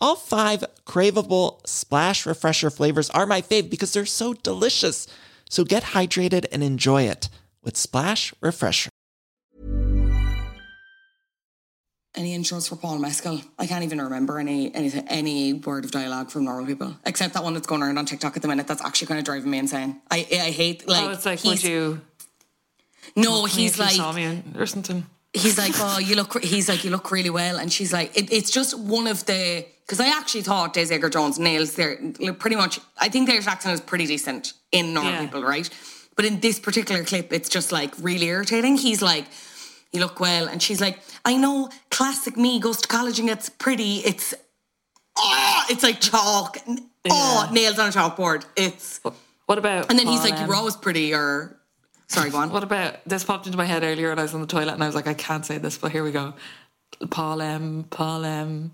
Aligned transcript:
All 0.00 0.16
five 0.16 0.62
craveable 0.84 1.66
Splash 1.66 2.26
Refresher 2.26 2.70
flavors 2.70 3.08
are 3.10 3.26
my 3.26 3.40
fave 3.40 3.70
because 3.70 3.92
they're 3.92 4.04
so 4.06 4.34
delicious. 4.34 5.06
So 5.48 5.64
get 5.64 5.82
hydrated 5.82 6.44
and 6.52 6.62
enjoy 6.62 7.04
it 7.04 7.28
with 7.62 7.76
Splash 7.76 8.34
Refresher. 8.40 8.90
Any 12.14 12.36
intros 12.36 12.66
for 12.68 12.76
Paul 12.76 12.98
Mescal? 12.98 13.42
I 13.58 13.66
can't 13.66 13.84
even 13.84 14.00
remember 14.00 14.38
any 14.38 14.74
anything, 14.74 15.06
any 15.08 15.52
word 15.52 15.84
of 15.84 15.90
dialogue 15.90 16.30
from 16.30 16.44
normal 16.44 16.64
people, 16.66 16.96
except 17.04 17.34
that 17.34 17.44
one 17.44 17.52
that's 17.52 17.66
going 17.66 17.82
around 17.82 17.98
on 17.98 18.06
TikTok 18.06 18.36
at 18.36 18.42
the 18.42 18.48
minute. 18.48 18.66
That's 18.66 18.82
actually 18.82 19.08
kind 19.08 19.18
of 19.18 19.24
driving 19.26 19.50
me 19.50 19.58
insane. 19.58 20.00
I 20.10 20.18
I 20.32 20.50
hate 20.50 20.88
like. 20.88 21.04
oh, 21.04 21.10
it's 21.10 21.26
like, 21.26 21.38
he's- 21.40 21.62
would 21.62 21.70
you? 21.70 22.00
No, 23.16 23.44
if 23.44 23.52
he's 23.52 23.76
you 23.76 23.84
like. 23.84 23.92
saw 23.94 24.12
me 24.12 24.24
in- 24.24 24.56
or 24.58 24.64
something. 24.66 25.04
he's 25.34 25.58
like, 25.58 25.72
oh, 25.76 25.98
you 25.98 26.16
look. 26.16 26.42
He's 26.42 26.68
like, 26.70 26.84
you 26.84 26.90
look 26.90 27.10
really 27.10 27.30
well, 27.30 27.58
and 27.58 27.70
she's 27.70 27.92
like, 27.92 28.16
it, 28.16 28.32
it's 28.32 28.50
just 28.50 28.78
one 28.78 29.06
of 29.06 29.24
the 29.26 29.66
because 29.86 30.00
I 30.00 30.08
actually 30.08 30.42
thought 30.42 30.72
Daisy 30.74 30.94
Edgar 30.94 31.08
Jones 31.10 31.38
nails 31.38 31.74
their 31.76 31.96
pretty 32.38 32.56
much. 32.56 32.80
I 32.98 33.08
think 33.08 33.28
their 33.28 33.38
accent 33.40 33.74
is 33.74 33.80
pretty 33.80 34.06
decent 34.06 34.52
in 34.72 34.92
normal 34.92 35.12
Yeah. 35.12 35.20
people, 35.22 35.42
right? 35.42 35.68
But 36.16 36.24
in 36.24 36.40
this 36.40 36.58
particular 36.58 37.04
clip, 37.04 37.32
it's 37.32 37.48
just 37.48 37.70
like 37.72 37.94
really 38.00 38.26
irritating. 38.26 38.76
He's 38.78 39.02
like, 39.02 39.26
you 39.92 40.00
look 40.00 40.18
well, 40.18 40.48
and 40.48 40.60
she's 40.62 40.80
like, 40.80 40.98
I 41.24 41.36
know, 41.36 41.70
classic 41.90 42.36
me 42.36 42.58
goes 42.58 42.80
to 42.82 42.88
college 42.88 43.18
and 43.18 43.28
gets 43.28 43.48
pretty. 43.48 43.98
It's 43.98 44.34
oh, 45.16 45.62
it's 45.70 45.82
like 45.82 46.00
chalk. 46.00 46.58
Oh, 47.08 47.48
nails 47.52 47.78
on 47.78 47.88
a 47.88 47.92
chalkboard. 47.92 48.44
It's 48.56 49.00
What 49.46 49.58
about? 49.58 49.88
and 49.90 49.98
then 49.98 50.06
he's 50.08 50.24
like, 50.24 50.38
you're 50.40 50.54
always 50.56 50.74
pretty, 50.76 51.14
or 51.14 51.56
sorry, 52.08 52.30
go 52.30 52.38
on. 52.38 52.50
What 52.50 52.64
about 52.64 52.96
this? 53.06 53.22
Popped 53.22 53.46
into 53.46 53.56
my 53.58 53.64
head 53.66 53.84
earlier, 53.84 54.10
and 54.10 54.18
I 54.18 54.24
was 54.24 54.34
on 54.34 54.40
the 54.40 54.46
toilet, 54.48 54.72
and 54.74 54.82
I 54.82 54.86
was 54.86 54.96
like, 54.96 55.06
I 55.06 55.14
can't 55.14 55.46
say 55.46 55.58
this, 55.58 55.78
but 55.78 55.92
here 55.92 56.02
we 56.02 56.10
go. 56.10 56.34
Paul 57.10 57.40
M. 57.42 57.84
Paul 57.90 58.24
M. 58.24 58.72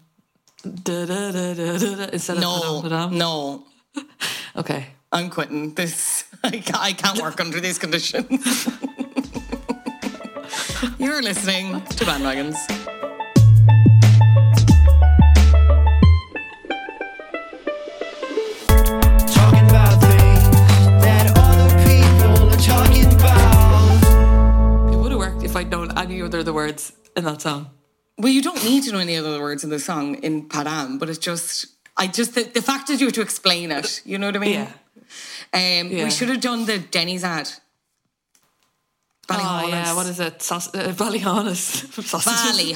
Da, 0.62 1.04
da, 1.06 1.32
da, 1.32 1.54
da, 1.54 1.76
da, 1.78 1.94
da, 1.96 2.04
instead 2.12 2.38
No, 2.38 2.54
of 2.78 2.82
da-dum, 2.84 2.90
da-dum. 2.90 3.18
no, 3.18 3.64
Okay. 4.56 4.86
I'm 5.10 5.28
quitting 5.28 5.74
this. 5.74 6.24
I 6.44 6.50
can't, 6.50 6.78
I 6.80 6.92
can't 6.94 7.20
work 7.20 7.38
under 7.40 7.60
these 7.60 7.78
conditions. 7.78 8.66
You're 10.98 11.20
listening 11.22 11.82
to 11.82 12.04
Bandwagons. 12.04 12.56
Talking 19.28 19.66
about 19.68 20.00
things 20.00 20.44
that 21.04 21.32
other 21.36 21.70
people 21.84 22.48
are 22.48 22.56
talking 22.56 23.06
about. 23.12 24.92
It 24.92 24.96
would 24.96 25.10
have 25.12 25.18
worked 25.18 25.42
if 25.42 25.54
I'd 25.56 25.70
known 25.70 25.96
any 25.98 26.22
other 26.22 26.38
of 26.40 26.44
the 26.46 26.52
words 26.54 26.92
in 27.16 27.24
that 27.24 27.42
song. 27.42 27.68
Well, 28.18 28.32
you 28.32 28.42
don't 28.42 28.62
need 28.64 28.84
to 28.84 28.92
know 28.92 28.98
any 28.98 29.16
other 29.16 29.40
words 29.40 29.64
in 29.64 29.70
the 29.70 29.78
song 29.78 30.16
in 30.22 30.48
Padam, 30.48 30.98
but 30.98 31.08
it's 31.08 31.18
just, 31.18 31.66
I 31.96 32.06
just, 32.06 32.34
the, 32.34 32.42
the 32.44 32.62
fact 32.62 32.88
that 32.88 33.00
you 33.00 33.06
have 33.06 33.14
to 33.14 33.22
explain 33.22 33.70
it, 33.72 34.02
you 34.04 34.18
know 34.18 34.26
what 34.26 34.36
I 34.36 34.38
mean? 34.38 34.52
Yeah. 34.52 34.70
Um, 35.54 35.90
Yeah. 35.90 36.04
We 36.04 36.10
should 36.10 36.28
have 36.28 36.40
done 36.40 36.64
the 36.66 36.78
Denny's 36.78 37.24
ad. 37.24 37.48
Oh 39.30 39.66
yeah, 39.68 39.94
what 39.94 40.06
is 40.06 40.18
it? 40.20 40.40
Saus- 40.40 40.74
uh, 40.74 40.92
Ballyhaunis. 40.92 41.86
Sausages. 42.04 42.74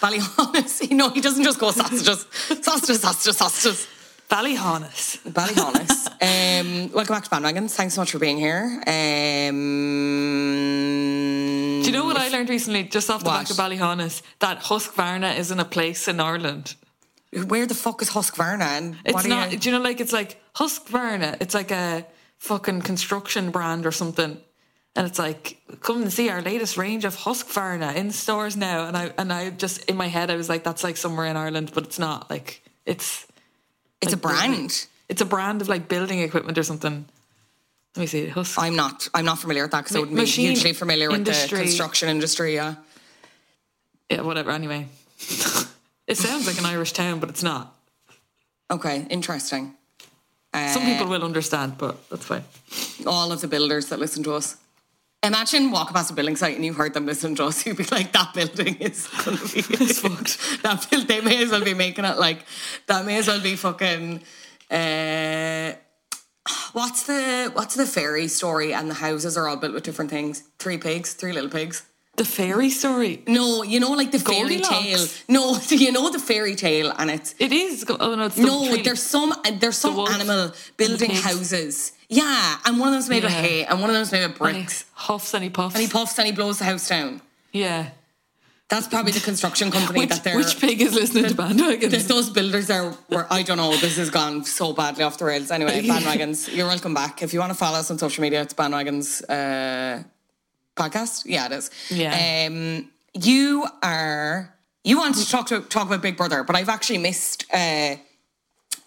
Ballyhaunis. 0.00 0.80
You 0.90 0.96
know, 0.96 1.10
he 1.10 1.20
doesn't 1.20 1.44
just 1.44 1.58
go 1.60 1.70
sausages, 1.70 2.26
sausages, 2.62 3.00
sausages, 3.02 3.36
sausages. 3.36 3.86
Ballyhaunis. 4.28 5.18
Ballyhaunis. 5.30 6.08
um, 6.28 6.90
welcome 6.92 7.14
back 7.14 7.24
to 7.24 7.30
Bandwagons. 7.30 7.72
Thanks 7.72 7.94
so 7.94 8.00
much 8.00 8.10
for 8.10 8.18
being 8.18 8.38
here. 8.38 8.82
Um, 8.86 9.54
Do 11.86 11.92
you 11.92 11.98
know 11.98 12.04
what 12.04 12.16
I 12.16 12.28
learned 12.28 12.48
recently, 12.48 12.82
just 12.84 13.08
off 13.10 13.20
the 13.22 13.30
back 13.30 13.48
of 13.50 13.56
Ballyhaunis? 13.56 14.22
That 14.40 14.60
Husqvarna 14.62 15.38
isn't 15.38 15.60
a 15.60 15.64
place 15.64 16.08
in 16.08 16.18
Ireland. 16.20 16.74
Where 17.46 17.66
the 17.66 17.74
fuck 17.74 18.02
is 18.02 18.10
Husqvarna? 18.10 18.62
And 18.62 18.96
It's 19.04 19.14
what 19.14 19.26
not. 19.26 19.52
you- 19.52 19.58
Do 19.58 19.68
you 19.70 19.76
know, 19.76 19.82
like 19.82 20.00
it's 20.00 20.12
like 20.12 20.40
Husqvarna. 20.56 21.36
It's 21.40 21.54
like 21.54 21.70
a 21.70 22.04
fucking 22.38 22.82
construction 22.82 23.50
brand 23.50 23.86
or 23.86 23.92
something, 23.92 24.38
and 24.96 25.06
it's 25.06 25.18
like 25.18 25.60
come 25.80 26.02
and 26.02 26.12
see 26.12 26.28
our 26.28 26.42
latest 26.42 26.76
range 26.76 27.04
of 27.04 27.14
Husqvarna 27.16 27.94
in 27.94 28.10
stores 28.10 28.56
now. 28.56 28.86
And 28.88 28.96
I 28.96 29.12
and 29.18 29.32
I 29.32 29.50
just 29.50 29.84
in 29.84 29.96
my 29.96 30.08
head 30.08 30.30
I 30.30 30.36
was 30.36 30.48
like, 30.48 30.64
that's 30.64 30.82
like 30.82 30.96
somewhere 30.96 31.26
in 31.26 31.36
Ireland, 31.36 31.70
but 31.74 31.84
it's 31.84 31.98
not. 31.98 32.28
Like 32.30 32.62
it's 32.84 33.26
it's 34.00 34.12
a 34.12 34.16
like, 34.16 34.22
brand. 34.22 34.86
It's 35.08 35.20
a 35.20 35.24
brand 35.26 35.62
of 35.62 35.68
like 35.68 35.86
building 35.88 36.18
equipment 36.20 36.58
or 36.58 36.64
something. 36.64 37.06
Let 37.96 38.02
me 38.02 38.06
see. 38.06 38.26
Husk. 38.28 38.58
I'm 38.58 38.76
not. 38.76 39.08
I'm 39.14 39.24
not 39.24 39.38
familiar 39.38 39.62
with 39.62 39.70
that 39.72 39.84
because 39.84 39.96
I 39.96 40.00
wouldn't 40.00 40.16
be 40.16 40.22
machine 40.22 40.46
hugely 40.50 40.72
familiar 40.74 41.10
with 41.10 41.24
the 41.24 41.56
construction 41.56 42.08
industry. 42.10 42.54
Yeah. 42.54 42.74
Yeah, 44.10 44.20
whatever. 44.20 44.50
Anyway, 44.50 44.86
it 46.06 46.16
sounds 46.16 46.46
like 46.46 46.58
an 46.58 46.66
Irish 46.66 46.92
town, 46.92 47.18
but 47.20 47.28
it's 47.30 47.42
not. 47.42 47.74
Okay. 48.70 49.06
Interesting. 49.10 49.74
Some 50.54 50.82
Uh, 50.82 50.86
people 50.86 51.06
will 51.08 51.24
understand, 51.24 51.76
but 51.78 51.96
that's 52.08 52.24
fine. 52.26 52.44
all 53.06 53.30
of 53.32 53.40
the 53.40 53.48
builders 53.48 53.86
that 53.90 53.98
listen 53.98 54.22
to 54.24 54.32
us. 54.34 54.56
Imagine 55.22 55.70
walking 55.70 55.94
past 55.94 56.10
a 56.10 56.14
building 56.14 56.36
site 56.36 56.54
and 56.56 56.64
you 56.64 56.72
heard 56.72 56.94
them 56.94 57.04
listening 57.06 57.34
to 57.36 57.44
us. 57.46 57.56
You'd 57.66 57.76
be 57.78 57.84
like, 57.90 58.12
that 58.12 58.32
building 58.34 58.76
is 58.76 59.08
to 59.24 59.30
be 59.32 59.60
It's 59.84 59.98
fucked. 60.00 60.62
that 60.62 60.86
build, 60.90 61.08
they 61.08 61.20
may 61.20 61.42
as 61.42 61.50
well 61.50 61.64
be 61.64 61.74
making 61.74 62.04
it 62.04 62.16
like 62.18 62.44
that. 62.86 63.04
May 63.06 63.18
as 63.18 63.26
well 63.26 63.40
be 63.40 63.56
fucking. 63.56 64.22
Uh, 64.70 64.74
what's 66.76 67.02
the 67.04 67.50
what's 67.54 67.74
the 67.74 67.86
fairy 67.86 68.28
story? 68.28 68.72
And 68.74 68.90
the 68.90 68.94
houses 69.08 69.36
are 69.38 69.48
all 69.48 69.56
built 69.56 69.72
with 69.74 69.82
different 69.82 70.10
things. 70.10 70.42
Three 70.58 70.78
pigs, 70.78 71.14
three 71.14 71.32
little 71.32 71.50
pigs. 71.50 71.82
The 72.16 72.24
fairy 72.24 72.70
story. 72.70 73.22
No, 73.26 73.62
you 73.62 73.78
know, 73.80 73.92
like 73.92 74.10
the 74.10 74.18
fairy 74.18 74.60
tale. 74.60 75.04
No, 75.28 75.58
you 75.68 75.90
know 75.92 76.08
the 76.10 76.18
fairy 76.18 76.54
tale, 76.54 76.92
and 76.98 77.10
it's 77.10 77.34
It 77.38 77.52
is. 77.52 77.84
Oh 77.88 78.14
no, 78.14 78.26
it's 78.26 78.38
no. 78.38 78.68
tree. 78.68 78.82
There's 78.82 79.02
some 79.02 79.32
uh, 79.32 79.50
there's 79.60 79.76
some 79.78 79.96
wolf 79.96 80.10
animal 80.12 80.52
building 80.76 81.10
houses. 81.10 81.92
Yeah, 82.08 82.58
and 82.64 82.78
one 82.78 82.88
of 82.88 82.94
them's 82.94 83.08
made 83.08 83.24
of 83.24 83.30
hay, 83.32 83.64
and 83.64 83.80
one 83.80 83.90
of 83.90 83.96
them's 83.96 84.12
made 84.12 84.22
of 84.24 84.30
And 84.40 84.56
he 84.56 84.62
bricks. 84.62 84.84
huffs 84.94 85.34
and 85.34 85.42
he 85.44 85.50
puffs. 85.50 85.74
And 85.74 85.82
he 85.84 85.90
puffs 85.90 86.18
and 86.18 86.26
he 86.26 86.32
blows 86.32 86.58
the 86.58 86.64
house 86.64 86.88
down. 86.88 87.20
Yeah. 87.52 87.90
That's 88.68 88.88
probably 88.88 89.12
the 89.12 89.20
construction 89.20 89.70
company 89.70 90.00
Which, 90.00 90.08
that 90.08 90.24
they're. 90.24 90.36
which 90.36 90.58
pig 90.60 90.80
is 90.80 90.92
listening 90.92 91.26
to 91.26 91.34
bandwagons? 91.34 91.88
There's 91.90 92.08
those 92.08 92.30
builders 92.30 92.68
are 92.68 92.90
where 93.08 93.32
I 93.32 93.42
don't 93.42 93.58
know. 93.58 93.76
This 93.76 93.96
has 93.96 94.10
gone 94.10 94.44
so 94.44 94.72
badly 94.72 95.04
off 95.04 95.18
the 95.18 95.24
rails. 95.24 95.52
Anyway, 95.52 95.82
bandwagons. 95.86 96.52
You're 96.54 96.66
welcome 96.66 96.92
back. 96.92 97.22
If 97.22 97.32
you 97.32 97.38
want 97.38 97.52
to 97.52 97.58
follow 97.58 97.78
us 97.78 97.90
on 97.92 97.98
social 97.98 98.22
media, 98.22 98.42
it's 98.42 98.54
bandwagons 98.54 99.22
uh, 99.28 100.02
podcast. 100.76 101.22
Yeah, 101.26 101.46
it 101.46 101.52
is. 101.52 101.70
Yeah. 101.90 102.48
Um, 102.48 102.90
you 103.14 103.66
are. 103.84 104.52
You 104.82 104.98
wanted 104.98 105.24
to 105.24 105.30
talk 105.30 105.46
to 105.48 105.60
talk 105.60 105.86
about 105.86 106.02
Big 106.02 106.16
Brother, 106.16 106.42
but 106.42 106.56
I've 106.56 106.68
actually 106.68 106.98
missed 106.98 107.44
uh, 107.52 107.94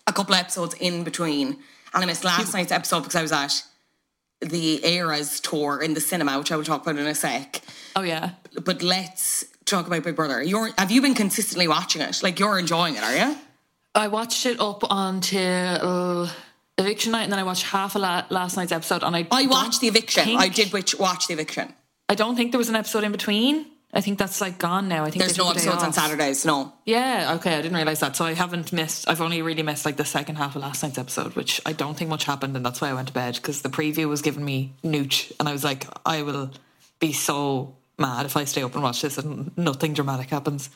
a 0.08 0.14
couple 0.14 0.36
episodes 0.36 0.76
in 0.76 1.06
between, 1.06 1.58
and 1.94 2.04
I 2.04 2.06
missed 2.06 2.26
last 2.26 2.54
night's 2.54 2.74
episode 2.74 3.02
because 3.04 3.16
I 3.16 3.22
was 3.22 3.31
at 3.31 3.64
the 4.42 4.86
Eras 4.86 5.40
tour 5.40 5.81
in 5.81 5.94
the 5.94 6.02
cinema, 6.02 6.38
which 6.38 6.52
I 6.52 6.58
will 6.58 6.66
talk 6.66 6.81
about 6.81 6.98
in 6.98 7.08
a 7.08 7.16
sec. 7.16 7.62
Oh 7.96 8.02
yeah. 8.02 8.31
But 8.64 8.81
let's 8.81 9.46
talk 9.69 9.88
about 9.88 10.04
Big 10.04 10.16
Brother. 10.16 10.42
You're 10.42 10.71
have 10.77 10.92
you 10.92 11.01
been 11.01 11.16
consistently 11.16 11.68
watching 11.68 12.01
it? 12.01 12.21
Like 12.24 12.39
you're 12.39 12.60
enjoying 12.60 12.95
it, 12.95 13.04
are 13.04 13.16
you? 13.16 13.36
I 13.95 14.07
watched 14.07 14.45
it 14.45 14.60
up 14.60 14.83
until 14.89 16.30
eviction 16.77 17.12
night, 17.12 17.24
and 17.24 17.31
then 17.31 17.39
I 17.39 17.44
watched 17.44 17.63
half 17.63 17.95
of 17.95 18.01
la- 18.01 18.25
last 18.30 18.56
night's 18.57 18.71
episode. 18.71 19.04
And 19.04 19.16
I 19.16 19.27
I 19.31 19.48
watched 19.48 19.81
the 19.81 19.88
eviction. 19.88 20.24
think- 20.24 20.39
I 20.42 20.48
did 20.50 20.71
which 20.74 20.98
watch 20.98 21.27
the 21.27 21.33
eviction. 21.33 21.74
I 22.07 22.16
don't 22.16 22.36
think 22.36 22.51
there 22.51 22.57
was 22.60 22.69
an 22.69 22.75
episode 22.75 23.04
in 23.04 23.12
between. 23.12 23.66
I 23.92 24.01
think 24.01 24.19
that's 24.19 24.39
like 24.39 24.60
gone 24.60 24.88
now. 24.88 25.04
I 25.04 25.10
think 25.10 25.24
There's 25.24 25.38
no 25.38 25.50
episodes 25.50 25.81
on. 25.81 25.94
Saturdays. 25.94 26.45
No. 26.45 26.74
Yeah, 26.86 27.33
okay, 27.38 27.56
I 27.57 27.62
didn't 27.63 27.75
realize 27.75 28.01
that. 28.01 28.16
So 28.16 28.24
I 28.24 28.33
haven't 28.33 28.71
missed. 28.71 29.10
I've 29.10 29.19
only 29.19 29.42
really 29.42 29.63
missed 29.63 29.83
like 29.83 29.98
the 29.98 30.06
second 30.06 30.36
half 30.36 30.56
of 30.56 30.62
last 30.62 30.83
night's 30.83 31.00
episode, 31.00 31.36
which 31.36 31.60
I 31.66 31.74
don't 31.74 31.98
think 31.98 32.10
much 32.10 32.25
happened, 32.25 32.56
and 32.56 32.63
that's 32.63 32.81
why 32.81 32.89
I 32.89 32.94
went 32.94 33.07
to 33.07 33.13
bed 33.13 33.36
because 33.36 33.63
the 33.63 33.69
preview 33.69 34.07
was 34.07 34.21
giving 34.21 34.45
me 34.45 34.74
nooch, 34.83 35.31
and 35.39 35.50
I 35.50 35.54
was 35.54 35.63
like, 35.63 35.88
I 36.06 36.21
will 36.21 36.51
be 37.00 37.13
so 37.13 37.75
mad 38.00 38.25
if 38.25 38.36
I 38.38 38.46
stay 38.46 38.63
up 38.63 38.74
and 38.74 38.84
watch 38.84 39.01
this 39.01 39.18
and 39.18 39.56
nothing 39.57 39.94
dramatic 39.94 40.30
happens. 40.30 40.69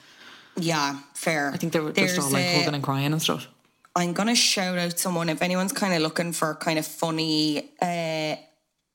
Yeah, 0.55 0.99
fair. 1.15 1.51
I 1.51 1.57
think 1.57 1.73
they 1.73 1.79
were 1.79 1.91
just 1.91 2.17
all 2.19 2.29
There's 2.29 2.33
like 2.33 2.43
a- 2.43 2.57
hugging 2.59 2.75
and 2.75 2.83
crying 2.83 3.11
and 3.11 3.21
stuff. 3.21 3.47
I'm 3.95 4.13
gonna 4.13 4.35
shout 4.35 4.77
out 4.77 4.97
someone 4.97 5.29
if 5.29 5.41
anyone's 5.41 5.71
kind 5.71 5.93
of 5.93 6.01
looking 6.01 6.33
for 6.33 6.55
kind 6.55 6.79
of 6.79 6.85
funny, 6.87 7.69
uh, 7.81 8.35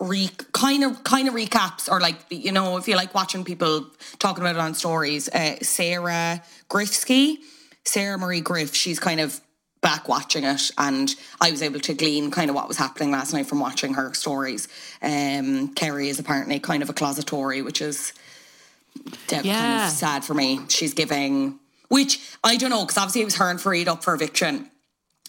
re 0.00 0.28
kind 0.52 0.82
of 0.84 1.02
kind 1.04 1.28
of 1.28 1.34
recaps 1.34 1.90
or 1.90 2.00
like 2.00 2.16
you 2.30 2.50
know 2.52 2.76
if 2.78 2.88
you 2.88 2.96
like 2.96 3.14
watching 3.14 3.44
people 3.44 3.86
talking 4.18 4.42
about 4.42 4.56
it 4.56 4.60
on 4.60 4.74
stories. 4.74 5.28
Uh, 5.28 5.56
Sarah 5.62 6.42
Griffsky, 6.68 7.36
Sarah 7.84 8.18
Marie 8.18 8.40
Griff, 8.40 8.74
she's 8.74 8.98
kind 8.98 9.20
of 9.20 9.40
back 9.80 10.08
watching 10.08 10.44
it, 10.44 10.70
and 10.76 11.14
I 11.40 11.50
was 11.50 11.62
able 11.62 11.80
to 11.80 11.94
glean 11.94 12.30
kind 12.30 12.50
of 12.50 12.56
what 12.56 12.68
was 12.68 12.76
happening 12.76 13.10
last 13.10 13.32
night 13.32 13.46
from 13.46 13.60
watching 13.60 13.94
her 13.94 14.12
stories. 14.14 14.68
Um, 15.02 15.74
Kerry 15.74 16.08
is 16.08 16.18
apparently 16.18 16.58
kind 16.58 16.82
of 16.82 16.90
a 16.90 16.92
closet 16.92 17.26
Tory, 17.26 17.62
which 17.62 17.80
is 17.80 18.12
de- 19.28 19.42
kind 19.42 19.84
of 19.84 19.90
sad 19.90 20.24
for 20.24 20.34
me. 20.34 20.60
She's 20.68 20.94
giving, 20.94 21.58
which 21.88 22.20
I 22.42 22.56
don't 22.56 22.70
know, 22.70 22.84
because 22.84 22.98
obviously 22.98 23.22
it 23.22 23.26
was 23.26 23.36
her 23.36 23.50
and 23.50 23.58
Farida 23.58 23.88
up 23.88 24.04
for 24.04 24.14
eviction, 24.14 24.70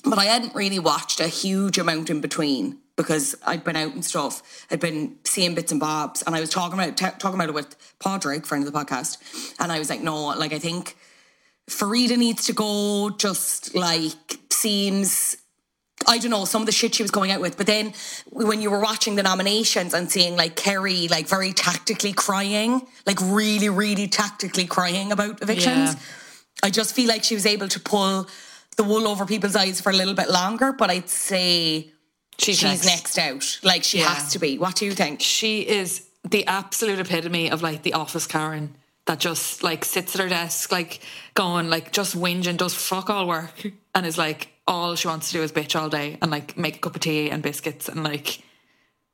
but 0.04 0.18
I 0.18 0.26
hadn't 0.26 0.56
really 0.56 0.80
watched 0.80 1.20
a 1.20 1.28
huge 1.28 1.78
amount 1.78 2.10
in 2.10 2.22
between 2.22 2.80
because 2.96 3.36
I'd 3.46 3.64
been 3.64 3.78
out 3.78 3.94
and 3.94 4.04
stuff. 4.04 4.66
I'd 4.70 4.82
been 4.82 5.16
seeing 5.24 5.56
bits 5.56 5.72
and 5.72 5.80
bobs, 5.80 6.22
and 6.24 6.36
I 6.36 6.42
was 6.42 6.50
talking 6.50 6.78
about 6.78 6.98
t- 6.98 7.06
talking 7.20 7.36
about 7.36 7.50
it 7.50 7.54
with 7.54 7.76
Podrick, 8.00 8.46
friend 8.46 8.66
of 8.66 8.74
the 8.74 8.78
podcast, 8.78 9.54
and 9.60 9.72
I 9.72 9.80
was 9.80 9.90
like, 9.90 10.02
no, 10.02 10.28
like 10.30 10.54
I 10.54 10.60
think 10.60 10.98
Farida 11.70 12.18
needs 12.18 12.46
to 12.46 12.54
go. 12.54 13.10
Just 13.12 13.76
like 13.76 14.40
seems 14.52 15.38
I 16.08 16.18
don't 16.18 16.32
know, 16.32 16.46
some 16.46 16.62
of 16.62 16.66
the 16.66 16.72
shit 16.72 16.96
she 16.96 17.04
was 17.04 17.12
going 17.12 17.30
out 17.32 17.42
with. 17.42 17.58
But 17.58 17.68
then 17.68 17.94
when 18.32 18.62
you 18.62 18.72
were 18.72 18.80
watching 18.80 19.16
the 19.16 19.24
nominations 19.24 19.94
and 19.94 20.10
seeing 20.10 20.38
like 20.38 20.56
Kerry 20.56 21.08
like 21.10 21.28
very 21.28 21.52
tactically 21.52 22.14
crying, 22.14 22.88
like 23.06 23.20
really, 23.22 23.70
really 23.70 24.08
tactically 24.08 24.66
crying 24.66 25.12
about 25.12 25.42
evictions, 25.42 25.94
Yeah. 25.94 26.00
I 26.64 26.70
just 26.70 26.96
feel 26.96 27.08
like 27.08 27.24
she 27.24 27.36
was 27.36 27.46
able 27.46 27.68
to 27.68 27.80
pull 27.80 28.28
the 28.78 28.84
wool 28.84 29.08
over 29.08 29.26
people's 29.26 29.56
eyes 29.58 29.82
for 29.82 29.90
a 29.90 29.94
little 29.94 30.14
bit 30.14 30.30
longer. 30.30 30.72
But 30.72 30.90
I'd 30.90 31.10
say 31.10 31.92
She's, 32.38 32.58
she's 32.60 32.86
next, 32.86 33.18
out. 33.20 33.60
Like 33.64 33.84
she 33.84 34.00
Yeah. 34.00 34.14
has 34.14 34.32
to 34.32 34.40
be. 34.40 34.58
What 34.58 34.76
do 34.76 34.86
you 34.86 34.94
think? 34.94 35.22
She 35.22 35.68
is 35.68 36.06
the 36.24 36.46
absolute 36.48 37.00
epitome 37.00 37.52
of 37.52 37.62
like 37.62 37.84
the 37.84 37.94
office 37.94 38.26
Karen 38.26 38.76
that 39.10 39.18
just 39.18 39.64
like 39.64 39.84
sits 39.84 40.14
at 40.14 40.22
her 40.22 40.30
desk, 40.30 40.72
like 40.72 41.00
going 41.34 41.68
like 41.68 41.92
just 41.92 42.16
whinging, 42.16 42.58
does 42.58 42.76
fuck 42.76 43.10
all 43.10 43.28
work, 43.28 43.68
and 43.96 44.06
is 44.06 44.20
like 44.20 44.50
all 44.68 44.96
she 44.96 45.08
wants 45.08 45.32
to 45.32 45.38
do 45.38 45.42
is 45.42 45.52
bitch 45.52 45.76
all 45.76 45.90
day 45.90 46.20
and 46.22 46.30
like 46.30 46.56
make 46.56 46.76
a 46.76 46.80
cup 46.80 46.94
of 46.94 47.02
tea 47.02 47.32
and 47.32 47.42
biscuits 47.42 47.90
and 47.90 48.04
like 48.04 48.44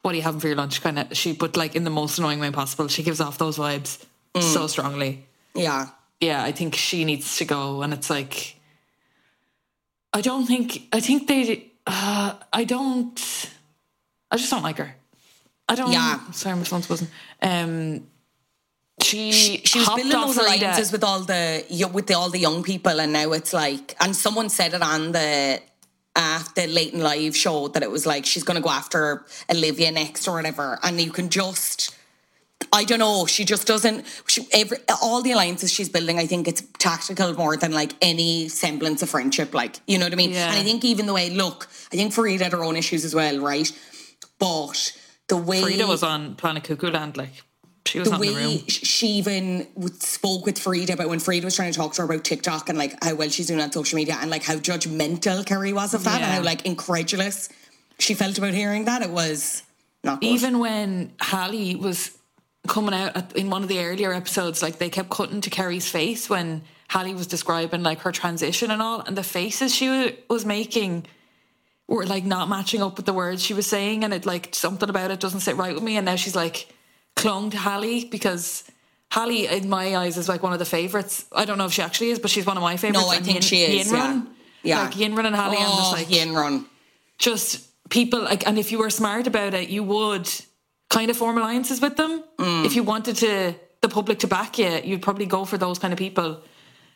what 0.01 0.11
are 0.11 0.17
you 0.17 0.21
having 0.21 0.41
for 0.41 0.47
your 0.47 0.57
lunch? 0.57 0.81
Kind 0.81 0.99
of 0.99 1.15
she, 1.17 1.31
but 1.31 1.55
like 1.55 1.77
in 1.77 1.85
the 1.85 1.89
most 1.89 2.19
annoying 2.19 2.41
way 2.41 2.51
possible. 2.51 2.89
She 2.89 3.03
gives 3.03 3.21
off 3.21 3.37
those 3.37 3.57
vibes 3.57 4.03
so 4.41 4.67
strongly. 4.67 5.25
Yeah. 5.53 5.87
Yeah, 6.19 6.43
I 6.43 6.51
think 6.51 6.75
she 6.75 7.05
needs 7.05 7.37
to 7.37 7.45
go, 7.45 7.81
and 7.81 7.93
it's 7.93 8.09
like 8.09 8.57
I 10.11 10.19
don't 10.19 10.45
think 10.45 10.89
I 10.91 10.99
think 10.99 11.29
they. 11.29 11.71
Uh, 11.87 12.33
I 12.51 12.65
don't. 12.65 13.49
I 14.29 14.35
just 14.35 14.51
don't 14.51 14.63
like 14.63 14.77
her. 14.77 14.93
I 15.69 15.75
don't. 15.75 15.93
Yeah. 15.93 16.19
Sorry, 16.31 16.57
my 16.57 16.65
phone's 16.65 16.87
buzzing. 16.87 17.07
Um, 17.41 18.07
she 19.03 19.61
she 19.65 19.79
was 19.79 19.89
building 19.89 20.09
those 20.09 20.37
alliances 20.37 20.91
with 20.91 21.03
all 21.03 21.19
the 21.19 21.65
with 21.91 22.07
the, 22.07 22.13
all 22.13 22.29
the 22.29 22.39
young 22.39 22.63
people, 22.63 22.99
and 22.99 23.13
now 23.13 23.31
it's 23.33 23.53
like, 23.53 23.95
and 23.99 24.15
someone 24.15 24.49
said 24.49 24.73
it 24.73 24.81
on 24.81 25.11
the 25.11 25.61
after 26.15 26.65
late 26.67 26.93
and 26.93 27.03
live 27.03 27.35
show 27.35 27.67
that 27.69 27.83
it 27.83 27.91
was 27.91 28.05
like 28.05 28.25
she's 28.25 28.43
going 28.43 28.55
to 28.55 28.63
go 28.63 28.69
after 28.69 29.25
Olivia 29.51 29.91
next 29.91 30.27
or 30.27 30.35
whatever, 30.35 30.79
and 30.83 30.99
you 30.99 31.11
can 31.11 31.29
just. 31.29 31.95
I 32.71 32.83
don't 32.83 32.99
know. 32.99 33.25
She 33.25 33.45
just 33.45 33.67
doesn't. 33.67 34.05
She, 34.27 34.47
every 34.51 34.77
all 35.01 35.21
the 35.21 35.31
alliances 35.33 35.71
she's 35.71 35.87
building, 35.89 36.17
I 36.17 36.25
think 36.25 36.47
it's 36.47 36.61
tactical 36.79 37.33
more 37.33 37.55
than 37.57 37.73
like 37.73 37.93
any 38.01 38.47
semblance 38.47 39.01
of 39.01 39.09
friendship. 39.09 39.53
Like 39.53 39.79
you 39.87 39.99
know 39.99 40.05
what 40.05 40.13
I 40.13 40.15
mean. 40.15 40.31
Yeah. 40.31 40.49
And 40.49 40.57
I 40.57 40.63
think 40.63 40.83
even 40.83 41.05
the 41.05 41.13
way 41.13 41.29
look, 41.29 41.67
I 41.91 41.95
think 41.95 42.13
Farida 42.13 42.41
had 42.41 42.53
her 42.53 42.63
own 42.63 42.75
issues 42.75 43.05
as 43.05 43.13
well, 43.13 43.39
right? 43.39 43.71
But 44.39 44.97
the 45.27 45.37
way 45.37 45.61
Farida 45.61 45.87
was 45.87 46.01
on 46.01 46.35
Planet 46.35 46.63
Cuckoo 46.63 46.89
Land, 46.89 47.17
like 47.17 47.43
she 47.85 47.99
was 47.99 48.09
the 48.09 48.15
in 48.15 48.21
the 48.21 48.27
way 48.33 48.57
she 48.67 49.07
even 49.07 49.67
spoke 49.99 50.45
with 50.45 50.55
Farida 50.57 50.93
about 50.93 51.07
when 51.09 51.19
Farida 51.19 51.43
was 51.43 51.55
trying 51.55 51.71
to 51.71 51.77
talk 51.77 51.93
to 51.93 52.01
her 52.01 52.05
about 52.05 52.23
TikTok 52.23 52.69
and 52.69 52.77
like 52.77 53.01
how 53.03 53.13
well 53.15 53.29
she's 53.29 53.47
doing 53.47 53.61
on 53.61 53.71
social 53.71 53.95
media 53.95 54.17
and 54.19 54.29
like 54.31 54.43
how 54.43 54.55
judgmental 54.55 55.45
Kerry 55.45 55.71
was 55.73 55.93
of 55.93 56.03
that 56.03 56.13
and 56.15 56.21
Yeah. 56.21 56.35
how 56.37 56.41
like 56.43 56.65
incredulous 56.65 57.49
she 57.99 58.13
felt 58.13 58.37
about 58.37 58.53
hearing 58.53 58.85
that. 58.85 59.01
It 59.01 59.11
was 59.11 59.63
not 60.03 60.21
good. 60.21 60.27
Even 60.27 60.59
when 60.59 61.13
Hallie 61.21 61.75
was 61.75 62.17
coming 62.67 62.93
out 62.95 63.15
at, 63.15 63.35
in 63.37 63.49
one 63.49 63.61
of 63.61 63.69
the 63.69 63.79
earlier 63.79 64.11
episodes, 64.13 64.61
like 64.63 64.79
they 64.79 64.89
kept 64.89 65.09
cutting 65.11 65.41
to 65.41 65.49
Kerry's 65.49 65.87
face 65.89 66.29
when 66.29 66.63
Hallie 66.89 67.13
was 67.13 67.27
describing 67.27 67.83
like 67.83 67.99
her 68.01 68.11
transition 68.11 68.71
and 68.71 68.81
all, 68.81 69.01
and 69.01 69.15
the 69.17 69.23
faces 69.23 69.73
she 69.73 69.89
wa- 69.89 70.11
was 70.29 70.45
making 70.45 71.05
were 71.87 72.05
like 72.05 72.23
not 72.25 72.49
matching 72.49 72.81
up 72.81 72.97
with 72.97 73.05
the 73.05 73.13
words 73.13 73.43
she 73.43 73.53
was 73.53 73.67
saying, 73.67 74.03
and 74.03 74.11
it 74.13 74.25
like 74.25 74.55
something 74.55 74.89
about 74.89 75.11
it 75.11 75.19
doesn't 75.19 75.41
sit 75.41 75.55
right 75.55 75.73
with 75.75 75.83
me. 75.83 75.97
And 75.97 76.05
now 76.05 76.15
she's 76.15 76.35
like 76.35 76.67
clung 77.15 77.49
to 77.51 77.57
Hallie 77.57 78.05
because 78.05 78.63
Hallie, 79.11 79.47
in 79.47 79.69
my 79.69 79.95
eyes, 79.95 80.17
is 80.17 80.27
like 80.27 80.43
one 80.43 80.53
of 80.53 80.59
the 80.59 80.65
favorites. 80.65 81.25
I 81.31 81.45
don't 81.45 81.57
know 81.57 81.65
if 81.65 81.73
she 81.73 81.81
actually 81.81 82.09
is, 82.09 82.19
but 82.19 82.29
she's 82.29 82.45
one 82.45 82.57
of 82.57 82.63
my 82.63 82.77
favorites. 82.77 83.05
no, 83.05 83.11
I 83.11 83.15
and 83.17 83.25
think 83.25 83.35
Yin- 83.35 83.41
she 83.43 83.61
is. 83.63 83.91
Yinrun, 83.91 84.27
Yeah. 84.63 84.81
like 84.83 84.93
Yinrun 84.93 85.25
and 85.25 85.35
Hallie. 85.35 85.57
I'm 85.57 85.63
just 85.77 85.89
Oh, 85.89 85.91
like 85.93 86.07
Yinrun. 86.07 86.65
Just 87.17 87.61
people 87.89 88.21
like 88.21 88.45
and 88.47 88.57
if 88.57 88.71
you 88.71 88.79
were 88.79 88.89
smart 88.89 89.27
about 89.27 89.53
it 89.53 89.69
you 89.69 89.83
would 89.83 90.27
kind 90.89 91.11
of 91.11 91.15
form 91.15 91.37
alliances 91.37 91.79
with 91.81 91.95
them 91.97 92.23
Mm. 92.39 92.65
if 92.65 92.75
you 92.75 92.81
wanted 92.83 93.15
to 93.17 93.53
the 93.81 93.87
public 93.89 94.17
to 94.19 94.27
back 94.27 94.57
you 94.57 94.81
you'd 94.83 95.03
probably 95.03 95.27
go 95.27 95.45
for 95.45 95.55
those 95.59 95.77
kind 95.77 95.93
of 95.93 95.99
people 95.99 96.41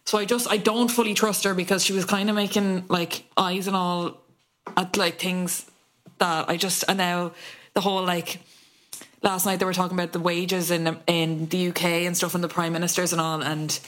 so 0.05 0.17
i 0.17 0.25
just 0.25 0.49
i 0.49 0.57
don't 0.57 0.89
fully 0.89 1.13
trust 1.13 1.43
her 1.43 1.53
because 1.53 1.85
she 1.85 1.93
was 1.93 2.05
kind 2.05 2.27
of 2.27 2.35
making 2.35 2.85
like 2.87 3.23
eyes 3.37 3.67
and 3.67 3.75
all 3.75 4.17
at 4.75 4.97
like 4.97 5.19
things 5.19 5.69
that 6.17 6.49
i 6.49 6.57
just 6.57 6.83
and 6.87 6.97
now 6.97 7.31
the 7.75 7.81
whole 7.81 8.03
like 8.03 8.39
last 9.21 9.45
night 9.45 9.59
they 9.59 9.65
were 9.65 9.73
talking 9.73 9.97
about 9.97 10.11
the 10.13 10.19
wages 10.19 10.71
in 10.71 10.97
in 11.07 11.47
the 11.47 11.69
uk 11.69 11.83
and 11.83 12.15
stuff 12.15 12.35
and 12.35 12.43
the 12.43 12.47
prime 12.47 12.73
ministers 12.73 13.11
and 13.11 13.21
all 13.21 13.41
and 13.41 13.79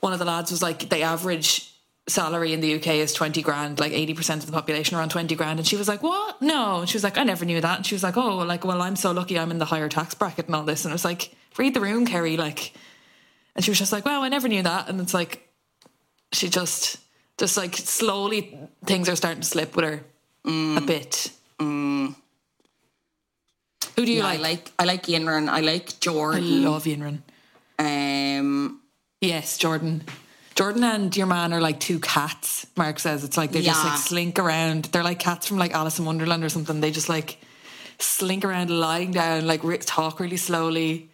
one 0.00 0.12
of 0.12 0.18
the 0.18 0.24
lads 0.24 0.50
was 0.50 0.62
like 0.62 0.88
the 0.90 1.02
average 1.02 1.74
salary 2.06 2.52
in 2.52 2.60
the 2.60 2.74
UK 2.74 2.88
is 2.88 3.12
20 3.14 3.40
grand 3.42 3.80
like 3.80 3.92
80% 3.92 4.36
of 4.36 4.46
the 4.46 4.52
population 4.52 4.96
around 4.96 5.08
20 5.08 5.34
grand. 5.36 5.58
And 5.58 5.66
she 5.66 5.76
was 5.76 5.88
like 5.88 6.02
what? 6.02 6.40
No. 6.42 6.80
And 6.80 6.88
she 6.88 6.96
was 6.96 7.04
like 7.04 7.16
I 7.16 7.24
never 7.24 7.44
knew 7.44 7.60
that. 7.60 7.76
And 7.76 7.86
she 7.86 7.94
was 7.94 8.02
like 8.02 8.16
oh 8.16 8.38
like 8.38 8.64
well 8.64 8.82
I'm 8.82 8.96
so 8.96 9.12
lucky 9.12 9.38
I'm 9.38 9.50
in 9.50 9.58
the 9.58 9.64
higher 9.64 9.88
tax 9.88 10.14
bracket 10.14 10.46
and 10.46 10.54
all 10.54 10.64
this. 10.64 10.84
And 10.84 10.92
it 10.92 10.94
was 10.94 11.04
like 11.04 11.34
read 11.56 11.74
the 11.74 11.80
room 11.80 12.06
Kerry 12.06 12.36
like. 12.36 12.74
And 13.56 13.64
she 13.64 13.70
was 13.70 13.78
just 13.78 13.92
like 13.92 14.04
well 14.04 14.22
I 14.22 14.28
never 14.28 14.48
knew 14.48 14.62
that. 14.62 14.88
And 14.88 15.00
it's 15.00 15.14
like 15.14 15.48
she 16.32 16.48
just 16.48 16.98
just 17.38 17.56
like 17.56 17.74
slowly 17.74 18.58
things 18.84 19.08
are 19.08 19.16
starting 19.16 19.40
to 19.40 19.48
slip 19.48 19.74
with 19.74 19.84
her 19.84 20.04
a 20.44 20.48
mm. 20.48 20.86
bit 20.86 21.30
mm. 21.58 22.14
Who 23.96 24.04
do 24.04 24.12
you 24.12 24.18
Yeah, 24.18 24.26
I 24.26 24.36
like? 24.36 24.40
like 24.42 24.72
I 24.78 24.84
like 24.84 25.02
Yinrun. 25.04 25.48
I 25.48 25.60
like 25.60 26.00
Jordan. 26.00 26.64
I 26.64 26.68
love 26.68 26.84
Yinrun 26.84 27.18
Um 27.78 28.80
Yes, 29.20 29.56
Jordan. 29.58 30.02
Jordan 30.54 30.84
and 30.84 31.16
your 31.16 31.26
man 31.26 31.52
are 31.52 31.60
like 31.60 31.80
two 31.80 31.98
cats. 31.98 32.66
Mark 32.76 32.98
says 33.00 33.24
it's 33.24 33.36
like 33.36 33.50
they 33.52 33.62
just 33.62 33.84
like 33.84 33.98
slink 33.98 34.38
around. 34.38 34.84
They're 34.86 35.02
like 35.02 35.18
cats 35.18 35.46
from 35.48 35.58
like 35.58 35.72
Alice 35.74 35.98
in 35.98 36.04
Wonderland 36.04 36.44
or 36.44 36.48
something. 36.48 36.80
They 36.80 36.90
just 36.92 37.08
like 37.08 37.38
slink 37.98 38.44
around, 38.44 38.70
lying 38.70 39.10
down, 39.12 39.46
like 39.46 39.64
re- 39.64 39.78
talk 39.78 40.20
really 40.20 40.36
slowly, 40.36 41.08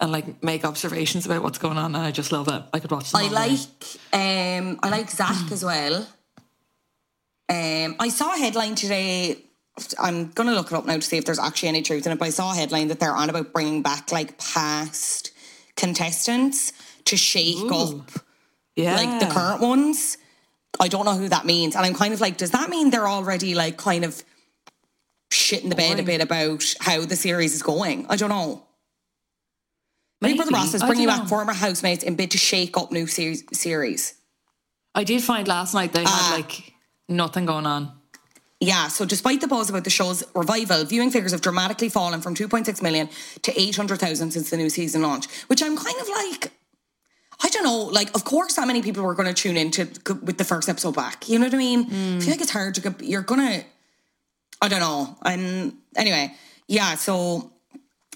and 0.00 0.10
like 0.10 0.42
make 0.42 0.64
observations 0.64 1.24
about 1.26 1.42
what's 1.42 1.58
going 1.58 1.78
on. 1.78 1.94
And 1.94 2.04
I 2.04 2.10
just 2.10 2.32
love 2.32 2.48
it. 2.48 2.62
I 2.72 2.80
could 2.80 2.90
watch. 2.90 3.12
Them 3.12 3.20
I 3.20 3.28
like 3.28 3.60
um 4.12 4.80
I 4.82 4.88
like 4.88 5.10
Zach 5.10 5.52
as 5.52 5.64
well. 5.64 6.06
Um 7.48 7.96
I 8.00 8.08
saw 8.08 8.34
a 8.34 8.38
headline 8.38 8.74
today. 8.74 9.36
I'm 9.98 10.30
gonna 10.32 10.52
look 10.52 10.72
it 10.72 10.74
up 10.74 10.86
now 10.86 10.96
to 10.96 11.02
see 11.02 11.16
if 11.16 11.24
there's 11.24 11.38
actually 11.38 11.70
any 11.70 11.82
truth 11.82 12.06
in 12.06 12.12
it, 12.12 12.18
but 12.18 12.26
I 12.26 12.30
saw 12.30 12.52
a 12.52 12.54
headline 12.54 12.88
that 12.88 13.00
they're 13.00 13.14
on 13.14 13.30
about 13.30 13.52
bringing 13.52 13.82
back 13.82 14.12
like 14.12 14.38
past 14.38 15.30
contestants 15.76 16.72
to 17.06 17.16
shake 17.16 17.70
up 17.72 18.10
yeah, 18.76 18.96
like 18.96 19.20
the 19.20 19.32
current 19.32 19.60
ones. 19.60 20.18
I 20.78 20.88
don't 20.88 21.04
know 21.04 21.16
who 21.16 21.28
that 21.28 21.46
means. 21.46 21.76
And 21.76 21.84
I'm 21.84 21.94
kind 21.94 22.14
of 22.14 22.20
like, 22.20 22.36
does 22.36 22.50
that 22.52 22.70
mean 22.70 22.90
they're 22.90 23.08
already 23.08 23.54
like 23.54 23.76
kind 23.76 24.04
of 24.04 24.22
shit 25.32 25.62
in 25.62 25.68
the 25.70 25.76
bed 25.76 25.98
a 25.98 26.02
bit 26.02 26.20
about 26.20 26.62
how 26.80 27.04
the 27.04 27.16
series 27.16 27.54
is 27.54 27.62
going. 27.62 28.06
I 28.08 28.16
don't 28.16 28.30
know. 28.30 28.66
Big 30.20 30.36
Brother 30.36 30.52
Ross 30.52 30.74
is 30.74 30.82
bringing 30.82 31.06
back 31.06 31.22
know. 31.22 31.28
former 31.28 31.52
housemates 31.52 32.04
in 32.04 32.14
bid 32.14 32.32
to 32.32 32.38
shake 32.38 32.76
up 32.76 32.92
new 32.92 33.06
series. 33.06 33.44
series. 33.52 34.14
I 34.94 35.04
did 35.04 35.22
find 35.22 35.48
last 35.48 35.72
night 35.72 35.92
they 35.92 36.04
Ah. 36.04 36.28
had 36.30 36.36
like 36.36 36.74
nothing 37.08 37.46
going 37.46 37.66
on. 37.66 37.99
Yeah, 38.62 38.88
so 38.88 39.06
despite 39.06 39.40
the 39.40 39.48
buzz 39.48 39.70
about 39.70 39.84
the 39.84 39.90
show's 39.90 40.22
revival, 40.34 40.84
viewing 40.84 41.10
figures 41.10 41.32
have 41.32 41.40
dramatically 41.40 41.88
fallen 41.88 42.20
from 42.20 42.34
2.6 42.34 42.82
million 42.82 43.08
to 43.42 43.58
800,000 43.58 44.32
since 44.32 44.50
the 44.50 44.58
new 44.58 44.68
season 44.68 45.00
launch, 45.00 45.28
which 45.46 45.62
I'm 45.62 45.78
kind 45.78 45.98
of 45.98 46.08
like, 46.08 46.52
I 47.42 47.48
don't 47.48 47.64
know, 47.64 47.84
like, 47.84 48.14
of 48.14 48.24
course, 48.24 48.56
that 48.56 48.66
many 48.66 48.82
people 48.82 49.02
were 49.02 49.14
going 49.14 49.32
to 49.32 49.42
tune 49.42 49.56
in 49.56 49.70
to, 49.72 49.88
with 50.22 50.36
the 50.36 50.44
first 50.44 50.68
episode 50.68 50.94
back. 50.94 51.26
You 51.26 51.38
know 51.38 51.46
what 51.46 51.54
I 51.54 51.58
mean? 51.58 51.84
Hmm. 51.84 52.18
I 52.18 52.20
feel 52.20 52.30
like 52.32 52.42
it's 52.42 52.50
hard 52.50 52.74
to 52.74 52.82
get, 52.82 53.02
you're 53.02 53.22
going 53.22 53.40
to, 53.40 53.64
I 54.60 54.68
don't 54.68 54.80
know. 54.80 55.16
And 55.24 55.78
anyway, 55.96 56.34
yeah, 56.68 56.96
so. 56.96 57.52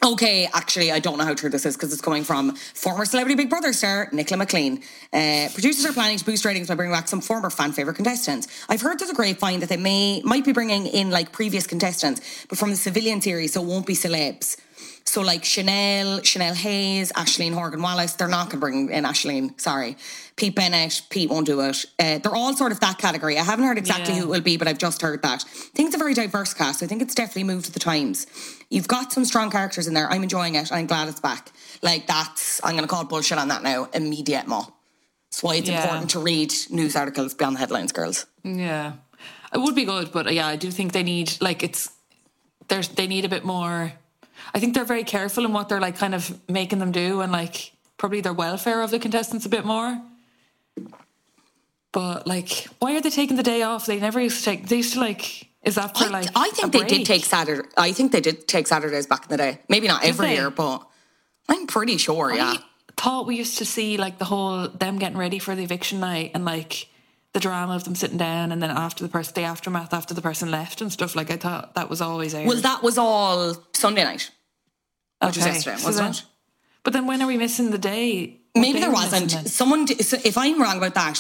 Okay, 0.03 0.47
actually, 0.53 0.93
I 0.93 0.99
don't 0.99 1.17
know 1.17 1.25
how 1.25 1.33
true 1.35 1.49
this 1.49 1.65
is 1.65 1.77
because 1.77 1.91
it's 1.91 2.03
coming 2.03 2.25
from 2.25 2.55
former 2.57 3.07
Celebrity 3.07 3.37
Big 3.37 3.49
Brother 3.49 3.73
star 3.73 4.09
Nicola 4.13 4.39
McLean. 4.39 4.83
Uh, 5.13 5.49
producers 5.55 5.87
are 5.87 5.95
planning 5.95 6.19
to 6.19 6.25
boost 6.27 6.45
ratings 6.45 6.69
by 6.69 6.75
bringing 6.75 6.93
back 6.93 7.09
some 7.09 7.23
former 7.23 7.49
fan 7.49 7.73
favorite 7.73 7.95
contestants. 7.95 8.49
I've 8.69 8.83
heard 8.83 8.99
there's 8.99 9.11
a 9.11 9.15
grapevine 9.15 9.61
that 9.61 9.71
they 9.71 9.79
may 9.79 10.21
might 10.23 10.45
be 10.45 10.53
bringing 10.53 10.87
in 10.87 11.11
like 11.11 11.33
previous 11.33 11.67
contestants, 11.67 12.45
but 12.51 12.59
from 12.59 12.69
the 12.69 12.77
civilian 12.77 13.23
series, 13.23 13.55
so 13.55 13.63
it 13.63 13.67
won't 13.67 13.87
be 13.87 13.95
celebs. 13.95 14.59
So 15.07 15.21
like 15.21 15.45
Chanel, 15.45 16.23
Chanel 16.23 16.55
Hayes, 16.55 17.13
Aisleyne 17.13 17.53
Horgan 17.53 17.83
Wallace, 17.83 18.15
they're 18.15 18.27
not 18.27 18.45
going 18.47 18.53
to 18.53 18.57
bring 18.59 18.91
in 18.91 19.05
Aisleyne. 19.05 19.61
Sorry, 19.61 19.97
Pete 20.35 20.55
Bennett, 20.57 21.03
Pete 21.11 21.29
won't 21.31 21.47
do 21.47 21.61
it. 21.61 21.85
Uh, 21.99 22.19
they're 22.19 22.35
all 22.35 22.55
sort 22.57 22.73
of 22.73 22.81
that 22.81 22.99
category. 22.99 23.39
I 23.39 23.45
haven't 23.45 23.67
heard 23.67 23.79
exactly 23.79 24.15
Yeah. 24.15 24.21
who 24.23 24.27
it 24.27 24.37
will 24.37 24.41
be, 24.41 24.57
but 24.57 24.67
I've 24.67 24.79
just 24.79 25.03
heard 25.03 25.23
that. 25.23 25.45
I 25.45 25.49
think 25.75 25.89
it's 25.89 25.95
a 25.95 25.99
very 25.99 26.15
diverse 26.15 26.55
cast. 26.55 26.83
I 26.83 26.87
think 26.87 27.03
it's 27.03 27.15
definitely 27.15 27.45
moved 27.45 27.67
to 27.67 27.73
the 27.73 27.79
times. 27.81 28.27
You've 28.71 28.89
got 28.89 29.13
some 29.13 29.25
strong 29.27 29.51
characters 29.51 29.87
in 29.87 29.95
there. 29.95 30.11
I'm 30.11 30.23
enjoying 30.23 30.55
it. 30.55 30.73
I'm 30.73 30.87
glad 30.87 31.07
it's 31.09 31.21
back. 31.21 31.53
Like 31.83 32.07
that's 32.07 32.61
I'm 32.65 32.73
going 32.73 32.83
to 32.85 32.89
call 32.89 33.05
bullshit 33.05 33.39
on 33.39 33.49
that 33.49 33.63
now. 33.63 33.89
Immediate 33.93 34.49
mo. 34.49 34.73
That's 35.31 35.43
why 35.43 35.57
it's 35.57 35.69
Yeah. 35.69 35.83
important 35.83 36.11
to 36.11 36.19
read 36.21 36.53
news 36.71 36.97
articles 36.97 37.35
beyond 37.35 37.57
the 37.57 37.61
headlines, 37.61 37.93
girls. 37.93 38.25
Yeah, 38.43 38.95
it 39.53 39.59
would 39.59 39.75
be 39.75 39.85
good, 39.85 40.13
but 40.13 40.33
yeah, 40.33 40.47
I 40.47 40.57
do 40.57 40.71
think 40.71 40.93
they 40.93 41.03
need 41.03 41.37
like 41.43 41.63
it's 41.63 41.91
there's 42.69 42.89
they 42.89 43.07
need 43.07 43.25
a 43.27 43.29
bit 43.29 43.45
more. 43.45 43.93
I 44.55 44.61
think 44.61 44.75
they're 44.75 44.85
very 44.85 45.05
careful 45.05 45.45
in 45.45 45.53
what 45.53 45.69
they're 45.69 45.81
like, 45.81 45.99
kind 45.99 46.15
of 46.15 46.41
making 46.49 46.79
them 46.79 46.93
do, 46.93 47.21
and 47.21 47.33
like 47.33 47.73
probably 47.97 48.21
their 48.21 48.33
welfare 48.33 48.83
of 48.83 48.91
the 48.91 48.99
contestants 48.99 49.45
a 49.45 49.49
bit 49.49 49.65
more. 49.65 50.01
But 51.93 52.27
like, 52.27 52.69
why 52.79 52.97
are 52.97 53.01
they 53.01 53.11
taking 53.11 53.37
the 53.37 53.43
day 53.43 53.63
off? 53.63 53.87
They 53.87 53.99
never 53.99 54.21
used 54.21 54.39
to 54.39 54.45
take. 54.45 54.69
They 54.69 54.77
used 54.77 54.95
to 54.95 55.01
like. 55.01 55.49
Is 55.63 55.77
that 55.77 55.97
for 55.97 56.09
like? 56.09 56.29
I 56.37 56.51
think 56.51 56.75
a 56.75 56.79
they 56.79 56.85
did 56.85 57.07
take 57.07 57.25
Saturday. 57.25 57.69
I 57.77 57.93
think 57.93 58.13
they 58.13 58.21
did 58.21 58.47
take 58.47 58.67
Saturdays 58.67 59.07
back 59.07 59.25
in 59.25 59.31
the 59.31 59.37
day. 59.37 59.61
Maybe 59.69 59.89
not 59.89 60.05
every 60.05 60.29
they? 60.29 60.35
year, 60.35 60.51
but 60.51 60.87
I'm 61.49 61.67
pretty 61.67 61.97
sure. 61.97 62.33
Yeah. 62.33 62.55
I 62.57 62.63
thought 62.97 63.27
we 63.27 63.37
used 63.37 63.59
to 63.59 63.65
see 63.65 63.97
like 63.97 64.19
the 64.19 64.25
whole 64.25 64.69
them 64.69 64.99
getting 64.99 65.19
ready 65.19 65.39
for 65.39 65.55
the 65.55 65.65
eviction 65.65 66.01
night 66.01 66.33
and 66.35 66.45
like 66.45 66.89
the 67.33 67.41
drama 67.41 67.75
of 67.75 67.85
them 67.85 67.95
sitting 67.95 68.17
down 68.17 68.53
and 68.53 68.63
then 68.63 68.71
after 68.71 69.03
the 69.03 69.11
person 69.11 69.33
the 69.35 69.43
aftermath 69.43 69.93
after 69.93 70.15
the 70.15 70.23
person 70.23 70.51
left 70.51 70.81
and 70.81 70.93
stuff. 70.93 71.17
Like 71.17 71.31
I 71.31 71.37
thought 71.37 71.75
that 71.75 71.91
was 71.91 72.01
always 72.01 72.35
aired. 72.35 72.49
Well, 72.49 72.61
that 72.61 72.83
was 72.83 72.97
all 72.97 73.57
Sunday 73.73 74.05
night, 74.05 74.31
which 75.27 75.37
was 75.37 75.47
yesterday, 75.47 75.77
so 75.77 75.87
wasn't 75.87 76.05
then- 76.05 76.13
it? 76.13 76.23
But 76.83 76.93
then 76.93 77.07
when 77.07 77.23
are 77.23 77.27
we 77.27 77.39
missing 77.39 77.71
the 77.71 77.79
day? 77.79 78.41
What 78.53 78.61
Maybe 78.61 78.75
day 78.75 78.81
there 78.81 78.91
are 78.91 78.95
we 78.95 79.01
missing 79.01 79.23
wasn't. 79.23 79.49
Someone, 79.49 79.87
so 79.87 80.19
if 80.23 80.37
I'm 80.37 80.61
wrong 80.61 80.77
about 80.77 80.95
that, 80.95 81.19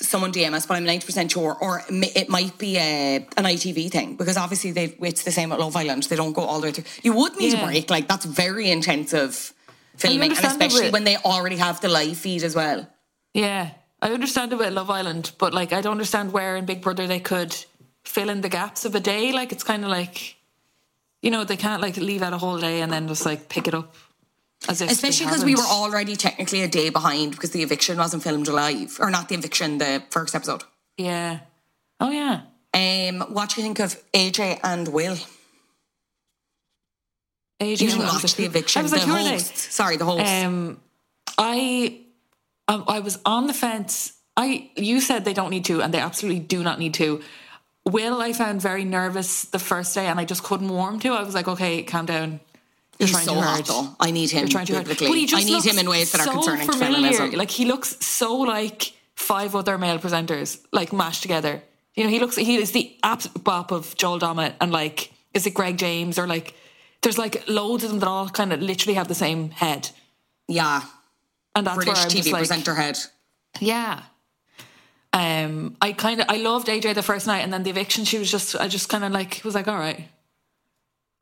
someone 0.00 0.32
DM 0.32 0.54
us, 0.54 0.64
but 0.64 0.76
I'm 0.76 0.84
90% 0.84 1.30
sure. 1.30 1.56
Or 1.60 1.82
it 1.88 2.28
might 2.28 2.56
be 2.56 2.76
a, 2.78 3.16
an 3.36 3.44
ITV 3.44 3.90
thing 3.90 4.16
because 4.16 4.36
obviously 4.36 4.70
they, 4.70 4.96
it's 5.00 5.24
the 5.24 5.32
same 5.32 5.50
at 5.50 5.58
Love 5.58 5.74
Island. 5.74 6.04
They 6.04 6.16
don't 6.16 6.32
go 6.32 6.42
all 6.42 6.60
the 6.60 6.68
way 6.68 6.72
through. 6.72 6.84
You 7.02 7.14
would 7.14 7.36
need 7.36 7.54
a 7.54 7.64
break. 7.64 7.90
Like, 7.90 8.06
that's 8.06 8.24
very 8.24 8.70
intensive 8.70 9.52
filming. 9.96 10.30
And 10.30 10.44
especially 10.44 10.90
when 10.90 11.04
they 11.04 11.16
already 11.16 11.56
have 11.56 11.80
the 11.80 11.88
live 11.88 12.16
feed 12.16 12.42
as 12.42 12.54
well. 12.54 12.88
Yeah, 13.34 13.70
I 14.00 14.12
understand 14.12 14.52
about 14.52 14.72
Love 14.72 14.90
Island, 14.90 15.32
but 15.38 15.54
like 15.54 15.72
I 15.72 15.80
don't 15.80 15.92
understand 15.92 16.32
where 16.32 16.56
in 16.56 16.64
Big 16.64 16.82
Brother 16.82 17.06
they 17.06 17.20
could 17.20 17.54
fill 18.04 18.28
in 18.28 18.40
the 18.40 18.48
gaps 18.48 18.84
of 18.84 18.94
a 18.94 19.00
day. 19.00 19.32
Like 19.32 19.52
it's 19.52 19.64
kind 19.64 19.84
of 19.84 19.90
like, 19.90 20.36
you 21.22 21.30
know, 21.30 21.44
they 21.44 21.56
can't 21.56 21.80
like 21.80 21.96
leave 21.96 22.22
out 22.22 22.32
a 22.32 22.38
whole 22.38 22.58
day 22.58 22.82
and 22.82 22.92
then 22.92 23.08
just 23.08 23.24
like 23.24 23.48
pick 23.48 23.68
it 23.68 23.74
up. 23.74 23.94
As 24.68 24.80
if 24.80 24.90
Especially 24.90 25.26
because 25.26 25.44
we 25.44 25.54
were 25.56 25.62
already 25.62 26.14
technically 26.14 26.62
a 26.62 26.68
day 26.68 26.90
behind 26.90 27.32
because 27.32 27.50
the 27.50 27.62
eviction 27.62 27.96
wasn't 27.96 28.22
filmed 28.22 28.48
live. 28.48 28.98
Or 29.00 29.10
not 29.10 29.28
the 29.28 29.34
eviction, 29.34 29.78
the 29.78 30.02
first 30.10 30.34
episode. 30.34 30.62
Yeah. 30.96 31.40
Oh 31.98 32.10
yeah. 32.10 32.42
Um, 32.74 33.20
what 33.32 33.50
do 33.50 33.60
you 33.60 33.66
think 33.66 33.80
of 33.80 34.00
AJ 34.12 34.60
and 34.62 34.88
Will? 34.88 35.16
AJ 37.60 37.80
You 37.80 37.88
didn't 37.88 38.06
watch 38.06 38.34
the 38.34 38.44
eviction. 38.44 38.80
I 38.80 38.82
was 38.82 38.92
the 38.92 38.98
like, 38.98 39.06
who 39.06 39.12
are 39.12 39.22
they? 39.22 39.30
hosts. 39.30 39.74
Sorry, 39.74 39.96
the 39.96 40.04
host. 40.04 40.26
Um, 40.26 40.80
I, 41.38 42.00
um, 42.68 42.84
I 42.88 43.00
was 43.00 43.18
on 43.24 43.46
the 43.46 43.52
fence. 43.52 44.14
I, 44.36 44.70
you 44.76 45.00
said 45.00 45.24
they 45.24 45.34
don't 45.34 45.50
need 45.50 45.64
to, 45.66 45.82
and 45.82 45.92
they 45.92 45.98
absolutely 45.98 46.40
do 46.40 46.62
not 46.62 46.78
need 46.78 46.94
to. 46.94 47.22
Will, 47.84 48.20
I 48.20 48.32
found 48.32 48.62
very 48.62 48.84
nervous 48.84 49.44
the 49.44 49.58
first 49.58 49.94
day, 49.94 50.06
and 50.06 50.20
I 50.20 50.24
just 50.24 50.42
couldn't 50.44 50.68
warm 50.68 51.00
to. 51.00 51.08
I 51.10 51.22
was 51.22 51.34
like, 51.34 51.48
okay, 51.48 51.82
calm 51.82 52.06
down. 52.06 52.40
You're 52.98 53.08
He's 53.08 53.10
trying 53.10 53.24
so 53.24 53.34
too 53.34 53.40
hot, 53.40 53.64
though. 53.66 53.96
I 53.98 54.10
need 54.12 54.30
him 54.30 54.40
You're 54.40 54.48
trying 54.48 54.66
too 54.66 54.74
hard. 54.74 54.86
But 54.86 54.98
he 55.00 55.26
just 55.26 55.42
I 55.44 55.48
need 55.48 55.64
him 55.64 55.78
in 55.78 55.88
ways 55.90 56.12
that 56.12 56.20
are 56.20 56.24
so 56.24 56.32
concerning 56.34 56.66
to 56.66 56.72
familiar. 56.72 56.94
feminism. 57.12 57.30
Like 57.38 57.50
he 57.50 57.64
looks 57.64 57.96
so 58.04 58.34
like 58.36 58.92
five 59.16 59.56
other 59.56 59.78
male 59.78 59.98
presenters, 59.98 60.60
like 60.72 60.92
mashed 60.92 61.22
together. 61.22 61.62
You 61.94 62.04
know, 62.04 62.10
he 62.10 62.20
looks. 62.20 62.36
He 62.36 62.56
is 62.56 62.70
the 62.72 62.94
absolute 63.02 63.42
bop 63.42 63.72
of 63.72 63.96
Joel 63.96 64.20
Dommett, 64.20 64.54
and 64.60 64.70
like, 64.70 65.12
is 65.34 65.46
it 65.46 65.54
Greg 65.54 65.76
James 65.78 66.18
or 66.18 66.26
like? 66.28 66.54
There's 67.02 67.18
like 67.18 67.48
loads 67.48 67.82
of 67.82 67.90
them 67.90 67.98
that 67.98 68.06
all 68.08 68.28
kind 68.28 68.52
of 68.52 68.60
literally 68.62 68.94
have 68.94 69.08
the 69.08 69.14
same 69.16 69.50
head, 69.50 69.90
Yeah, 70.46 70.82
and 71.56 71.66
that's 71.66 71.74
British 71.76 71.94
where 71.96 72.04
I'm 72.04 72.10
TV 72.10 72.30
like, 72.32 72.40
presenter 72.42 72.74
head. 72.76 72.96
yeah. 73.58 74.02
Um, 75.12 75.76
I 75.80 75.92
kind 75.92 76.20
of 76.20 76.26
I 76.28 76.38
loved 76.38 76.68
AJ 76.68 76.94
the 76.94 77.02
first 77.02 77.26
night, 77.26 77.40
and 77.40 77.52
then 77.52 77.62
the 77.62 77.70
eviction. 77.70 78.04
She 78.04 78.18
was 78.18 78.30
just 78.30 78.56
I 78.56 78.68
just 78.68 78.88
kind 78.88 79.04
of 79.04 79.12
like 79.12 79.40
was 79.44 79.54
like, 79.54 79.68
all 79.68 79.78
right. 79.78 80.08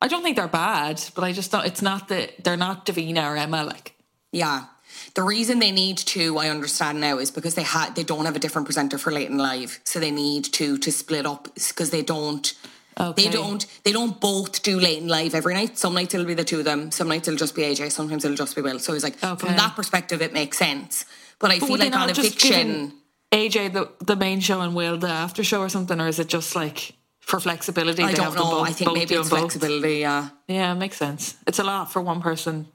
I 0.03 0.07
don't 0.07 0.23
think 0.23 0.35
they're 0.35 0.47
bad, 0.47 0.99
but 1.13 1.23
I 1.23 1.31
just 1.31 1.51
don't. 1.51 1.65
It's 1.65 1.81
not 1.81 2.07
that 2.07 2.43
they're 2.43 2.57
not 2.57 2.85
Davina 2.85 3.23
or 3.31 3.35
Emma. 3.37 3.63
Like, 3.63 3.93
Yeah. 4.31 4.65
The 5.13 5.23
reason 5.23 5.59
they 5.59 5.71
need 5.71 5.97
to, 5.97 6.37
I 6.37 6.49
understand 6.49 7.01
now, 7.01 7.17
is 7.17 7.31
because 7.31 7.55
they 7.55 7.63
had 7.63 7.95
they 7.95 8.03
don't 8.03 8.25
have 8.25 8.35
a 8.35 8.39
different 8.39 8.65
presenter 8.65 8.97
for 8.97 9.11
late 9.11 9.29
and 9.29 9.37
live, 9.37 9.79
so 9.83 9.99
they 9.99 10.11
need 10.11 10.45
to 10.53 10.77
to 10.77 10.91
split 10.91 11.25
up 11.25 11.49
because 11.55 11.89
they 11.91 12.01
don't. 12.01 12.53
Okay. 12.99 13.23
They 13.23 13.29
don't. 13.29 13.65
They 13.83 13.91
don't 13.91 14.19
both 14.19 14.63
do 14.63 14.79
late 14.79 15.01
and 15.01 15.09
live 15.09 15.33
every 15.35 15.53
night. 15.53 15.77
Some 15.77 15.93
nights 15.93 16.13
it'll 16.13 16.25
be 16.25 16.33
the 16.33 16.43
two 16.43 16.59
of 16.59 16.65
them. 16.65 16.91
Some 16.91 17.07
nights 17.07 17.27
it'll 17.27 17.37
just 17.37 17.55
be 17.55 17.61
AJ. 17.63 17.91
Sometimes 17.91 18.23
it'll 18.25 18.37
just 18.37 18.55
be 18.55 18.61
Will. 18.61 18.79
So 18.79 18.93
it's 18.93 19.03
like 19.03 19.21
Okay. 19.23 19.47
from 19.47 19.55
that 19.55 19.75
perspective, 19.75 20.21
it 20.21 20.33
makes 20.33 20.57
sense. 20.57 21.05
But 21.39 21.51
I 21.51 21.59
But 21.59 21.67
feel 21.67 21.77
like 21.77 21.95
on 21.95 22.09
eviction, 22.09 22.93
AJ 23.31 23.73
the 23.73 23.89
the 24.05 24.15
main 24.15 24.39
show 24.41 24.61
and 24.61 24.75
Will 24.75 24.97
the 24.97 25.07
after 25.09 25.43
show 25.43 25.61
or 25.61 25.69
something, 25.69 25.99
or 26.01 26.07
is 26.07 26.19
it 26.19 26.27
just 26.27 26.55
like 26.55 26.93
for 27.19 27.39
flexibility? 27.39 28.03
I 28.03 28.07
they 28.07 28.13
don't 28.15 28.25
have 28.25 28.35
know. 28.35 28.51
both- 28.51 28.67
I 28.69 28.71
think 28.73 28.93
maybe 28.93 29.15
it's 29.15 29.29
flexibility. 29.29 29.99
Yeah. 29.99 30.29
Yeah, 30.47 30.73
it 30.73 30.75
makes 30.75 30.97
sense. 30.97 31.35
It's 31.47 31.59
a 31.59 31.63
lot 31.63 31.91
for 31.91 32.01
one 32.01 32.21
person 32.21 32.67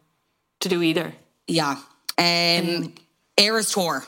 to 0.60 0.68
do 0.68 0.82
either. 0.82 1.12
Yeah. 1.46 1.76
Um, 2.18 2.94
Eras 3.36 3.70
tour. 3.72 4.04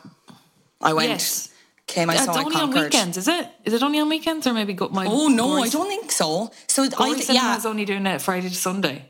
I 0.81 0.93
went. 0.95 1.11
Yes. 1.11 1.50
Came. 1.87 2.09
I 2.11 2.14
it's 2.14 2.25
saw. 2.25 2.33
I 2.35 2.43
only 2.45 2.57
on 2.57 2.71
weekends, 2.71 3.17
is 3.17 3.28
it? 3.28 3.47
Is 3.64 3.73
it 3.75 3.83
only 3.83 3.99
on 4.00 4.09
weekends 4.09 4.47
or 4.47 4.52
maybe 4.55 4.73
go, 4.75 4.88
my? 4.88 5.07
Oh 5.07 5.28
no, 5.28 5.62
I 5.62 5.69
don't 5.69 5.88
think 5.88 6.11
so. 6.12 6.50
So 6.67 6.83
I 6.85 7.14
th- 7.14 7.28
yeah. 7.31 7.40
Cinema's 7.57 7.67
only 7.67 7.85
doing 7.85 8.07
it 8.07 8.21
Friday 8.23 8.49
to 8.49 8.55
Sunday. 8.55 9.05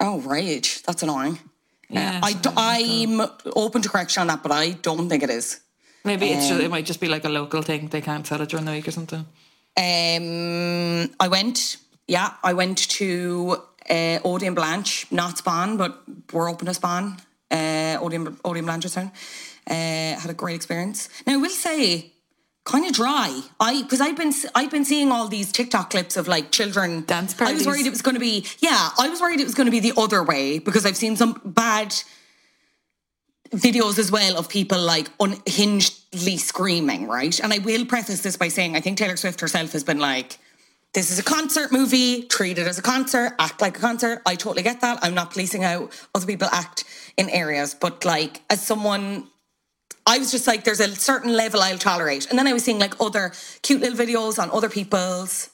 Oh 0.00 0.20
right, 0.20 0.82
that's 0.86 1.02
annoying. 1.02 1.38
Yeah, 1.88 2.20
I 2.22 2.32
d- 2.32 2.50
I'm 2.56 3.20
open 3.54 3.82
to 3.82 3.88
correction 3.88 4.22
on 4.22 4.26
that, 4.28 4.42
but 4.42 4.52
I 4.52 4.70
don't 4.72 5.08
think 5.10 5.22
it 5.22 5.30
is. 5.30 5.60
Maybe 6.04 6.26
it's 6.30 6.48
just, 6.48 6.60
Um, 6.60 6.66
it 6.66 6.70
might 6.70 6.86
just 6.86 7.00
be 7.00 7.08
like 7.08 7.24
a 7.24 7.28
local 7.28 7.62
thing. 7.62 7.88
They 7.88 8.00
can't 8.00 8.26
sell 8.26 8.40
it 8.40 8.48
during 8.48 8.66
the 8.66 8.72
week 8.72 8.88
or 8.88 8.90
something. 8.90 9.24
Um, 9.76 11.10
I 11.20 11.28
went. 11.28 11.76
Yeah, 12.08 12.32
I 12.42 12.52
went 12.52 12.78
to 12.98 13.56
uh, 13.88 14.18
Odeon 14.24 14.54
Blanche, 14.54 15.06
not 15.10 15.38
Spawn, 15.38 15.76
but 15.76 16.02
we're 16.32 16.50
open 16.50 16.66
to 16.66 16.74
Spawn. 16.74 17.16
Uh, 17.50 17.98
Odeon, 18.00 18.36
Odeon 18.44 18.66
Blanchardstown. 18.66 19.12
Uh, 19.70 20.18
had 20.20 20.28
a 20.30 20.34
great 20.34 20.56
experience. 20.56 21.08
Now 21.26 21.34
I 21.34 21.36
will 21.36 21.50
say, 21.50 22.12
kind 22.64 22.84
of 22.84 22.92
dry. 22.92 23.40
I 23.60 23.82
because 23.82 24.00
I've 24.00 24.16
been 24.16 24.32
I've 24.54 24.70
been 24.70 24.84
seeing 24.84 25.12
all 25.12 25.28
these 25.28 25.52
TikTok 25.52 25.90
clips 25.90 26.16
of 26.16 26.26
like 26.28 26.50
children 26.50 27.04
Dance 27.06 27.34
parties. 27.34 27.54
I 27.54 27.58
was 27.58 27.66
worried 27.66 27.86
it 27.86 27.90
was 27.90 28.02
going 28.02 28.14
to 28.14 28.20
be 28.20 28.46
yeah. 28.58 28.90
I 28.98 29.08
was 29.08 29.20
worried 29.20 29.40
it 29.40 29.44
was 29.44 29.54
going 29.54 29.66
to 29.66 29.70
be 29.70 29.80
the 29.80 29.92
other 29.96 30.22
way 30.22 30.58
because 30.58 30.84
I've 30.84 30.96
seen 30.96 31.16
some 31.16 31.40
bad 31.44 31.94
videos 33.52 33.98
as 33.98 34.10
well 34.10 34.38
of 34.38 34.48
people 34.48 34.80
like 34.80 35.08
unhingedly 35.20 36.36
screaming, 36.36 37.06
right? 37.06 37.38
And 37.40 37.52
I 37.52 37.58
will 37.58 37.84
preface 37.84 38.22
this 38.22 38.36
by 38.36 38.48
saying 38.48 38.76
I 38.76 38.80
think 38.80 38.98
Taylor 38.98 39.16
Swift 39.16 39.40
herself 39.40 39.72
has 39.72 39.84
been 39.84 39.98
like, 39.98 40.38
this 40.94 41.10
is 41.10 41.18
a 41.18 41.22
concert 41.22 41.72
movie, 41.72 42.24
treat 42.24 42.58
it 42.58 42.66
as 42.66 42.78
a 42.78 42.82
concert, 42.82 43.34
act 43.38 43.60
like 43.60 43.78
a 43.78 43.80
concert. 43.80 44.22
I 44.26 44.34
totally 44.34 44.62
get 44.62 44.80
that. 44.82 44.98
I'm 45.02 45.14
not 45.14 45.32
policing 45.32 45.62
how 45.62 45.88
other 46.14 46.26
people 46.26 46.48
act 46.52 46.84
in 47.16 47.30
areas, 47.30 47.74
but 47.74 48.04
like 48.04 48.42
as 48.50 48.64
someone 48.64 49.28
I 50.04 50.18
was 50.18 50.32
just 50.32 50.48
like, 50.48 50.64
there's 50.64 50.80
a 50.80 50.88
certain 50.96 51.32
level 51.32 51.60
I'll 51.60 51.78
tolerate. 51.78 52.28
And 52.28 52.36
then 52.38 52.48
I 52.48 52.52
was 52.52 52.64
seeing 52.64 52.80
like 52.80 53.00
other 53.00 53.32
cute 53.62 53.80
little 53.80 53.96
videos 53.96 54.42
on 54.42 54.50
other 54.50 54.68
people's 54.68 55.50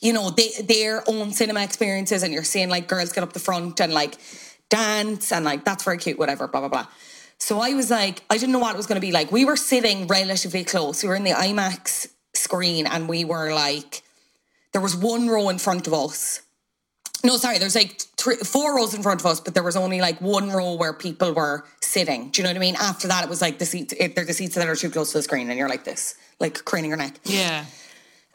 you 0.00 0.14
know, 0.14 0.30
they, 0.30 0.50
their 0.62 1.08
own 1.08 1.30
cinema 1.30 1.62
experiences, 1.62 2.22
and 2.22 2.32
you're 2.32 2.42
seeing 2.42 2.70
like 2.70 2.88
girls 2.88 3.12
get 3.12 3.22
up 3.22 3.32
the 3.32 3.38
front 3.38 3.80
and 3.80 3.92
like 3.92 4.16
dance, 4.70 5.32
and 5.32 5.44
like 5.44 5.64
that's 5.64 5.84
very 5.84 5.98
cute, 5.98 6.18
whatever, 6.18 6.48
blah 6.48 6.60
blah 6.60 6.68
blah. 6.68 6.86
So 7.38 7.60
I 7.60 7.74
was 7.74 7.90
like, 7.90 8.22
I 8.28 8.36
didn't 8.36 8.52
know 8.52 8.58
what 8.58 8.74
it 8.74 8.76
was 8.76 8.86
going 8.86 9.00
to 9.00 9.06
be 9.06 9.12
like. 9.12 9.32
We 9.32 9.44
were 9.44 9.56
sitting 9.56 10.06
relatively 10.06 10.62
close. 10.62 11.02
We 11.02 11.08
were 11.08 11.16
in 11.16 11.24
the 11.24 11.30
IMAX 11.30 12.08
screen, 12.34 12.86
and 12.86 13.08
we 13.08 13.24
were 13.24 13.52
like, 13.52 14.02
there 14.72 14.80
was 14.80 14.94
one 14.94 15.28
row 15.28 15.48
in 15.48 15.58
front 15.58 15.86
of 15.86 15.94
us. 15.94 16.42
No, 17.22 17.36
sorry, 17.36 17.58
there's 17.58 17.74
like 17.74 18.00
three, 18.16 18.36
four 18.36 18.76
rows 18.76 18.94
in 18.94 19.02
front 19.02 19.20
of 19.20 19.26
us, 19.26 19.40
but 19.40 19.52
there 19.52 19.62
was 19.62 19.76
only 19.76 20.00
like 20.00 20.20
one 20.20 20.50
row 20.50 20.74
where 20.74 20.92
people 20.92 21.32
were 21.32 21.64
sitting. 21.82 22.30
Do 22.30 22.40
you 22.40 22.44
know 22.44 22.50
what 22.50 22.56
I 22.56 22.60
mean? 22.60 22.76
After 22.76 23.08
that, 23.08 23.24
it 23.24 23.30
was 23.30 23.42
like 23.42 23.58
the 23.58 23.66
seats. 23.66 23.92
It, 23.98 24.14
they're 24.14 24.24
the 24.24 24.32
seats 24.32 24.54
that 24.54 24.66
are 24.66 24.76
too 24.76 24.90
close 24.90 25.12
to 25.12 25.18
the 25.18 25.22
screen, 25.22 25.50
and 25.50 25.58
you're 25.58 25.68
like 25.68 25.84
this, 25.84 26.14
like 26.38 26.64
craning 26.64 26.90
your 26.90 26.96
neck. 26.98 27.18
Yeah. 27.24 27.64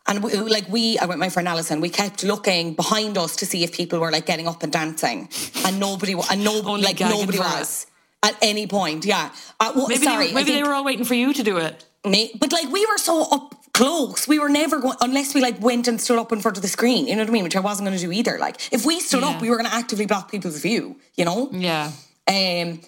And 0.08 0.24
we, 0.24 0.34
like 0.36 0.68
we, 0.70 1.00
I 1.00 1.06
went 1.06 1.18
with 1.18 1.26
my 1.28 1.30
friend 1.30 1.48
Alison. 1.48 1.82
We 1.82 1.90
kept 1.90 2.24
looking 2.24 2.76
behind 2.76 3.18
us 3.18 3.36
to 3.38 3.46
see 3.46 3.64
if 3.64 3.72
people 3.74 4.00
were 4.00 4.12
like 4.12 4.26
getting 4.28 4.48
up 4.48 4.62
and 4.62 4.72
dancing, 4.72 5.30
and 5.66 5.80
nobody, 5.80 6.14
and 6.14 6.44
no, 6.44 6.54
like 6.60 7.00
nobody 7.00 7.38
for 7.40 7.44
it. 7.44 7.48
was 7.60 7.88
at 8.22 8.36
any 8.42 8.68
point. 8.68 9.04
Yeah, 9.06 9.32
uh, 9.60 9.72
well, 9.76 9.88
Maybe, 9.88 10.04
sorry, 10.04 10.28
they, 10.28 10.34
maybe 10.34 10.52
they 10.52 10.62
were 10.64 10.74
all 10.74 10.84
waiting 10.86 11.06
for 11.06 11.16
you 11.16 11.34
to 11.34 11.42
do 11.44 11.58
it. 11.58 11.86
But 12.04 12.52
like 12.54 12.72
we 12.72 12.86
were 12.86 13.00
so 13.00 13.24
up 13.32 13.56
close, 13.74 14.28
we 14.28 14.38
were 14.38 14.48
never 14.48 14.80
going 14.80 14.96
unless 15.02 15.34
we 15.34 15.42
like 15.42 15.60
went 15.60 15.88
and 15.88 16.00
stood 16.00 16.20
up 16.20 16.32
in 16.32 16.40
front 16.40 16.56
of 16.58 16.62
the 16.62 16.70
screen. 16.70 17.08
You 17.08 17.16
know 17.16 17.24
what 17.24 17.30
I 17.30 17.32
mean? 17.34 17.44
Which 17.44 17.56
I 17.56 17.60
wasn't 17.62 17.88
going 17.88 17.98
to 17.98 18.06
do 18.06 18.12
either. 18.12 18.38
Like 18.38 18.58
if 18.72 18.86
we 18.86 19.00
stood 19.00 19.24
Yeah. 19.24 19.30
up, 19.30 19.42
we 19.42 19.50
were 19.50 19.58
going 19.58 19.70
to 19.70 19.74
actively 19.76 20.06
block 20.06 20.30
people's 20.30 20.60
view. 20.62 20.98
You 21.16 21.26
know. 21.26 21.50
Yeah. 21.52 21.92
Um, 22.28 22.82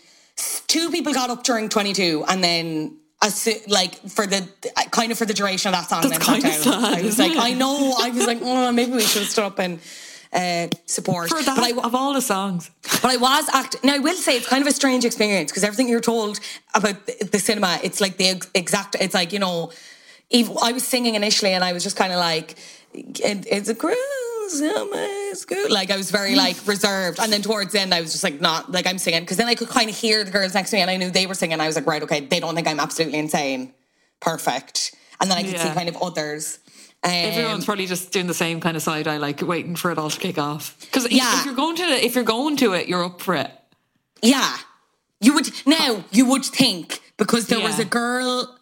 two 0.67 0.91
people 0.91 1.13
got 1.13 1.31
up 1.31 1.43
during 1.43 1.67
twenty 1.69 1.93
two, 1.93 2.23
and 2.27 2.43
then. 2.43 2.97
As, 3.19 3.33
soo- 3.41 3.59
like 3.67 3.95
for 4.09 4.27
the 4.27 4.47
kind 4.91 5.11
of 5.11 5.17
for 5.17 5.25
the 5.25 5.33
duration 5.33 5.69
of 5.69 5.75
that 5.79 5.89
song, 5.89 6.03
That's 6.07 6.23
kinda 6.23 6.51
sad, 6.51 6.99
I 6.99 7.01
was 7.01 7.17
like, 7.17 7.31
it? 7.31 7.37
I 7.39 7.53
know. 7.53 7.95
I 7.99 8.11
was 8.11 8.27
like, 8.27 8.39
oh, 8.41 8.71
maybe 8.71 8.91
we 8.91 9.01
should 9.01 9.25
stop 9.27 9.57
and 9.59 9.79
uh, 10.31 10.67
support. 10.85 11.29
For 11.29 11.41
that, 11.41 11.55
but 11.55 11.63
I, 11.63 11.87
of 11.87 11.95
all 11.95 12.13
the 12.13 12.21
songs. 12.21 12.69
but 13.01 13.05
I 13.05 13.17
was 13.17 13.49
acting. 13.53 13.81
Now 13.83 13.95
I 13.95 13.99
will 13.99 14.15
say 14.15 14.37
it's 14.37 14.47
kind 14.47 14.61
of 14.61 14.67
a 14.67 14.71
strange 14.71 15.03
experience 15.03 15.51
because 15.51 15.63
everything 15.63 15.89
you're 15.89 15.99
told 15.99 16.39
about 16.75 17.07
the, 17.07 17.39
cinema, 17.39 17.79
it's 17.83 17.99
like 18.01 18.17
the 18.17 18.27
ex- 18.29 18.49
exact. 18.53 18.95
It's 18.99 19.15
like 19.15 19.33
you 19.33 19.39
know, 19.39 19.71
I 20.31 20.71
was 20.73 20.85
singing 20.85 21.15
initially 21.15 21.53
and 21.53 21.63
I 21.63 21.73
was 21.73 21.83
just 21.83 21.95
kind 21.95 22.13
of 22.13 22.19
like, 22.19 22.55
it, 22.93 23.47
it's 23.49 23.69
a 23.69 23.75
cruise. 23.75 23.97
School. 24.49 25.65
Like 25.69 25.91
I 25.91 25.97
was 25.97 26.11
very 26.11 26.35
like 26.35 26.55
reserved, 26.67 27.19
and 27.19 27.31
then 27.31 27.41
towards 27.41 27.73
the 27.73 27.79
end 27.81 27.93
I 27.93 28.01
was 28.01 28.11
just 28.11 28.23
like 28.23 28.41
not 28.41 28.71
like 28.71 28.87
I'm 28.87 28.97
singing 28.97 29.21
because 29.21 29.37
then 29.37 29.47
I 29.47 29.55
could 29.55 29.69
kind 29.69 29.89
of 29.89 29.95
hear 29.95 30.23
the 30.23 30.31
girls 30.31 30.53
next 30.53 30.69
to 30.71 30.75
me 30.77 30.81
and 30.81 30.91
I 30.91 30.97
knew 30.97 31.09
they 31.11 31.25
were 31.27 31.35
singing. 31.35 31.59
I 31.59 31.67
was 31.67 31.75
like, 31.75 31.85
right, 31.87 32.01
okay, 32.03 32.21
they 32.21 32.39
don't 32.39 32.55
think 32.55 32.67
I'm 32.67 32.79
absolutely 32.79 33.19
insane. 33.19 33.73
Perfect. 34.19 34.95
And 35.19 35.29
then 35.29 35.37
I 35.37 35.43
could 35.43 35.59
see 35.59 35.69
kind 35.69 35.89
of 35.89 35.97
others. 36.01 36.59
Um, 37.03 37.11
Everyone's 37.13 37.65
probably 37.65 37.85
just 37.85 38.11
doing 38.11 38.27
the 38.27 38.33
same 38.33 38.59
kind 38.59 38.75
of 38.75 38.81
side 38.83 39.07
eye, 39.07 39.17
like 39.17 39.41
waiting 39.41 39.75
for 39.75 39.91
it 39.91 39.97
all 39.97 40.09
to 40.09 40.19
kick 40.19 40.37
off. 40.37 40.75
Because 40.81 41.09
Yeah. 41.11 41.39
if 41.39 41.45
you're 41.45 41.55
going 41.55 41.75
to 41.75 41.83
it, 41.83 42.03
if 42.03 42.15
you're 42.15 42.23
going 42.23 42.57
to 42.57 42.73
it, 42.73 42.87
you're 42.87 43.03
up 43.03 43.21
for 43.21 43.35
it. 43.35 43.51
Yeah. 44.21 44.57
You 45.21 45.33
would 45.35 45.49
now 45.65 46.03
you 46.11 46.25
would 46.27 46.45
think 46.45 47.01
because 47.17 47.47
there 47.47 47.59
was 47.59 47.79
a 47.79 47.85
girl 47.85 48.56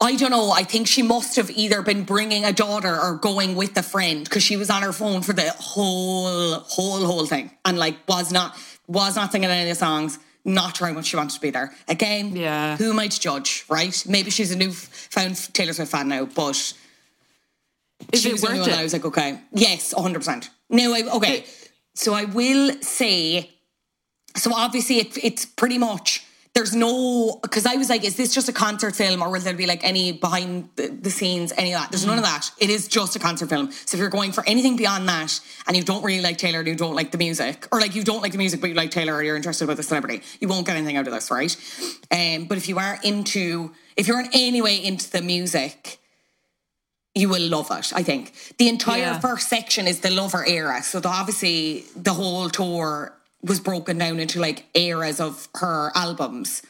I 0.00 0.14
don't 0.14 0.30
know, 0.30 0.52
I 0.52 0.62
think 0.62 0.86
she 0.86 1.02
must 1.02 1.34
have 1.36 1.50
either 1.50 1.82
been 1.82 2.04
bringing 2.04 2.44
a 2.44 2.52
daughter 2.52 2.98
or 3.00 3.16
going 3.16 3.56
with 3.56 3.76
a 3.76 3.82
friend 3.82 4.22
because 4.22 4.44
she 4.44 4.56
was 4.56 4.70
on 4.70 4.82
her 4.82 4.92
phone 4.92 5.22
for 5.22 5.32
the 5.32 5.50
whole 5.58 6.52
whole 6.60 7.04
whole 7.04 7.26
thing 7.26 7.50
and 7.64 7.76
like 7.78 7.96
was 8.08 8.30
not 8.30 8.56
was 8.86 9.16
not 9.16 9.32
singing 9.32 9.50
any 9.50 9.68
of 9.68 9.68
the 9.68 9.74
songs. 9.74 10.18
Not 10.44 10.78
how 10.78 10.92
much 10.92 11.06
she 11.06 11.16
wanted 11.16 11.34
to 11.34 11.40
be 11.40 11.50
there. 11.50 11.74
Again, 11.88 12.34
Yeah. 12.34 12.76
who 12.76 12.90
am 12.90 12.98
I 13.00 13.08
to 13.08 13.20
judge, 13.20 13.64
right? 13.68 14.02
Maybe 14.08 14.30
she's 14.30 14.52
a 14.52 14.56
new 14.56 14.70
found 14.70 15.36
Taylor 15.52 15.72
Swift 15.74 15.90
fan 15.90 16.08
now, 16.08 16.24
but 16.26 16.56
Is 18.12 18.22
she 18.22 18.28
it 18.28 18.32
was 18.32 18.42
worth 18.42 18.60
one 18.60 18.70
I 18.70 18.82
was 18.84 18.92
like, 18.92 19.04
okay, 19.04 19.40
yes, 19.52 19.92
hundred 19.92 20.20
percent. 20.20 20.48
No, 20.70 20.94
I, 20.94 21.02
okay. 21.16 21.44
So 21.94 22.14
I 22.14 22.24
will 22.24 22.80
say, 22.80 23.50
so 24.36 24.54
obviously 24.54 24.98
it, 25.00 25.18
it's 25.22 25.44
pretty 25.44 25.76
much 25.76 26.24
there's 26.58 26.74
no 26.74 27.38
because 27.40 27.66
I 27.66 27.76
was 27.76 27.88
like, 27.88 28.02
is 28.04 28.16
this 28.16 28.34
just 28.34 28.48
a 28.48 28.52
concert 28.52 28.96
film 28.96 29.22
or 29.22 29.30
will 29.30 29.40
there 29.40 29.54
be 29.54 29.64
like 29.66 29.84
any 29.84 30.10
behind 30.10 30.68
the, 30.74 30.88
the 30.88 31.08
scenes, 31.08 31.52
any 31.56 31.72
of 31.72 31.80
that? 31.80 31.92
There's 31.92 32.04
none 32.04 32.18
of 32.18 32.24
that. 32.24 32.50
It 32.58 32.68
is 32.68 32.88
just 32.88 33.14
a 33.14 33.20
concert 33.20 33.48
film. 33.48 33.70
So 33.70 33.96
if 33.96 34.00
you're 34.00 34.08
going 34.10 34.32
for 34.32 34.42
anything 34.44 34.74
beyond 34.76 35.08
that 35.08 35.38
and 35.68 35.76
you 35.76 35.84
don't 35.84 36.02
really 36.02 36.20
like 36.20 36.36
Taylor 36.36 36.58
and 36.58 36.66
you 36.66 36.74
don't 36.74 36.96
like 36.96 37.12
the 37.12 37.18
music, 37.18 37.68
or 37.70 37.80
like 37.80 37.94
you 37.94 38.02
don't 38.02 38.22
like 38.22 38.32
the 38.32 38.38
music 38.38 38.60
but 38.60 38.70
you 38.70 38.74
like 38.74 38.90
Taylor 38.90 39.14
or 39.14 39.22
you're 39.22 39.36
interested 39.36 39.64
about 39.66 39.76
the 39.76 39.84
celebrity, 39.84 40.20
you 40.40 40.48
won't 40.48 40.66
get 40.66 40.76
anything 40.76 40.96
out 40.96 41.06
of 41.06 41.12
this, 41.12 41.30
right? 41.30 41.54
Um, 42.10 42.46
but 42.46 42.58
if 42.58 42.68
you 42.68 42.80
are 42.80 42.98
into, 43.04 43.70
if 43.96 44.08
you're 44.08 44.18
in 44.18 44.30
any 44.32 44.60
way 44.60 44.82
into 44.84 45.08
the 45.12 45.22
music 45.22 46.00
you 47.14 47.28
will 47.28 47.48
love 47.48 47.68
it. 47.70 47.92
I 47.94 48.02
think 48.02 48.32
the 48.58 48.68
entire 48.68 48.98
Yeah. 49.00 49.20
first 49.20 49.48
section 49.48 49.86
is 49.88 50.00
the 50.00 50.10
Lover 50.10 50.44
era. 50.46 50.82
So 50.82 51.00
the, 51.00 51.08
obviously 51.08 51.84
the 51.96 52.14
whole 52.14 52.48
tour 52.48 53.17
was 53.42 53.60
broken 53.60 53.98
down 53.98 54.18
into 54.18 54.40
like 54.40 54.66
eras 54.74 55.20
of 55.20 55.48
her 55.56 55.92
albums. 55.94 56.62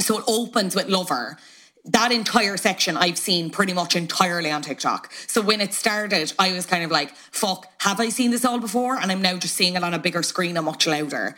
So 0.00 0.18
it 0.18 0.24
opens 0.26 0.74
with 0.74 0.88
Lover. 0.88 1.38
That 1.84 2.12
entire 2.12 2.56
section 2.56 2.96
I've 2.96 3.18
seen 3.18 3.50
pretty 3.50 3.72
much 3.72 3.96
entirely 3.96 4.50
on 4.50 4.62
TikTok. 4.62 5.10
So 5.26 5.40
when 5.40 5.60
it 5.60 5.72
started, 5.72 6.32
I 6.38 6.52
was 6.52 6.66
kind 6.66 6.84
of 6.84 6.90
like, 6.90 7.14
fuck, 7.30 7.66
have 7.80 7.98
I 7.98 8.10
seen 8.10 8.30
this 8.30 8.44
all 8.44 8.58
before? 8.58 8.98
And 8.98 9.10
I'm 9.10 9.22
now 9.22 9.36
just 9.38 9.54
seeing 9.54 9.74
it 9.74 9.82
on 9.82 9.94
a 9.94 9.98
bigger 9.98 10.22
screen 10.22 10.56
and 10.56 10.66
much 10.66 10.86
louder. 10.86 11.34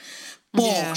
But 0.52 0.62
Yeah. 0.64 0.94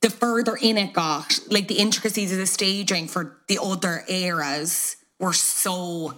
the 0.00 0.10
further 0.10 0.56
in 0.56 0.78
it 0.78 0.92
got, 0.94 1.38
like 1.50 1.68
the 1.68 1.74
intricacies 1.78 2.32
of 2.32 2.38
the 2.38 2.46
staging 2.46 3.08
for 3.08 3.36
the 3.48 3.58
other 3.60 4.04
eras 4.08 4.96
were 5.18 5.34
so 5.34 6.14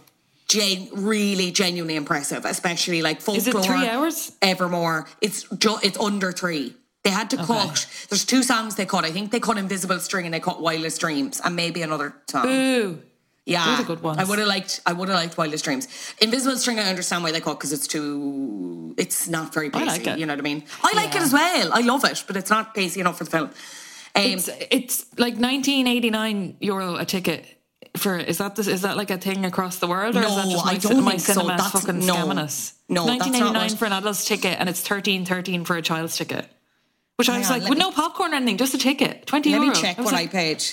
gen- 0.51 0.89
really 0.93 1.51
genuinely 1.53 1.97
impressive, 1.97 2.45
especially 2.45 3.01
like 3.03 3.21
folklore. 3.21 3.39
Is 3.39 3.47
it 3.49 3.65
three 3.65 3.89
hours? 3.89 4.33
Evermore. 4.43 5.07
It's 5.21 5.45
ju- 5.45 5.79
it's 5.83 5.99
under 5.99 6.33
three. 6.33 6.75
They 7.05 7.11
had 7.11 7.31
to 7.31 7.37
cut. 7.39 7.87
There's 8.11 8.27
two 8.27 8.43
songs 8.43 8.75
they 8.75 8.85
cut. 8.85 9.05
I 9.07 9.13
think 9.13 9.31
they 9.31 9.41
cut 9.41 9.57
Invisible 9.57 10.01
String 10.01 10.27
and 10.27 10.35
they 10.35 10.41
cut 10.41 10.61
Wildest 10.61 11.01
Dreams 11.01 11.41
and 11.43 11.57
maybe 11.57 11.81
another 11.83 12.15
song. 12.29 12.47
Ooh. 12.47 13.03
Yeah, 13.47 13.65
Those 13.71 13.81
are 13.81 13.87
good 13.87 14.03
ones. 14.03 14.19
I 14.19 14.25
would 14.25 14.39
have 14.39 14.47
liked. 14.47 14.81
I 14.85 14.93
would 14.93 15.09
have 15.09 15.17
liked 15.17 15.39
Wildest 15.39 15.65
Dreams. 15.65 15.89
Invisible 16.21 16.59
String. 16.59 16.79
I 16.79 16.89
understand 16.91 17.25
why 17.25 17.33
they 17.33 17.41
cut 17.41 17.55
because 17.59 17.73
it's 17.73 17.87
too. 17.87 18.95
It's 18.99 19.29
not 19.29 19.55
very 19.55 19.71
pacey. 19.71 19.87
like 19.87 20.07
it. 20.07 20.19
You 20.19 20.27
know 20.27 20.35
what 20.35 20.41
I 20.41 20.43
mean? 20.43 20.63
I 20.85 20.93
like 20.95 21.15
it 21.15 21.23
as 21.23 21.33
well. 21.33 21.71
I 21.73 21.81
love 21.81 22.05
it, 22.05 22.23
but 22.27 22.37
it's 22.37 22.51
not 22.51 22.75
pacey 22.75 23.01
enough 23.01 23.17
for 23.19 23.25
the 23.25 23.31
film. 23.31 23.45
Um, 24.15 24.23
It's, 24.37 24.49
it's 24.71 25.07
like 25.19 25.35
1989 25.39 26.57
euro 26.61 26.97
a 26.97 27.05
ticket 27.05 27.47
for 27.97 28.17
is 28.17 28.39
that 28.39 28.57
this, 28.57 28.67
is 28.67 28.83
that 28.83 28.97
like 28.97 29.11
a 29.11 29.19
thing 29.19 29.45
across 29.45 29.79
the 29.79 29.87
world 29.87 30.17
or 30.17 30.21
is 30.23 30.35
that 30.37 30.49
just 30.49 30.65
my, 30.65 30.73
I 30.73 30.77
don't 30.79 31.05
my 31.05 31.11
think 31.13 31.23
so. 31.23 31.47
That's- 31.47 31.71
fucking 31.73 32.07
no. 32.07 32.15
scamming 32.15 32.39
us? 32.39 32.75
No, 32.89 33.07
that's 33.07 33.19
not 33.27 33.33
1989 33.33 33.77
for 33.79 33.85
an 33.87 33.93
adult's 33.93 34.25
ticket 34.25 34.59
and 34.59 34.69
it's 34.69 34.87
13.13 34.87 35.67
for 35.67 35.77
a 35.77 35.83
child's 35.83 36.17
ticket. 36.17 36.47
Which 37.17 37.29
I 37.29 37.39
was 37.39 37.51
on, 37.51 37.61
like, 37.61 37.69
with 37.69 37.79
me- 37.79 37.85
no 37.85 37.91
popcorn 37.91 38.33
or 38.33 38.37
anything, 38.37 38.57
just 38.57 38.75
a 38.75 38.79
ticket, 38.79 39.27
20 39.27 39.51
let 39.51 39.57
euro. 39.57 39.69
me 39.75 39.81
check 39.81 39.99
was 39.99 40.07
what 40.07 40.15
I 40.15 40.27
paid. 40.27 40.65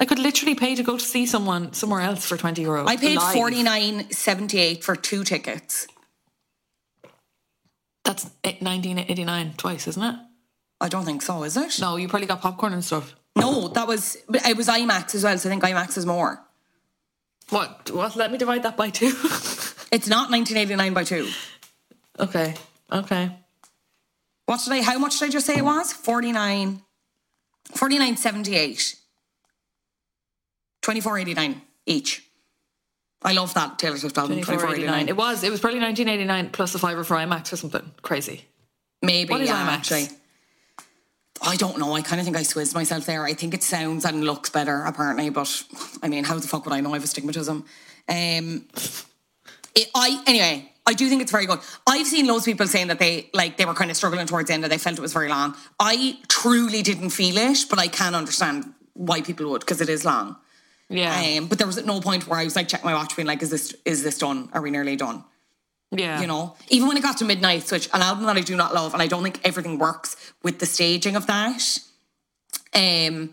I 0.00 0.04
could 0.04 0.18
literally 0.18 0.54
pay 0.54 0.74
to 0.74 0.82
go 0.82 0.98
to 0.98 1.04
see 1.04 1.24
someone 1.24 1.72
somewhere 1.72 2.00
else 2.00 2.26
for 2.26 2.36
20 2.36 2.60
euro. 2.62 2.86
I 2.86 2.96
paid 2.96 3.20
forty 3.20 3.62
nine 3.62 4.10
seventy 4.10 4.58
eight 4.58 4.82
for 4.84 4.96
two 4.96 5.22
tickets. 5.24 5.86
That's 8.04 8.24
it- 8.42 8.60
1989 8.60 9.54
twice, 9.56 9.86
isn't 9.88 10.02
it? 10.02 10.16
I 10.80 10.88
don't 10.88 11.04
think 11.04 11.22
so. 11.22 11.44
Is 11.44 11.56
it? 11.56 11.78
No, 11.80 11.96
you 11.96 12.08
probably 12.08 12.26
got 12.26 12.40
popcorn 12.42 12.72
and 12.74 12.84
stuff. 12.84 13.14
No, 13.36 13.68
that 13.68 13.86
was. 13.88 14.16
It 14.28 14.56
was 14.56 14.68
IMAX 14.68 15.14
as 15.14 15.24
well. 15.24 15.38
So 15.38 15.48
I 15.48 15.50
think 15.52 15.62
IMAX 15.62 15.96
is 15.96 16.04
more. 16.06 16.43
What? 17.50 17.90
What? 17.90 18.16
Let 18.16 18.32
me 18.32 18.38
divide 18.38 18.62
that 18.62 18.76
by 18.76 18.90
two. 18.90 19.12
It's 19.92 20.08
not 20.08 20.28
nineteen 20.28 20.56
eighty 20.56 20.74
nine 20.74 20.92
by 20.92 21.04
two. 21.04 21.28
okay. 22.18 22.54
Okay. 22.90 23.30
What 24.46 24.60
did 24.64 24.72
I? 24.72 24.82
How 24.82 24.98
much 24.98 25.20
did 25.20 25.26
I 25.26 25.28
just 25.30 25.46
say 25.46 25.56
it 25.56 25.64
was? 25.64 25.92
49 25.92 26.82
49.78. 27.72 28.96
24.89 30.82 31.60
each. 31.86 32.28
I 33.22 33.32
love 33.32 33.54
that 33.54 33.78
Taylor 33.78 33.96
Swift 33.96 34.18
album. 34.18 34.38
24.89. 34.40 34.58
24.89. 34.86 35.08
It 35.08 35.16
was. 35.16 35.44
It 35.44 35.50
was 35.50 35.60
probably 35.60 35.80
1989 35.80 36.50
plus 36.50 36.74
a 36.74 36.78
fiver 36.78 37.04
for 37.04 37.16
IMAX 37.16 37.52
or 37.52 37.56
something 37.56 37.90
crazy. 38.02 38.44
Maybe. 39.00 39.30
What 39.30 39.40
is 39.40 39.48
yeah, 39.48 39.66
IMAX? 39.66 39.72
Actually. 39.72 40.08
I 41.46 41.56
don't 41.56 41.78
know. 41.78 41.92
I 41.92 42.02
kind 42.02 42.20
of 42.20 42.24
think 42.24 42.36
I 42.36 42.42
swizzed 42.42 42.74
myself 42.74 43.06
there. 43.06 43.24
I 43.24 43.34
think 43.34 43.54
it 43.54 43.62
sounds 43.62 44.04
and 44.04 44.24
looks 44.24 44.50
better, 44.50 44.82
apparently. 44.84 45.30
But 45.30 45.64
I 46.02 46.08
mean, 46.08 46.24
how 46.24 46.38
the 46.38 46.46
fuck 46.46 46.64
would 46.64 46.74
I 46.74 46.80
know? 46.80 46.90
I 46.90 46.94
have 46.94 47.04
astigmatism. 47.04 47.64
Um, 48.08 48.66
it, 49.74 49.90
I 49.94 50.22
anyway. 50.26 50.70
I 50.86 50.92
do 50.92 51.08
think 51.08 51.22
it's 51.22 51.32
very 51.32 51.46
good. 51.46 51.60
I've 51.86 52.06
seen 52.06 52.26
loads 52.26 52.42
of 52.42 52.52
people 52.52 52.66
saying 52.66 52.88
that 52.88 52.98
they 52.98 53.30
like 53.32 53.56
they 53.56 53.64
were 53.64 53.72
kind 53.72 53.90
of 53.90 53.96
struggling 53.96 54.26
towards 54.26 54.48
the 54.48 54.54
end. 54.54 54.64
and 54.64 54.72
they 54.72 54.76
felt 54.76 54.98
it 54.98 55.02
was 55.02 55.14
very 55.14 55.28
long. 55.28 55.54
I 55.80 56.18
truly 56.28 56.82
didn't 56.82 57.10
feel 57.10 57.38
it, 57.38 57.64
but 57.70 57.78
I 57.78 57.88
can 57.88 58.14
understand 58.14 58.74
why 58.92 59.22
people 59.22 59.50
would 59.50 59.60
because 59.60 59.80
it 59.80 59.88
is 59.88 60.04
long. 60.04 60.36
Yeah. 60.90 61.38
Um, 61.38 61.46
but 61.46 61.56
there 61.56 61.66
was 61.66 61.78
at 61.78 61.86
no 61.86 62.00
point 62.00 62.28
where 62.28 62.38
I 62.38 62.44
was 62.44 62.54
like 62.54 62.68
checking 62.68 62.84
my 62.84 62.94
watch, 62.94 63.16
being 63.16 63.26
like, 63.26 63.42
"Is 63.42 63.50
this 63.50 63.74
is 63.86 64.02
this 64.02 64.18
done? 64.18 64.50
Are 64.52 64.60
we 64.60 64.70
nearly 64.70 64.96
done?" 64.96 65.24
Yeah. 65.90 66.20
you 66.20 66.26
know 66.26 66.54
even 66.68 66.88
when 66.88 66.96
it 66.96 67.02
got 67.02 67.16
to 67.18 67.24
midnight 67.24 67.70
which 67.70 67.88
an 67.92 68.02
album 68.02 68.24
that 68.24 68.36
i 68.36 68.40
do 68.40 68.56
not 68.56 68.74
love 68.74 68.92
and 68.92 69.02
i 69.02 69.06
don't 69.06 69.22
think 69.22 69.40
everything 69.44 69.78
works 69.78 70.16
with 70.42 70.58
the 70.58 70.66
staging 70.66 71.16
of 71.16 71.26
that 71.26 71.78
um 72.74 73.30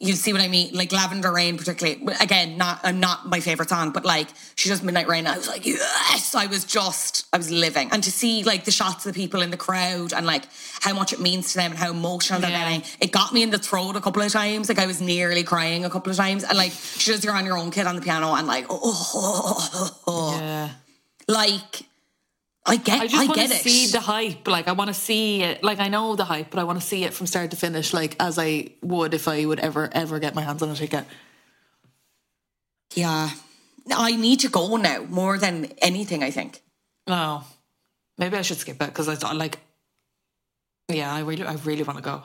You 0.00 0.14
see 0.14 0.32
what 0.32 0.40
I 0.40 0.46
mean? 0.46 0.68
Like 0.74 0.92
Lavender 0.92 1.32
Rain, 1.32 1.58
particularly. 1.58 1.98
Again, 2.20 2.56
not 2.56 2.84
uh, 2.84 2.92
not 2.92 3.26
my 3.26 3.40
favorite 3.40 3.68
song, 3.68 3.90
but 3.90 4.04
like 4.04 4.28
she 4.54 4.68
does 4.68 4.80
Midnight 4.80 5.08
Rain. 5.08 5.26
I 5.26 5.36
was 5.36 5.48
like, 5.48 5.66
yes! 5.66 6.36
I 6.36 6.46
was 6.46 6.62
just, 6.64 7.26
I 7.32 7.36
was 7.36 7.50
living, 7.50 7.90
and 7.90 8.00
to 8.04 8.12
see 8.12 8.44
like 8.44 8.62
the 8.64 8.70
shots 8.70 9.04
of 9.06 9.12
the 9.12 9.20
people 9.22 9.42
in 9.42 9.50
the 9.50 9.56
crowd 9.56 10.12
and 10.12 10.24
like 10.24 10.44
how 10.86 10.94
much 10.94 11.12
it 11.12 11.18
means 11.18 11.50
to 11.50 11.54
them 11.58 11.72
and 11.72 11.78
how 11.80 11.90
emotional 11.90 12.38
they're 12.40 12.58
getting. 12.62 12.82
It 13.00 13.10
got 13.10 13.32
me 13.32 13.42
in 13.42 13.50
the 13.50 13.58
throat 13.58 13.96
a 13.96 14.00
couple 14.00 14.22
of 14.22 14.30
times. 14.30 14.68
Like 14.68 14.78
I 14.78 14.86
was 14.86 15.00
nearly 15.00 15.42
crying 15.42 15.84
a 15.84 15.90
couple 15.90 16.12
of 16.12 16.16
times, 16.16 16.44
and 16.44 16.56
like 16.56 16.70
she 17.00 17.10
does 17.10 17.24
"You're 17.24 17.34
on 17.34 17.44
Your 17.44 17.58
Own" 17.58 17.72
kid 17.72 17.88
on 17.88 17.96
the 17.96 18.02
piano, 18.02 18.34
and 18.38 18.46
like, 18.46 18.66
oh, 18.70 20.38
Yeah. 20.40 20.68
Like 21.28 21.82
I 22.66 22.76
get, 22.76 23.00
I 23.00 23.04
I, 23.04 23.06
just 23.06 23.28
want 23.28 23.34
get 23.38 23.50
to 23.50 23.56
it. 23.56 23.60
see 23.62 23.86
the 23.92 24.00
hype. 24.00 24.46
Like 24.48 24.68
I 24.68 24.72
want 24.72 24.88
to 24.88 24.94
see 24.94 25.42
it. 25.42 25.62
Like 25.62 25.78
I 25.80 25.88
know 25.88 26.16
the 26.16 26.24
hype, 26.24 26.50
but 26.50 26.58
I 26.58 26.64
want 26.64 26.80
to 26.80 26.86
see 26.86 27.04
it 27.04 27.14
from 27.14 27.26
start 27.26 27.50
to 27.52 27.56
finish. 27.56 27.92
Like 27.94 28.16
as 28.20 28.38
I 28.38 28.70
would 28.82 29.14
if 29.14 29.28
I 29.28 29.44
would 29.46 29.60
ever 29.60 29.88
ever 29.92 30.18
get 30.18 30.34
my 30.34 30.42
hands 30.42 30.62
on 30.62 30.70
a 30.70 30.74
ticket. 30.74 31.04
yeah, 32.94 33.30
I 33.94 34.16
need 34.16 34.40
to 34.40 34.48
go 34.48 34.76
now 34.76 35.04
more 35.08 35.38
than 35.38 35.66
anything. 35.78 36.22
I 36.22 36.30
think. 36.30 36.62
No, 37.06 37.44
maybe 38.18 38.36
I 38.36 38.42
should 38.42 38.58
skip 38.58 38.80
it 38.82 38.86
because 38.86 39.08
I 39.08 39.14
thought 39.14 39.36
like, 39.36 39.58
yeah, 40.88 41.12
I 41.14 41.20
really, 41.20 41.44
I 41.44 41.54
really 41.54 41.82
want 41.84 41.98
to 41.98 42.04
go. 42.04 42.22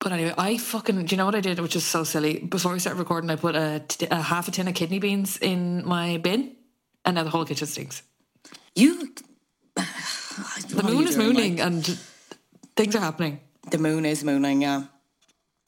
But 0.00 0.12
anyway, 0.12 0.34
I 0.38 0.56
fucking, 0.58 1.06
do 1.06 1.12
you 1.12 1.16
know 1.16 1.24
what 1.26 1.34
I 1.34 1.40
did, 1.40 1.58
which 1.58 1.74
is 1.74 1.84
so 1.84 2.04
silly? 2.04 2.38
Before 2.38 2.72
we 2.72 2.78
started 2.78 3.00
recording, 3.00 3.30
I 3.30 3.34
put 3.36 3.56
a, 3.56 3.82
t- 3.88 4.06
a 4.08 4.22
half 4.22 4.46
a 4.46 4.52
tin 4.52 4.68
of 4.68 4.74
kidney 4.76 5.00
beans 5.00 5.36
in 5.38 5.84
my 5.84 6.18
bin, 6.18 6.54
and 7.08 7.14
now 7.14 7.24
the 7.24 7.30
whole 7.30 7.44
kitchen 7.44 7.66
stinks. 7.66 8.02
You. 8.74 9.14
The 10.68 10.84
moon 10.84 11.08
is 11.08 11.16
mooning, 11.16 11.60
and 11.60 11.84
things 12.76 12.94
are 12.94 13.00
happening. 13.00 13.40
The 13.72 13.78
moon 13.78 14.04
is 14.04 14.22
mooning, 14.22 14.62
yeah. 14.62 14.84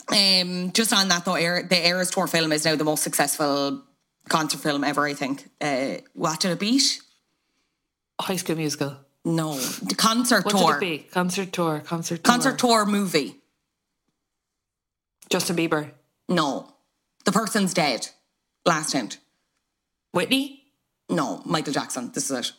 Um, 0.09 0.70
just 0.72 0.92
on 0.92 1.09
that 1.09 1.24
though, 1.24 1.35
Air, 1.35 1.64
the 1.68 1.85
Eras 1.88 2.11
Tour 2.12 2.29
film 2.29 2.53
is 2.53 2.64
now 2.64 2.76
the 2.76 2.85
most 2.85 3.03
successful 3.03 3.83
concert 4.29 4.59
film 4.61 4.85
ever. 4.85 5.05
I 5.07 5.14
think. 5.14 5.48
Uh, 5.61 5.96
what 6.14 6.38
did 6.38 6.53
it 6.53 6.61
beat? 6.61 7.00
High 8.20 8.37
School 8.37 8.57
Musical. 8.57 8.96
No, 9.24 9.57
the 9.59 9.96
concert 9.96 10.44
What 10.44 10.53
tour. 10.57 10.79
did 10.79 10.87
it 10.87 11.03
be? 11.03 11.09
Concert 11.11 11.53
tour. 11.53 11.81
Concert 11.85 12.22
tour. 12.22 12.33
Concert 12.33 12.59
tour 12.59 12.87
movie. 12.87 13.40
Justin 15.31 15.57
Bieber. 15.57 15.90
No, 16.29 16.72
the 17.24 17.33
person's 17.33 17.74
dead. 17.74 18.09
Last 18.64 18.92
hint. 18.92 19.18
Whitney. 20.12 20.59
No, 21.10 21.42
Michael 21.44 21.72
Jackson. 21.72 22.10
This 22.12 22.30
is 22.30 22.38
it. 22.38 22.52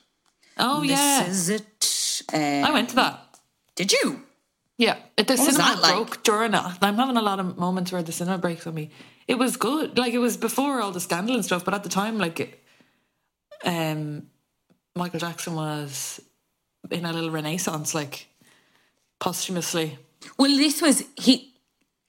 Oh 0.57 0.83
yeah, 0.83 1.23
This 1.27 1.37
is 1.37 1.49
it. 1.49 2.23
Um, 2.33 2.65
I 2.65 2.71
went 2.71 2.89
to 2.89 2.95
that. 2.95 3.19
Did 3.75 3.91
you? 3.93 4.21
Yeah, 4.77 4.97
it, 5.17 5.27
the 5.27 5.35
What 5.35 5.45
cinema 5.51 5.63
that 5.75 5.81
like? 5.81 5.93
broke 5.93 6.23
during 6.23 6.53
it. 6.53 6.61
I'm 6.81 6.95
having 6.95 7.17
a 7.17 7.21
lot 7.21 7.39
of 7.39 7.57
moments 7.57 7.91
where 7.91 8.03
the 8.03 8.11
cinema 8.11 8.37
breaks 8.37 8.65
on 8.67 8.73
me. 8.73 8.89
It 9.27 9.35
was 9.37 9.55
good. 9.57 9.97
Like 9.97 10.13
it 10.13 10.17
was 10.19 10.37
before 10.37 10.81
all 10.81 10.91
the 10.91 10.99
scandal 10.99 11.35
and 11.35 11.45
stuff, 11.45 11.63
but 11.63 11.73
at 11.73 11.83
the 11.83 11.89
time, 11.89 12.17
like, 12.17 12.39
it, 12.39 12.63
um, 13.63 14.27
Michael 14.95 15.19
Jackson 15.19 15.55
was 15.55 16.19
in 16.89 17.05
a 17.05 17.13
little 17.13 17.29
renaissance, 17.31 17.93
like 17.93 18.27
posthumously, 19.19 19.97
Well, 20.37 20.55
this 20.57 20.81
was 20.81 21.03
he. 21.15 21.53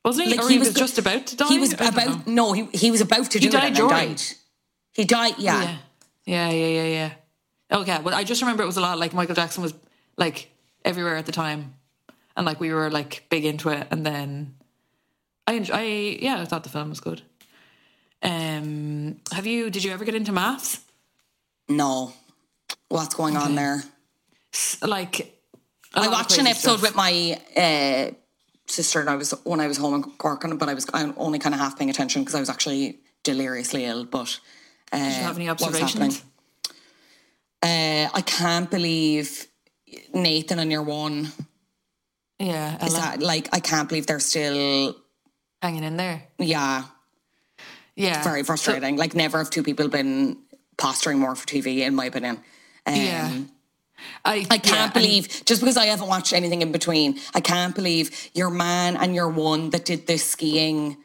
wasn't 0.05 0.29
he? 0.29 0.35
Like 0.35 0.45
or 0.45 0.49
he 0.49 0.55
he, 0.55 0.59
was 0.59 0.69
was, 0.69 0.77
just 0.77 0.99
about 0.99 1.27
to 1.27 1.37
die. 1.37 1.49
He 1.49 1.59
was 1.59 1.73
about 1.75 2.27
know. 2.27 2.53
no. 2.53 2.53
He 2.53 2.65
he 2.73 2.91
was 2.91 3.01
about 3.01 3.31
to 3.31 3.39
do 3.39 3.49
He 3.49 3.49
it 3.49 3.53
died 3.53 3.67
and 3.69 3.77
then 3.77 3.89
died. 3.89 4.23
He 4.95 5.05
died. 5.05 5.35
Yeah. 5.39 5.63
Yeah, 5.63 5.77
yeah, 6.25 6.51
yeah, 6.51 6.67
yeah, 6.67 6.87
yeah. 6.87 7.79
Okay, 7.79 7.99
well, 8.03 8.15
I 8.15 8.25
just 8.25 8.43
remember 8.43 8.63
it 8.63 8.67
was 8.67 8.77
a 8.77 8.81
lot. 8.81 8.99
Like 8.99 9.15
Michael 9.15 9.35
Jackson 9.35 9.63
was 9.63 9.75
like 10.17 10.51
everywhere 10.85 11.17
at 11.17 11.27
the 11.27 11.33
time, 11.33 11.75
and 12.37 12.47
like 12.47 12.61
we 12.61 12.73
were 12.73 12.91
like 12.91 13.27
big 13.31 13.45
into 13.45 13.71
it. 13.71 13.87
And 13.91 14.05
then 14.05 14.55
I, 15.47 15.55
enjoy, 15.55 15.75
I 15.75 16.19
yeah, 16.21 16.41
I 16.41 16.45
thought 16.45 16.65
the 16.65 16.71
film 16.71 16.91
was 16.91 17.01
good. 17.01 17.23
Um, 18.23 19.17
have 19.33 19.47
you? 19.47 19.71
Did 19.71 19.85
you 19.85 19.93
ever 19.93 20.05
get 20.05 20.15
into 20.15 20.33
MAFS? 20.33 20.81
No. 21.69 22.13
What's 22.89 23.15
going 23.15 23.37
on 23.37 23.55
there? 23.55 23.83
Like, 24.83 25.35
I 25.95 26.09
watched 26.09 26.39
an 26.39 26.47
episode 26.47 26.79
stuff. 26.79 26.83
with 26.83 26.95
my 26.95 27.41
uh, 27.57 28.15
sister, 28.67 29.01
and 29.01 29.09
I 29.09 29.17
was 29.17 29.33
when 29.45 29.61
I 29.61 29.67
was 29.67 29.79
home 29.79 29.95
in 29.95 30.03
Cork, 30.03 30.45
but 30.59 30.69
I 30.69 30.75
was 30.75 30.87
only 31.17 31.39
kind 31.39 31.55
of 31.55 31.61
half 31.61 31.79
paying 31.79 31.91
attention 31.91 32.23
because 32.23 32.35
I 32.35 32.41
was 32.41 32.51
actually 32.51 32.99
deliriously 33.23 33.87
ill. 33.87 34.05
But 34.05 34.39
uh, 34.93 34.97
Did 34.99 35.17
you 35.17 35.23
have 35.23 35.37
any 35.37 35.49
observations? 35.49 36.23
Uh, 37.63 38.09
I 38.13 38.23
can't 38.27 38.71
believe 38.71 39.47
Nathan 40.13 40.59
and 40.59 40.71
your 40.71 40.83
one. 40.83 41.29
Yeah, 42.39 42.85
Is 42.85 42.95
that 42.95 43.21
like 43.23 43.49
I 43.53 43.61
can't 43.61 43.89
believe 43.89 44.07
they're 44.07 44.19
still 44.21 44.97
hanging 45.61 45.85
in 45.85 45.97
there. 45.97 46.25
yeah 46.39 46.85
Yeah, 47.95 48.17
it's 48.17 48.25
very 48.27 48.41
So- 48.41 48.47
frustrating. 48.47 48.97
like 48.97 49.15
never 49.15 49.39
have 49.39 49.49
two 49.51 49.63
people 49.63 49.87
been 49.89 50.39
posturing 50.77 51.19
more 51.21 51.37
for 51.37 51.47
TV 51.47 51.79
in 51.87 51.95
my 51.95 52.07
opinion. 52.07 52.39
Um, 52.85 52.95
yeah, 52.97 53.31
I 54.25 54.45
I 54.51 54.59
can't 54.59 54.91
yeah, 54.91 54.91
believe 54.93 55.29
just 55.45 55.61
because 55.61 55.77
I 55.77 55.87
haven't 55.87 56.09
watched 56.09 56.33
anything 56.33 56.63
in 56.63 56.73
between. 56.73 57.21
I 57.33 57.41
can't 57.41 57.75
believe 57.77 58.11
your 58.35 58.51
man 58.51 58.97
and 58.97 59.15
your 59.15 59.29
one 59.29 59.71
that 59.71 59.85
did 59.85 60.09
this 60.09 60.29
skiing 60.29 60.97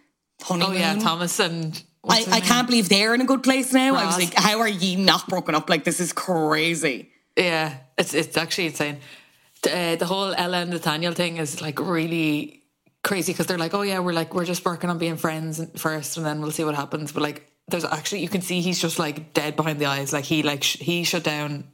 honeymoon. 0.42 0.70
Oh 0.72 0.80
yeah, 0.80 0.96
Thomas 0.98 1.40
and 1.40 1.80
I, 2.10 2.26
I 2.32 2.40
can't 2.40 2.68
believe 2.68 2.90
they're 2.90 3.14
in 3.14 3.22
a 3.22 3.26
good 3.26 3.44
place 3.44 3.74
now. 3.74 3.96
I 3.96 4.06
was 4.06 4.18
like, 4.18 4.34
how 4.34 4.60
are 4.60 4.68
ye 4.68 4.96
not 4.96 5.28
broken 5.28 5.56
up? 5.56 5.70
Like 5.70 5.84
this 5.84 6.00
is 6.00 6.14
crazy. 6.14 7.12
Yeah, 7.36 7.78
it's 7.98 8.14
it's 8.14 8.38
actually 8.38 8.68
insane. 8.68 9.00
Uh, 9.66 9.96
the 9.96 10.06
whole 10.06 10.34
Ella 10.34 10.60
and 10.62 10.72
Nathaniel 10.72 11.14
thing 11.14 11.38
is 11.38 11.62
like 11.62 11.80
really 11.80 12.64
crazy 13.04 13.32
because 13.34 13.48
they're 13.48 13.58
like, 13.58 13.74
oh 13.74 13.82
yeah, 13.82 14.00
we're 14.00 14.14
like 14.14 14.34
we're 14.34 14.46
just 14.46 14.64
working 14.66 14.90
on 14.90 14.98
being 14.98 15.18
friends 15.18 15.62
first, 15.76 16.18
and 16.18 16.26
then 16.26 16.42
we'll 16.42 16.52
see 16.52 16.64
what 16.64 16.76
happens. 16.76 17.12
But 17.12 17.24
like, 17.24 17.52
there's 17.68 17.86
actually 17.86 18.22
you 18.22 18.30
can 18.30 18.42
see 18.42 18.62
he's 18.62 18.80
just 18.82 19.00
like 19.00 19.34
dead 19.34 19.56
behind 19.56 19.80
the 19.80 19.86
eyes. 19.86 20.14
Like 20.14 20.26
he 20.26 20.44
like 20.44 20.64
sh- 20.64 20.78
he 20.80 21.04
shut 21.04 21.24
down 21.24 21.66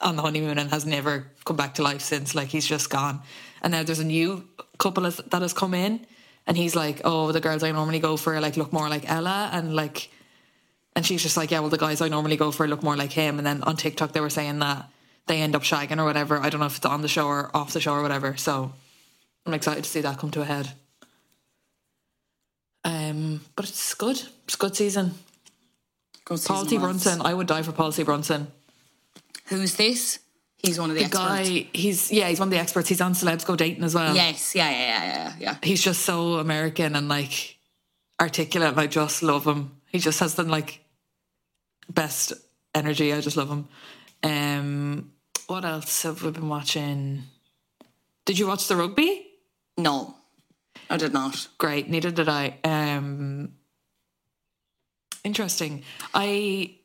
on 0.00 0.16
the 0.16 0.22
honeymoon 0.22 0.58
and 0.58 0.70
has 0.70 0.86
never 0.86 1.30
come 1.44 1.56
back 1.56 1.74
to 1.74 1.82
life 1.82 2.00
since. 2.00 2.34
Like 2.34 2.48
he's 2.48 2.66
just 2.66 2.90
gone. 2.90 3.22
And 3.62 3.72
now 3.72 3.82
there's 3.82 3.98
a 3.98 4.04
new 4.04 4.48
couple 4.78 5.04
has- 5.04 5.18
that 5.30 5.42
has 5.42 5.52
come 5.52 5.74
in, 5.74 6.06
and 6.46 6.56
he's 6.56 6.74
like, 6.74 7.00
oh, 7.04 7.32
the 7.32 7.40
girls 7.40 7.62
I 7.62 7.72
normally 7.72 8.00
go 8.00 8.16
for 8.16 8.40
like 8.40 8.56
look 8.56 8.72
more 8.72 8.88
like 8.88 9.10
Ella, 9.10 9.50
and 9.52 9.74
like. 9.74 10.10
And 10.96 11.06
she's 11.06 11.22
just 11.22 11.36
like, 11.36 11.52
yeah, 11.52 11.60
well, 11.60 11.68
the 11.68 11.78
guys 11.78 12.00
I 12.00 12.08
normally 12.08 12.36
go 12.36 12.50
for 12.50 12.66
look 12.66 12.82
more 12.82 12.96
like 12.96 13.12
him. 13.12 13.38
And 13.38 13.46
then 13.46 13.62
on 13.62 13.76
TikTok, 13.76 14.10
they 14.10 14.20
were 14.20 14.28
saying 14.28 14.58
that 14.58 14.90
they 15.28 15.40
end 15.40 15.54
up 15.54 15.62
shagging 15.62 16.00
or 16.00 16.04
whatever. 16.04 16.38
I 16.38 16.50
don't 16.50 16.58
know 16.58 16.66
if 16.66 16.78
it's 16.78 16.84
on 16.84 17.02
the 17.02 17.08
show 17.08 17.28
or 17.28 17.48
off 17.54 17.72
the 17.72 17.80
show 17.80 17.92
or 17.92 18.02
whatever. 18.02 18.36
So 18.36 18.72
I'm 19.46 19.54
excited 19.54 19.84
to 19.84 19.88
see 19.88 20.00
that 20.00 20.18
come 20.18 20.32
to 20.32 20.42
a 20.42 20.44
head. 20.44 20.72
Um, 22.84 23.42
but 23.54 23.68
it's 23.68 23.94
good. 23.94 24.20
It's 24.44 24.54
a 24.54 24.58
good 24.58 24.74
season. 24.74 25.14
Good 26.24 26.40
Paul 26.44 26.66
C. 26.66 26.76
Brunson. 26.76 27.22
I 27.22 27.34
would 27.34 27.46
die 27.46 27.62
for 27.62 27.72
Paul 27.72 27.92
C. 27.92 28.02
Brunson. 28.02 28.48
Who's 29.46 29.76
this? 29.76 30.18
He's 30.62 30.78
one 30.78 30.90
of 30.90 30.96
the, 30.96 31.00
The 31.00 31.06
experts. 31.06 31.48
guy, 31.48 31.66
he's 31.72 32.12
yeah, 32.12 32.28
he's 32.28 32.38
one 32.38 32.48
of 32.48 32.52
the 32.52 32.58
experts. 32.58 32.88
He's 32.88 33.00
on 33.00 33.14
Celebs 33.14 33.46
Go 33.46 33.56
Dating 33.56 33.82
as 33.84 33.94
well. 33.94 34.14
Yes, 34.14 34.54
yeah, 34.54 34.70
yeah, 34.70 34.78
yeah, 34.78 35.04
yeah, 35.04 35.34
yeah. 35.40 35.56
he's 35.62 35.82
just 35.82 36.02
so 36.02 36.34
American 36.34 36.94
and 36.96 37.08
like 37.08 37.56
articulate. 38.20 38.72
And 38.72 38.80
I 38.80 38.86
just 38.86 39.22
love 39.22 39.46
him. 39.46 39.80
He 39.86 39.98
just 39.98 40.20
has 40.20 40.34
the 40.34 40.42
like 40.42 40.80
best 41.88 42.34
energy. 42.74 43.12
I 43.12 43.20
just 43.20 43.36
love 43.38 43.48
him. 43.48 43.68
Um, 44.22 45.12
what 45.46 45.64
else 45.64 46.02
have 46.02 46.22
we 46.22 46.30
been 46.30 46.48
watching? 46.48 47.22
Did 48.26 48.38
you 48.38 48.46
watch 48.46 48.68
the 48.68 48.76
rugby? 48.76 49.26
No, 49.78 50.14
I 50.90 50.98
did 50.98 51.12
not. 51.14 51.48
Great, 51.56 51.88
neither 51.88 52.10
did 52.10 52.28
I. 52.28 52.58
Um, 52.64 53.54
interesting. 55.24 55.82
I 56.12 56.76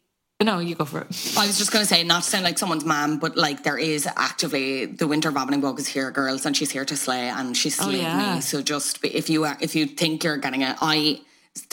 no, 0.43 0.59
you 0.59 0.75
go 0.75 0.83
for 0.83 0.99
it. 0.99 1.07
I 1.37 1.47
was 1.47 1.57
just 1.57 1.71
going 1.71 1.83
to 1.83 1.87
say, 1.87 2.03
not 2.03 2.23
to 2.23 2.29
sound 2.29 2.43
like 2.43 2.57
someone's 2.57 2.83
mom, 2.83 3.19
but 3.19 3.37
like 3.37 3.63
there 3.63 3.77
is 3.77 4.05
actively 4.17 4.85
the 4.85 5.07
winter 5.07 5.31
vomiting 5.31 5.61
bug 5.61 5.79
is 5.79 5.87
here, 5.87 6.11
girls, 6.11 6.45
and 6.45 6.55
she's 6.55 6.71
here 6.71 6.83
to 6.83 6.97
slay, 6.97 7.29
and 7.29 7.55
she's 7.55 7.79
oh, 7.79 7.85
slayed 7.85 8.01
yeah. 8.01 8.35
me. 8.35 8.41
So 8.41 8.61
just 8.61 9.03
if 9.03 9.29
you 9.29 9.45
are, 9.45 9.57
if 9.61 9.75
you 9.75 9.85
think 9.85 10.23
you're 10.23 10.37
getting 10.37 10.61
it, 10.61 10.75
I. 10.81 11.21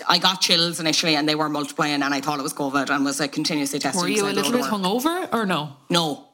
I 0.08 0.18
got 0.18 0.40
chills 0.40 0.78
initially 0.78 1.16
and 1.16 1.28
they 1.28 1.34
were 1.34 1.48
multiplying 1.48 2.04
and 2.04 2.14
I 2.14 2.20
thought 2.20 2.38
it 2.38 2.42
was 2.44 2.54
COVID 2.54 2.88
and 2.88 3.04
was 3.04 3.18
like 3.18 3.32
continuously 3.32 3.80
testing. 3.80 4.00
Were 4.00 4.08
you 4.08 4.24
a 4.24 4.30
little 4.30 4.52
bit 4.52 4.62
hungover 4.62 5.28
or 5.34 5.44
no? 5.44 5.76
No, 5.90 6.28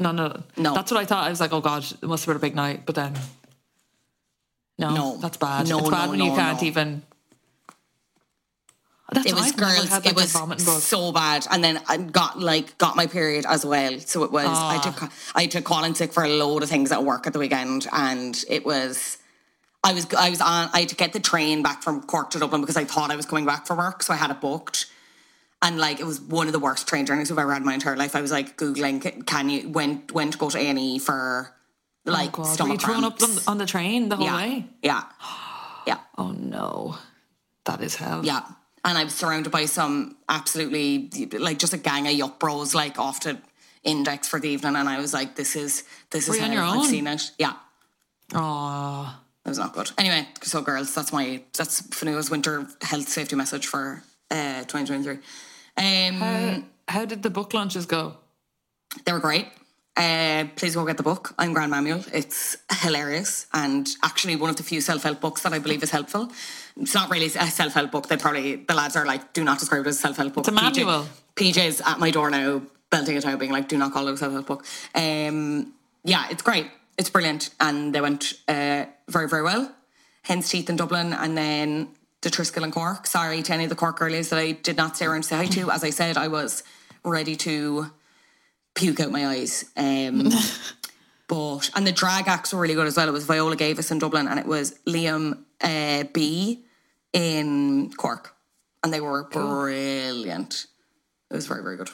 No, 0.00 0.10
no, 0.10 0.42
No. 0.56 0.74
That's 0.74 0.90
what 0.90 0.98
I 0.98 1.04
thought. 1.04 1.24
I 1.24 1.30
was 1.30 1.38
like, 1.38 1.52
oh 1.52 1.60
god, 1.60 1.84
it 1.84 2.02
must 2.02 2.24
have 2.24 2.30
been 2.30 2.36
a 2.38 2.40
big 2.40 2.56
night. 2.56 2.86
But 2.86 2.96
then, 2.96 3.14
no, 4.76 4.92
No. 4.92 5.16
that's 5.18 5.36
bad. 5.36 5.68
No, 5.68 5.78
it's 5.78 5.88
bad 5.88 6.06
no, 6.06 6.10
when 6.10 6.18
you 6.20 6.32
can't 6.32 6.60
no. 6.60 6.66
even. 6.66 7.02
That's 9.12 9.26
it 9.26 9.34
was 9.34 9.52
girls. 9.52 10.06
it 10.06 10.14
was 10.14 10.82
so 10.84 11.12
bad, 11.12 11.46
and 11.50 11.62
then 11.64 11.80
I 11.88 11.96
got 11.96 12.38
like 12.38 12.78
got 12.78 12.96
my 12.96 13.06
period 13.06 13.44
as 13.48 13.64
well. 13.66 13.98
So 14.00 14.22
it 14.24 14.30
was. 14.32 14.46
I 14.46 14.76
Ah. 14.76 14.80
took 14.80 15.10
I 15.34 15.46
took 15.46 15.64
call 15.64 15.84
in 15.84 15.94
sick 15.94 16.12
for 16.12 16.22
a 16.24 16.28
load 16.28 16.62
of 16.62 16.68
things 16.68 16.92
at 16.92 17.02
work 17.04 17.26
at 17.26 17.32
the 17.32 17.38
weekend, 17.38 17.86
and 17.92 18.42
it 18.48 18.64
was. 18.64 19.18
I 19.82 19.94
was 19.94 20.06
I 20.14 20.30
was 20.30 20.40
on. 20.40 20.68
I 20.72 20.80
had 20.80 20.88
to 20.90 20.94
get 20.96 21.12
the 21.12 21.20
train 21.20 21.62
back 21.62 21.82
from 21.82 22.02
Cork 22.02 22.30
to 22.30 22.38
Dublin 22.38 22.60
because 22.60 22.76
I 22.76 22.84
thought 22.84 23.10
I 23.10 23.16
was 23.16 23.26
coming 23.26 23.46
back 23.46 23.66
for 23.66 23.74
work, 23.74 24.02
so 24.02 24.12
I 24.12 24.16
had 24.16 24.30
it 24.30 24.40
booked. 24.40 24.86
And 25.62 25.78
like 25.78 26.00
it 26.00 26.06
was 26.06 26.20
one 26.20 26.46
of 26.46 26.52
the 26.52 26.58
worst 26.58 26.86
train 26.86 27.04
journeys 27.06 27.30
I've 27.32 27.38
ever 27.38 27.52
had 27.52 27.62
in 27.62 27.66
my 27.66 27.74
entire 27.74 27.96
life. 27.96 28.14
I 28.16 28.20
was 28.22 28.30
like 28.30 28.56
googling, 28.56 29.26
can 29.26 29.50
you 29.50 29.68
when 29.70 30.04
when 30.12 30.30
to 30.30 30.38
go 30.38 30.48
to 30.50 30.58
A 30.58 30.60
and 30.68 30.78
E 30.78 30.98
for 30.98 31.54
like 32.04 32.38
Oh, 32.38 32.44
God. 32.44 32.60
Were 32.60 32.68
you 32.68 32.78
throwing 32.78 33.04
up 33.04 33.22
on, 33.22 33.30
on 33.46 33.58
the 33.58 33.66
train 33.66 34.08
the 34.08 34.16
whole 34.16 34.26
yeah, 34.26 34.36
way? 34.36 34.66
yeah. 34.82 35.02
Yeah. 35.86 35.98
Oh 36.18 36.32
no, 36.32 36.96
that 37.64 37.80
is 37.80 37.96
hell. 37.96 38.24
Yeah. 38.24 38.42
And 38.84 38.96
I 38.96 39.04
was 39.04 39.14
surrounded 39.14 39.50
by 39.50 39.66
some 39.66 40.16
absolutely 40.28 41.10
like 41.38 41.58
just 41.58 41.72
a 41.74 41.78
gang 41.78 42.06
of 42.06 42.14
yuck 42.14 42.38
bros 42.38 42.74
like 42.74 42.98
off 42.98 43.20
to 43.20 43.38
index 43.84 44.28
for 44.28 44.40
the 44.40 44.48
evening 44.48 44.76
and 44.76 44.88
I 44.88 44.98
was 45.00 45.12
like, 45.14 45.36
this 45.36 45.54
is 45.56 45.84
this 46.10 46.28
Were 46.28 46.34
is 46.34 46.40
you 46.40 46.46
on 46.46 46.52
your 46.52 46.62
I've 46.62 46.78
own? 46.78 46.84
seen 46.84 47.06
it. 47.06 47.30
Yeah. 47.38 47.54
Oh, 48.34 49.18
It 49.44 49.48
was 49.48 49.58
not 49.58 49.72
good. 49.72 49.90
Anyway, 49.98 50.28
so 50.42 50.62
girls, 50.62 50.94
that's 50.94 51.12
my 51.12 51.42
that's 51.56 51.82
Fionnuala's 51.94 52.30
winter 52.30 52.66
health 52.82 53.08
safety 53.08 53.36
message 53.36 53.66
for 53.66 54.02
uh 54.30 54.60
2023. 54.64 55.18
Um 55.76 56.14
how, 56.20 56.62
how 56.88 57.04
did 57.04 57.22
the 57.22 57.30
book 57.30 57.52
launches 57.54 57.86
go? 57.86 58.16
they 59.04 59.12
were 59.12 59.20
great. 59.20 59.46
Uh, 59.96 60.44
please 60.56 60.74
go 60.74 60.84
get 60.86 60.96
the 60.96 61.02
book. 61.02 61.34
I'm 61.38 61.52
Grand 61.52 61.70
Manual. 61.70 62.02
It's 62.12 62.56
hilarious 62.80 63.46
and 63.52 63.86
actually 64.02 64.34
one 64.36 64.48
of 64.50 64.56
the 64.56 64.62
few 64.62 64.80
self 64.80 65.02
help 65.02 65.20
books 65.20 65.42
that 65.42 65.52
I 65.52 65.58
believe 65.58 65.82
is 65.82 65.90
helpful. 65.90 66.30
It's 66.80 66.94
not 66.94 67.10
really 67.10 67.26
a 67.26 67.30
self 67.30 67.74
help 67.74 67.90
book. 67.90 68.08
They 68.08 68.16
probably 68.16 68.56
the 68.56 68.74
lads 68.74 68.96
are 68.96 69.04
like, 69.04 69.32
do 69.32 69.44
not 69.44 69.58
describe 69.58 69.84
it 69.86 69.88
as 69.88 69.96
a 69.96 70.00
self 70.00 70.16
help 70.16 70.34
book. 70.34 70.42
It's 70.42 70.48
a 70.48 70.52
manual. 70.52 71.06
PJ's 71.36 71.80
at 71.80 71.98
my 71.98 72.10
door 72.10 72.30
now, 72.30 72.62
belting 72.90 73.16
it 73.16 73.24
out, 73.24 73.38
being 73.38 73.52
like, 73.52 73.68
do 73.68 73.78
not 73.78 73.92
call 73.92 74.08
it 74.08 74.14
a 74.14 74.16
self 74.16 74.32
help 74.32 74.46
book. 74.46 74.66
Um, 74.94 75.74
yeah, 76.04 76.26
it's 76.30 76.42
great. 76.42 76.66
It's 76.96 77.10
brilliant, 77.10 77.50
and 77.60 77.94
they 77.94 78.00
went 78.00 78.34
uh, 78.48 78.86
very 79.08 79.28
very 79.28 79.42
well. 79.42 79.74
Hen's 80.22 80.48
Teeth 80.48 80.68
in 80.68 80.76
Dublin, 80.76 81.12
and 81.12 81.36
then 81.36 81.88
the 82.22 82.30
Triskel 82.30 82.64
in 82.64 82.72
Cork. 82.72 83.06
Sorry 83.06 83.42
to 83.42 83.52
any 83.52 83.64
of 83.64 83.70
the 83.70 83.76
Cork 83.76 83.98
girlies 83.98 84.30
that 84.30 84.38
I 84.38 84.52
did 84.52 84.76
not 84.76 84.96
stay 84.96 85.06
around 85.06 85.22
to 85.22 85.28
say 85.28 85.36
hi 85.36 85.46
to. 85.46 85.70
As 85.70 85.84
I 85.84 85.90
said, 85.90 86.16
I 86.16 86.28
was 86.28 86.62
ready 87.04 87.36
to 87.36 87.90
puke 88.74 89.00
out 89.00 89.10
my 89.10 89.26
eyes. 89.26 89.64
Um, 89.76 90.30
but 91.28 91.70
and 91.74 91.86
the 91.86 91.92
drag 91.92 92.28
acts 92.28 92.52
were 92.52 92.60
really 92.60 92.74
good 92.74 92.86
as 92.86 92.96
well. 92.96 93.08
It 93.08 93.12
was 93.12 93.24
Viola 93.24 93.56
Gavis 93.56 93.90
in 93.90 93.98
Dublin, 93.98 94.28
and 94.28 94.38
it 94.38 94.46
was 94.46 94.78
Liam 94.86 95.44
uh, 95.62 96.04
B 96.12 96.64
in 97.12 97.92
Cork, 97.96 98.34
and 98.82 98.92
they 98.92 99.00
were 99.00 99.24
brilliant. 99.24 100.66
It 101.30 101.34
was 101.34 101.46
very 101.46 101.62
very 101.62 101.76
good. 101.76 101.90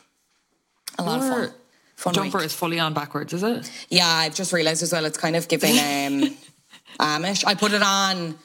A 0.98 1.02
lot 1.02 1.20
of 1.20 1.28
fun. 1.28 1.50
Fun 1.96 2.12
Jumper 2.14 2.38
week. 2.38 2.46
is 2.46 2.52
fully 2.52 2.78
on 2.78 2.92
backwards, 2.92 3.32
is 3.32 3.42
it? 3.42 3.70
Yeah, 3.88 4.06
I've 4.06 4.34
just 4.34 4.52
realised 4.52 4.82
as 4.82 4.92
well. 4.92 5.06
It's 5.06 5.16
kind 5.16 5.34
of 5.34 5.48
giving 5.48 5.70
um, 5.72 6.36
Amish. 7.00 7.42
I 7.46 7.54
put 7.54 7.72
it 7.72 7.82
on 7.82 8.36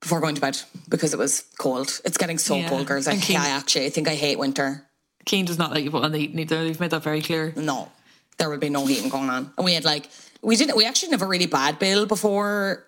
before 0.00 0.20
going 0.20 0.36
to 0.36 0.40
bed 0.40 0.58
because 0.88 1.12
it 1.12 1.18
was 1.18 1.44
cold. 1.58 2.00
It's 2.04 2.16
getting 2.16 2.38
so 2.38 2.56
Yeah. 2.56 2.68
cold, 2.68 2.86
girls. 2.86 3.08
I, 3.08 3.16
Keane- 3.16 3.36
I 3.38 3.48
actually 3.48 3.86
I 3.86 3.90
think 3.90 4.06
I 4.08 4.14
hate 4.14 4.38
winter. 4.38 4.86
Keen 5.24 5.44
does 5.44 5.58
not 5.58 5.72
let 5.72 5.82
you 5.82 5.90
put 5.90 6.04
on 6.04 6.12
the 6.12 6.18
heat 6.18 6.38
either. 6.38 6.64
You've 6.64 6.78
made 6.80 6.90
that 6.92 7.02
very 7.02 7.20
clear. 7.22 7.52
No, 7.56 7.90
there 8.38 8.48
would 8.48 8.60
be 8.60 8.70
no 8.70 8.86
heating 8.86 9.08
going 9.08 9.28
on. 9.30 9.52
And 9.56 9.64
we 9.64 9.74
had 9.74 9.84
like 9.84 10.08
we 10.40 10.54
didn't. 10.56 10.76
We 10.76 10.84
actually 10.86 11.08
didn't 11.08 11.20
have 11.20 11.26
a 11.28 11.30
really 11.30 11.46
bad 11.46 11.78
bill 11.80 12.06
before. 12.06 12.84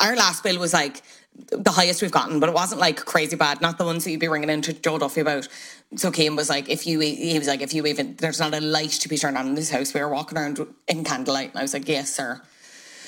Our 0.00 0.14
last 0.16 0.42
bill 0.42 0.58
was 0.58 0.72
like 0.74 1.02
the 1.34 1.70
highest 1.70 2.00
we've 2.02 2.10
gotten, 2.10 2.40
but 2.40 2.48
it 2.48 2.54
wasn't 2.54 2.80
like 2.80 3.04
crazy 3.04 3.36
bad. 3.36 3.60
Not 3.60 3.78
the 3.78 3.84
ones 3.84 4.04
that 4.04 4.10
you'd 4.10 4.20
be 4.20 4.28
ringing 4.28 4.50
into 4.50 4.72
Joe 4.72 4.98
Duffy 4.98 5.20
about. 5.20 5.48
So 5.96 6.10
Kim 6.10 6.36
was 6.36 6.48
like, 6.48 6.68
if 6.68 6.86
you, 6.86 7.00
he 7.00 7.38
was 7.38 7.48
like, 7.48 7.60
if 7.60 7.74
you 7.74 7.86
even, 7.86 8.16
there's 8.16 8.40
not 8.40 8.54
a 8.54 8.60
light 8.60 8.90
to 8.90 9.08
be 9.08 9.16
turned 9.16 9.36
on 9.36 9.46
in 9.46 9.54
this 9.54 9.70
house. 9.70 9.92
We 9.94 10.00
were 10.00 10.08
walking 10.08 10.38
around 10.38 10.64
in 10.88 11.04
candlelight, 11.04 11.50
and 11.50 11.58
I 11.58 11.62
was 11.62 11.74
like, 11.74 11.88
yes, 11.88 12.12
sir. 12.14 12.40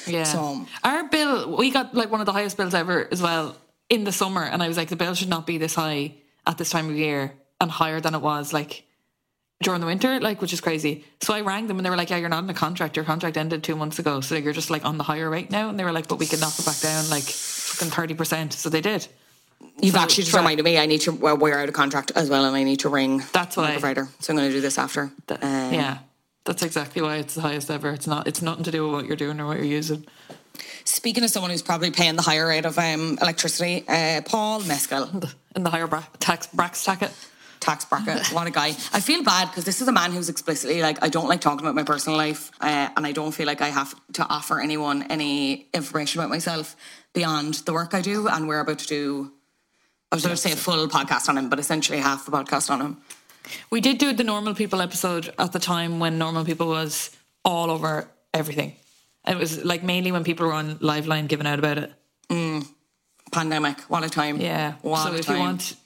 Yeah. 0.06 0.24
So- 0.24 0.38
um, 0.40 0.66
Our 0.84 1.08
bill, 1.08 1.56
we 1.56 1.70
got 1.70 1.94
like 1.94 2.10
one 2.10 2.20
of 2.20 2.26
the 2.26 2.32
highest 2.32 2.56
bills 2.56 2.74
ever 2.74 3.08
as 3.10 3.20
well 3.22 3.56
in 3.88 4.04
the 4.04 4.12
summer. 4.12 4.42
And 4.42 4.62
I 4.62 4.68
was 4.68 4.76
like, 4.76 4.88
the 4.88 4.96
bill 4.96 5.14
should 5.14 5.28
not 5.28 5.46
be 5.46 5.58
this 5.58 5.74
high 5.74 6.14
at 6.46 6.58
this 6.58 6.70
time 6.70 6.88
of 6.90 6.96
year 6.96 7.32
and 7.60 7.70
higher 7.70 8.00
than 8.00 8.14
it 8.14 8.20
was 8.22 8.52
like 8.52 8.84
during 9.62 9.81
the 9.81 9.87
winter, 9.87 10.21
like, 10.21 10.40
which 10.42 10.53
is 10.53 10.61
crazy. 10.61 11.05
So 11.23 11.33
I 11.33 11.40
rang 11.40 11.66
them 11.66 11.79
and 11.79 11.87
they 11.87 11.90
were 11.90 11.97
like, 11.97 12.11
yeah, 12.11 12.19
you're 12.19 12.29
not 12.29 12.45
in 12.45 12.51
a 12.51 12.55
contract. 12.55 12.95
Your 12.97 13.05
contract 13.05 13.37
ended 13.37 13.64
two 13.64 13.75
months 13.77 13.99
ago. 13.99 14.21
So 14.21 14.35
you're 14.37 14.53
just 14.53 14.71
like 14.71 14.85
on 14.85 14.99
the 14.99 15.05
higher 15.05 15.31
rate 15.31 15.51
now. 15.51 15.69
And 15.71 15.79
they 15.79 15.85
were 15.85 15.92
like, 15.92 16.09
but 16.09 16.19
we 16.19 16.27
can 16.27 16.40
knock 16.40 16.59
it 16.59 16.66
back 16.66 16.79
down 16.81 17.09
like 17.09 17.23
fucking 17.23 17.90
30%. 17.90 18.53
So 18.53 18.69
they 18.69 18.83
did. 18.83 19.07
You've 19.81 19.95
So 19.95 20.01
actually 20.01 20.25
just 20.25 20.37
reminded 20.37 20.62
me 20.64 20.79
I 20.79 20.85
need 20.87 21.01
to 21.03 21.12
well, 21.12 21.38
we're 21.38 21.59
out 21.59 21.69
of 21.69 21.75
contract 21.75 22.12
as 22.14 22.29
well, 22.29 22.45
and 22.45 22.55
I 22.55 22.62
need 22.62 22.81
to 22.81 22.90
ring 22.90 23.23
That's 23.33 23.57
my 23.57 23.62
why- 23.64 23.73
provider. 23.73 24.09
So 24.21 24.33
I'm 24.33 24.37
going 24.37 24.49
to 24.51 24.55
do 24.55 24.61
this 24.61 24.77
after. 24.79 25.11
That- 25.29 25.42
Um, 25.42 25.73
yeah. 25.73 25.99
That's 26.45 26.62
exactly 26.62 27.03
why 27.03 27.16
it's 27.16 27.35
the 27.35 27.40
highest 27.40 27.71
ever. 27.71 27.90
It's 27.90 28.07
not. 28.07 28.29
It's 28.29 28.40
nothing 28.42 28.62
to 28.64 28.71
do 28.71 28.85
with 28.85 28.92
what 28.95 29.07
you're 29.07 29.16
doing 29.16 29.40
or 29.40 29.47
what 29.47 29.57
you're 29.57 29.64
using. 29.66 30.07
Speaking 30.85 31.25
of 31.25 31.31
someone 31.31 31.51
who's 31.51 31.62
probably 31.62 31.90
paying 31.90 32.14
the 32.14 32.23
higher 32.23 32.47
rate 32.47 32.64
of 32.64 32.79
um, 32.79 33.19
electricity, 33.21 33.85
uh, 33.88 34.21
Paul 34.25 34.61
Mescal, 34.61 35.23
In 35.57 35.64
the 35.64 35.71
higher 35.71 35.87
bra- 35.88 36.05
tax 36.21 36.47
brax 36.55 36.85
tacket. 36.85 37.11
Tax 37.61 37.85
bracket. 37.85 38.27
What 38.33 38.47
a 38.47 38.51
guy! 38.51 38.69
I 38.92 39.01
feel 39.01 39.23
bad 39.23 39.47
because 39.49 39.64
this 39.64 39.81
is 39.81 39.88
a 39.88 39.92
man 39.92 40.12
who's 40.12 40.29
explicitly 40.29 40.83
like 40.83 41.03
I 41.03 41.09
don't 41.09 41.29
like 41.29 41.40
talking 41.40 41.61
about 41.61 41.75
my 41.75 41.83
personal 41.83 42.16
life, 42.16 42.51
uh, 42.61 42.88
and 42.97 43.07
I 43.07 43.12
don't 43.12 43.33
feel 43.33 43.47
like 43.47 43.61
I 43.61 43.69
have 43.69 43.95
to 44.14 44.27
offer 44.27 44.61
anyone 44.61 45.05
any 45.05 45.69
information 45.73 46.21
about 46.21 46.31
myself 46.31 46.77
beyond 47.12 47.55
the 47.66 47.73
work 47.73 47.95
I 47.95 48.03
do. 48.03 48.29
And 48.29 48.49
we're 48.49 48.61
about 48.61 48.79
to 48.81 48.87
do. 48.87 49.33
I 50.12 50.16
was 50.16 50.25
going 50.25 50.37
to 50.37 50.40
say 50.40 50.53
a 50.53 50.57
full 50.57 50.87
podcast 50.88 51.29
on 51.29 51.37
him, 51.37 51.49
but 51.49 51.59
essentially 51.59 51.99
half 51.99 52.25
the 52.25 52.31
podcast 52.31 52.71
on 52.71 52.81
him. 52.81 52.97
We 53.71 53.81
did 53.81 53.99
do 53.99 54.12
the 54.12 54.25
normal 54.25 54.55
people 54.55 54.81
episode 54.81 55.33
at 55.38 55.53
the 55.53 55.59
time 55.59 55.99
when 55.99 56.19
normal 56.19 56.45
people 56.45 56.69
was 56.69 57.11
all 57.45 57.71
over 57.71 58.09
everything. 58.33 58.77
It 59.27 59.37
was 59.37 59.64
like 59.64 59.83
mainly 59.83 60.12
when 60.12 60.23
people 60.23 60.47
were 60.47 60.53
on 60.53 60.77
Liveline 60.79 61.27
giving 61.27 61.47
out 61.47 61.59
about 61.59 61.79
it. 61.79 61.92
Pandemic, 63.33 63.81
what 63.83 64.05
a 64.05 64.09
time! 64.09 64.40
Yeah. 64.40 64.75
what 64.83 65.03
so 65.05 65.12
a 65.12 65.16
if 65.16 65.27
time. 65.27 65.37
you 65.37 65.42
want 65.42 65.77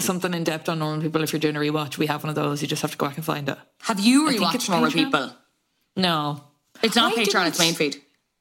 something 0.00 0.32
in 0.34 0.44
depth 0.44 0.68
on 0.68 0.78
normal 0.78 1.02
people, 1.02 1.22
if 1.22 1.32
you're 1.32 1.40
doing 1.40 1.56
a 1.56 1.60
rewatch, 1.60 1.98
we 1.98 2.06
have 2.06 2.22
one 2.22 2.30
of 2.30 2.36
those. 2.36 2.62
You 2.62 2.68
just 2.68 2.82
have 2.82 2.92
to 2.92 2.96
go 2.96 3.06
back 3.06 3.16
and 3.16 3.24
find 3.24 3.48
it. 3.48 3.58
have 3.82 4.00
you 4.00 4.28
I 4.28 4.32
think 4.32 4.54
it's 4.54 4.66
rewatched 4.66 4.70
Normal 4.70 4.90
Patreon. 4.90 5.04
People? 5.04 5.32
No. 5.96 6.44
It's 6.82 6.96
not 6.96 7.12
I 7.12 7.24
Patreon; 7.24 7.48
it's 7.48 7.58
main 7.58 7.74
feed. 7.74 7.96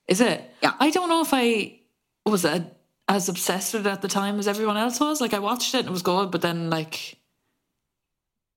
Is 0.08 0.22
it? 0.22 0.44
Yeah. 0.62 0.74
I 0.80 0.92
don't 0.92 1.10
know 1.10 1.22
if 1.22 1.30
I 1.34 1.80
was 2.26 2.46
a, 2.46 2.70
as 3.08 3.30
obsessed 3.30 3.74
with 3.74 3.88
it 3.88 3.90
at 3.90 4.02
the 4.02 4.08
time 4.08 4.38
as 4.40 4.48
everyone 4.48 4.78
else 4.78 5.00
was. 5.00 5.20
Like 5.20 5.34
I 5.34 5.40
watched 5.40 5.74
it 5.74 5.80
and 5.80 5.88
it 5.90 5.92
was 5.92 6.02
good, 6.02 6.32
but 6.32 6.42
then 6.42 6.70
like 6.70 7.18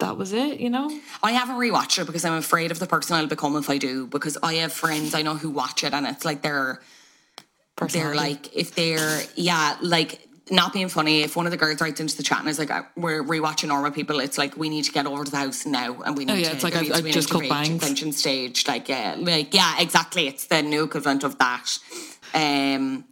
that 0.01 0.17
was 0.17 0.33
it, 0.33 0.61
you 0.61 0.71
know? 0.71 0.91
I 1.23 1.33
haven't 1.33 1.57
rewatched 1.57 2.01
it 2.01 2.07
because 2.07 2.25
I'm 2.25 2.35
afraid 2.35 2.71
of 2.71 2.79
the 2.79 2.87
person 2.87 3.17
I'll 3.17 3.27
become 3.27 3.57
if 3.57 3.71
I 3.71 3.79
do. 3.79 4.07
Because 4.07 4.37
I 4.43 4.55
have 4.55 4.73
friends 4.73 5.15
I 5.15 5.23
know 5.23 5.37
who 5.37 5.51
watch 5.51 5.85
it, 5.85 5.95
and 5.95 6.07
it's 6.07 6.25
like 6.25 6.43
they're 6.43 6.81
they're 7.93 8.15
like 8.15 8.55
if 8.55 8.75
they're 8.75 9.21
yeah 9.37 9.77
like 9.81 10.27
not 10.51 10.73
being 10.73 10.89
funny. 10.89 11.23
If 11.23 11.37
one 11.37 11.47
of 11.47 11.51
the 11.53 11.57
girls 11.57 11.81
writes 11.81 12.01
into 12.01 12.17
the 12.17 12.23
chat 12.23 12.41
and 12.41 12.49
is 12.49 12.59
like, 12.59 12.71
uh, 12.71 12.83
"We're 12.97 13.23
rewatching 13.23 13.69
Normal 13.69 13.91
People," 13.91 14.21
it's 14.21 14.39
like 14.39 14.57
we 14.57 14.69
need 14.69 14.85
to 14.85 14.93
get 14.93 15.07
over 15.07 15.25
to 15.25 15.31
the 15.31 15.37
house 15.37 15.67
now, 15.67 16.01
and 16.03 16.17
we 16.17 16.25
need 16.25 16.33
Oh, 16.33 16.37
yeah, 16.37 16.49
to. 16.51 16.55
it's 16.55 16.65
like 16.65 16.75
I've- 16.77 16.89
to 16.89 16.95
I've 16.95 17.05
just 17.07 17.31
cut 17.31 17.49
bangs. 17.49 17.69
intervention 17.69 18.13
stage. 18.13 18.67
Like 18.69 18.89
yeah, 18.89 19.17
like 19.19 19.53
yeah, 19.55 19.79
exactly. 19.79 20.27
It's 20.29 20.47
the 20.47 20.63
new 20.63 20.85
equivalent 20.85 21.25
of 21.25 21.39
that. 21.39 21.79
Um, 22.35 23.05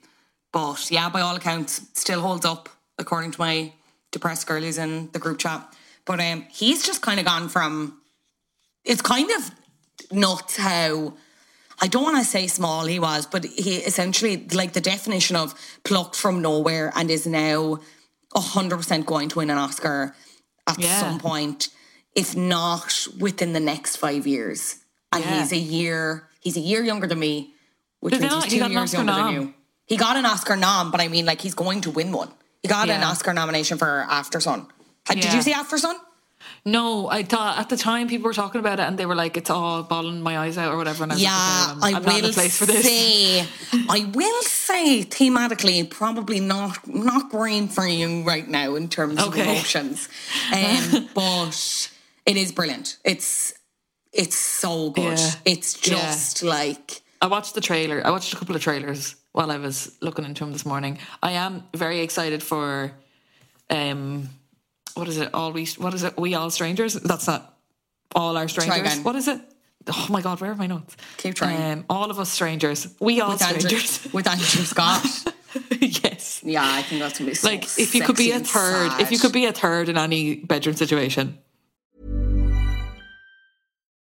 but 0.52 0.90
yeah, 0.90 1.08
by 1.08 1.20
all 1.20 1.36
accounts, 1.36 1.82
still 1.94 2.20
holds 2.20 2.44
up 2.46 2.68
according 2.98 3.32
to 3.32 3.40
my 3.40 3.72
depressed 4.10 4.46
girlies 4.46 4.78
in 4.78 5.10
the 5.12 5.18
group 5.18 5.38
chat. 5.38 5.72
But 6.04 6.20
um, 6.20 6.46
he's 6.50 6.84
just 6.86 7.02
kind 7.02 7.20
of 7.20 7.26
gone 7.26 7.48
from. 7.48 8.00
It's 8.84 9.02
kind 9.02 9.30
of 9.30 9.50
nuts 10.12 10.56
how. 10.56 11.14
I 11.80 11.86
don't 11.88 12.02
want 12.02 12.18
to 12.18 12.24
say 12.24 12.46
small 12.48 12.84
he 12.86 12.98
was, 12.98 13.26
but 13.26 13.44
he 13.44 13.76
essentially 13.76 14.46
like 14.52 14.72
the 14.72 14.80
definition 14.80 15.36
of 15.36 15.54
plucked 15.84 16.16
from 16.16 16.42
nowhere 16.42 16.92
and 16.96 17.10
is 17.10 17.26
now 17.26 17.78
hundred 18.34 18.76
percent 18.76 19.06
going 19.06 19.28
to 19.30 19.38
win 19.38 19.50
an 19.50 19.58
Oscar 19.58 20.14
at 20.66 20.78
Yeah. 20.78 21.00
some 21.00 21.18
point, 21.18 21.68
if 22.14 22.36
not 22.36 23.06
within 23.18 23.52
the 23.52 23.60
next 23.60 23.96
five 23.96 24.26
years. 24.26 24.76
And 25.12 25.24
Yeah. 25.24 25.40
he's 25.40 25.52
a 25.52 25.56
year 25.56 26.28
he's 26.40 26.56
a 26.56 26.60
year 26.60 26.82
younger 26.84 27.06
than 27.06 27.18
me, 27.18 27.54
which 28.00 28.12
Did 28.12 28.20
means 28.22 28.32
not? 28.32 28.44
he's 28.44 28.52
He 28.52 28.58
two 28.60 28.64
an 28.66 28.72
years 28.72 28.92
younger 28.92 29.12
nom. 29.12 29.34
than 29.34 29.42
you. 29.42 29.54
He 29.86 29.96
got 29.96 30.16
an 30.16 30.26
Oscar 30.26 30.56
nom, 30.56 30.90
but 30.90 31.00
I 31.00 31.08
mean 31.08 31.26
like 31.26 31.40
he's 31.40 31.54
going 31.54 31.80
to 31.82 31.90
win 31.90 32.12
one. 32.12 32.30
He 32.62 32.68
got 32.68 32.88
an 32.90 33.02
Oscar 33.02 33.32
nomination 33.32 33.78
for 33.78 34.06
Aftersun. 34.08 34.68
Uh, 35.08 35.14
Did 35.14 35.24
Yeah. 35.24 35.34
you 35.36 35.42
see 35.42 35.52
Aftersun? 35.52 35.94
No, 36.64 37.08
I 37.08 37.22
thought 37.22 37.58
at 37.58 37.68
the 37.68 37.76
time 37.76 38.08
people 38.08 38.26
were 38.26 38.34
talking 38.34 38.58
about 38.60 38.78
it 38.80 38.82
and 38.84 38.98
they 38.98 39.06
were 39.06 39.14
like, 39.14 39.36
it's 39.36 39.50
all 39.50 39.82
balling 39.82 40.20
my 40.20 40.38
eyes 40.38 40.58
out 40.58 40.72
or 40.72 40.76
whatever. 40.76 41.02
And 41.04 41.12
I 41.12 41.14
was 41.14 41.22
Yeah, 41.22 41.74
like, 41.78 41.94
I 41.94 41.96
I'm, 41.98 42.04
not 42.04 42.16
in 42.18 42.22
will 42.24 42.30
a 42.30 42.32
place 42.34 42.58
for 42.58 42.66
this. 42.66 42.84
say, 42.84 43.46
I 43.88 44.10
will 44.14 44.42
say, 44.42 45.04
thematically, 45.04 45.88
probably 45.88 46.40
not 46.40 46.86
not 46.86 47.30
green 47.30 47.68
for 47.68 47.86
you 47.86 48.22
right 48.22 48.46
now 48.48 48.74
in 48.74 48.88
terms 48.88 49.18
Okay. 49.20 49.40
of 49.42 49.48
emotions, 49.48 50.08
um, 50.52 51.08
but 51.14 51.90
it 52.26 52.36
is 52.36 52.52
brilliant. 52.52 52.98
It's 53.04 53.54
it's 54.12 54.36
so 54.36 54.90
good. 54.90 55.18
Yeah. 55.18 55.30
It's 55.44 55.86
Yeah. 55.86 55.94
just 55.94 56.42
like 56.42 57.02
I 57.22 57.26
watched 57.26 57.54
the 57.54 57.60
trailer. 57.60 58.00
I 58.06 58.10
watched 58.10 58.32
a 58.32 58.36
couple 58.36 58.54
of 58.56 58.62
trailers 58.62 59.14
while 59.32 59.50
I 59.50 59.58
was 59.58 59.96
looking 60.00 60.24
into 60.24 60.44
him 60.44 60.52
this 60.52 60.64
morning. 60.66 60.98
I 61.22 61.32
am 61.32 61.64
very 61.74 62.00
excited 62.00 62.42
for, 62.42 62.92
um, 63.70 64.28
what 64.98 65.06
is 65.08 65.18
it? 65.18 65.32
All 65.32 65.52
we 65.52 65.64
what 65.78 65.94
is 65.94 66.02
it? 66.02 66.18
We 66.18 66.34
all 66.34 66.50
strangers. 66.50 66.94
That's 66.94 67.28
not 67.28 67.56
all 68.14 68.36
our 68.36 68.48
strangers. 68.48 68.80
again. 68.80 69.04
What 69.04 69.14
is 69.14 69.28
it? 69.28 69.40
Oh 69.86 70.06
my 70.10 70.20
god, 70.20 70.40
where 70.40 70.50
are 70.50 70.56
my 70.56 70.66
notes? 70.66 70.96
Keep 71.18 71.36
trying. 71.36 71.78
Um, 71.78 71.84
all 71.88 72.10
of 72.10 72.18
us 72.18 72.30
strangers. 72.30 72.94
We 73.00 73.20
all 73.20 73.30
with 73.30 73.42
Andrew, 73.42 73.60
strangers. 73.60 74.12
with 74.12 74.26
Andrew 74.26 74.64
Scott. 74.64 75.06
yes. 75.80 76.42
yeah, 76.44 76.62
I 76.64 76.82
think 76.82 77.00
that's 77.00 77.18
gonna 77.18 77.30
be 77.30 77.34
so 77.34 77.48
Like 77.48 77.64
if 77.78 77.94
you 77.94 78.02
could 78.02 78.16
be 78.16 78.32
a 78.32 78.36
and 78.36 78.46
third, 78.46 79.00
if 79.00 79.12
you 79.12 79.18
could 79.18 79.32
be 79.32 79.46
a 79.46 79.52
third 79.52 79.88
in 79.88 79.96
any 79.96 80.36
bedroom 80.36 80.74
situation. 80.74 81.38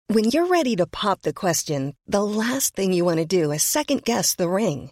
When 0.07 0.25
you're 0.25 0.45
ready 0.45 0.75
to 0.75 0.85
pop 0.85 1.23
the 1.23 1.33
question, 1.33 1.95
the 2.05 2.23
last 2.23 2.75
thing 2.75 2.93
you 2.93 3.03
want 3.03 3.17
to 3.17 3.25
do 3.25 3.51
is 3.51 3.63
second 3.63 4.03
guess 4.03 4.35
the 4.35 4.47
ring. 4.47 4.91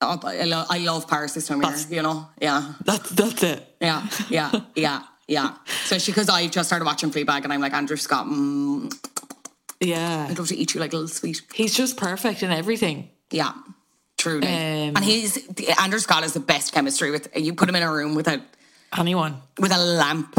I, 0.00 0.44
lo- 0.44 0.64
I 0.70 0.78
love 0.78 1.08
Paris 1.08 1.34
this 1.34 1.46
time 1.48 1.62
of 1.64 1.74
year, 1.90 1.96
you 1.96 2.02
know? 2.02 2.28
Yeah. 2.40 2.74
That's 2.84 3.10
that's 3.10 3.42
it. 3.42 3.76
Yeah. 3.80 4.06
Yeah. 4.28 4.52
Yeah. 4.76 5.02
Yeah. 5.26 5.56
Especially 5.84 6.12
because 6.12 6.28
I 6.28 6.46
just 6.46 6.68
started 6.68 6.84
watching 6.84 7.10
Fleabag 7.10 7.44
and 7.44 7.52
I'm 7.52 7.60
like, 7.60 7.72
Andrew 7.74 7.96
Scott, 7.96 8.26
mm, 8.26 8.92
Yeah. 9.80 10.26
I'd 10.30 10.38
love 10.38 10.48
to 10.48 10.56
eat 10.56 10.74
you 10.74 10.80
like 10.80 10.92
a 10.92 10.96
little 10.96 11.08
sweet. 11.08 11.42
He's 11.52 11.74
just 11.74 11.96
perfect 11.96 12.42
in 12.42 12.50
everything. 12.50 13.10
Yeah. 13.30 13.52
Truly. 14.16 14.46
Um, 14.46 14.96
and 14.96 15.04
he's, 15.04 15.38
Andrew 15.80 15.98
Scott 15.98 16.24
is 16.24 16.32
the 16.32 16.40
best 16.40 16.72
chemistry 16.72 17.10
with, 17.10 17.28
you 17.36 17.54
put 17.54 17.68
him 17.68 17.76
in 17.76 17.82
a 17.82 17.92
room 17.92 18.14
with 18.14 18.26
a, 18.28 18.42
Anyone. 18.96 19.36
with 19.58 19.72
a 19.72 19.78
lamp 19.78 20.34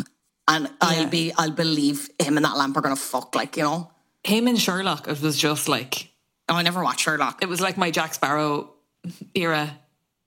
and 0.48 0.69
I'll 0.82 1.08
be, 1.08 1.32
I'll 1.38 1.52
believe 1.52 2.10
him 2.17 2.36
and 2.38 2.45
that 2.45 2.58
lamp 2.58 2.76
are 2.78 2.82
going 2.82 2.95
to 2.95 3.02
fuck, 3.02 3.36
like, 3.36 3.56
you 3.58 3.63
know? 3.63 3.91
Him 4.24 4.48
and 4.48 4.60
Sherlock, 4.60 5.08
it 5.08 5.22
was 5.22 5.38
just 5.38 5.69
like 5.69 6.12
Oh, 6.50 6.56
I 6.56 6.62
never 6.63 6.84
watched 6.84 7.02
Sherlock. 7.02 7.43
it 7.43 7.48
was 7.48 7.62
like 7.62 7.78
my 7.78 7.91
Jack 7.91 8.13
Sparrow 8.15 8.72
era. 9.34 9.78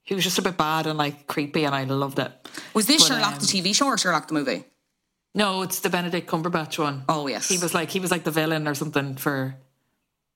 He 0.03 0.15
was 0.15 0.23
just 0.23 0.37
a 0.37 0.41
bit 0.41 0.57
bad 0.57 0.85
and 0.87 0.97
like 0.97 1.27
creepy, 1.27 1.63
and 1.65 1.73
I 1.73 1.85
loved 1.85 2.19
it. 2.19 2.31
Was 2.73 2.85
this 2.87 3.07
But, 3.07 3.15
Sherlock 3.15 3.33
um, 3.33 3.39
the 3.39 3.45
TV 3.45 3.73
show 3.73 3.87
or 3.87 3.97
Sherlock 3.97 4.27
the 4.27 4.33
movie? 4.33 4.65
No, 5.35 5.61
it's 5.63 5.79
the 5.79 5.89
Benedict 5.89 6.29
Cumberbatch 6.29 6.77
one. 6.77 7.03
Oh, 7.09 7.27
yes. 7.27 7.49
He 7.49 7.57
was 7.57 7.73
like 7.73 7.89
he 7.89 7.99
was 7.99 8.11
like 8.11 8.23
the 8.23 8.31
villain 8.31 8.67
or 8.67 8.75
something 8.75 9.15
for 9.15 9.55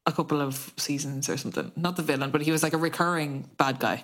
a 0.06 0.12
couple 0.12 0.42
of 0.42 0.74
seasons 0.78 1.30
or 1.30 1.38
something. 1.38 1.72
Not 1.76 1.98
the 1.98 2.02
villain, 2.02 2.32
but 2.32 2.42
he 2.42 2.52
was 2.52 2.64
like 2.64 2.74
a 2.74 2.78
recurring 2.78 3.50
bad 3.58 3.80
guy. 3.80 4.04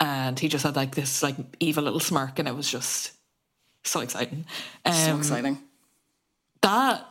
And 0.00 0.38
he 0.38 0.48
just 0.48 0.64
had 0.64 0.76
like 0.76 0.94
this 0.94 1.22
like 1.22 1.36
evil 1.60 1.84
little 1.84 2.00
smirk, 2.00 2.38
and 2.38 2.46
it 2.48 2.54
was 2.54 2.70
just 2.70 3.12
so 3.84 4.00
exciting. 4.00 4.44
Um, 4.84 4.92
So 4.94 5.16
exciting. 5.16 5.58
that 6.62 7.06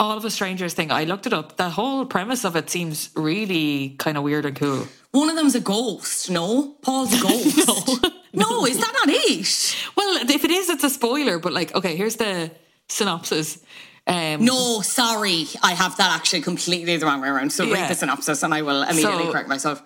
All 0.00 0.16
of 0.16 0.24
Us 0.24 0.32
Strangers 0.34 0.72
thing, 0.72 0.90
I 0.90 1.04
looked 1.04 1.26
it 1.26 1.34
up. 1.34 1.56
The 1.58 1.68
whole 1.68 2.06
premise 2.06 2.44
of 2.46 2.56
it 2.56 2.70
seems 2.70 3.10
really 3.14 3.90
kind 3.98 4.16
of 4.16 4.22
weird 4.24 4.46
and 4.46 4.56
cool. 4.56 4.88
One 5.10 5.28
of 5.28 5.36
them's 5.36 5.54
a 5.54 5.60
ghost, 5.60 6.30
no? 6.30 6.74
Paul's 6.80 7.12
a 7.12 7.22
ghost. 7.22 7.68
no. 8.32 8.64
is 8.64 8.78
that 8.78 8.92
not 8.94 9.08
it? 9.10 9.76
Well, 9.96 10.26
if 10.30 10.42
it 10.44 10.50
is, 10.50 10.70
it's 10.70 10.84
a 10.84 10.90
spoiler. 10.90 11.38
But 11.38 11.52
like, 11.52 11.74
okay, 11.74 11.96
here's 11.96 12.16
the 12.16 12.50
synopsis. 12.88 13.62
Um, 14.06 14.42
No, 14.44 14.80
sorry. 14.80 15.46
I 15.62 15.74
have 15.74 15.96
that 15.98 16.16
actually 16.16 16.40
completely 16.40 16.96
the 16.96 17.04
wrong 17.04 17.20
way 17.20 17.28
around. 17.28 17.52
So 17.52 17.64
Yeah. 17.64 17.74
read 17.74 17.90
the 17.90 17.94
synopsis 17.94 18.42
and 18.42 18.54
I 18.54 18.62
will 18.62 18.82
immediately 18.82 19.26
So- 19.26 19.32
correct 19.32 19.48
myself. 19.50 19.82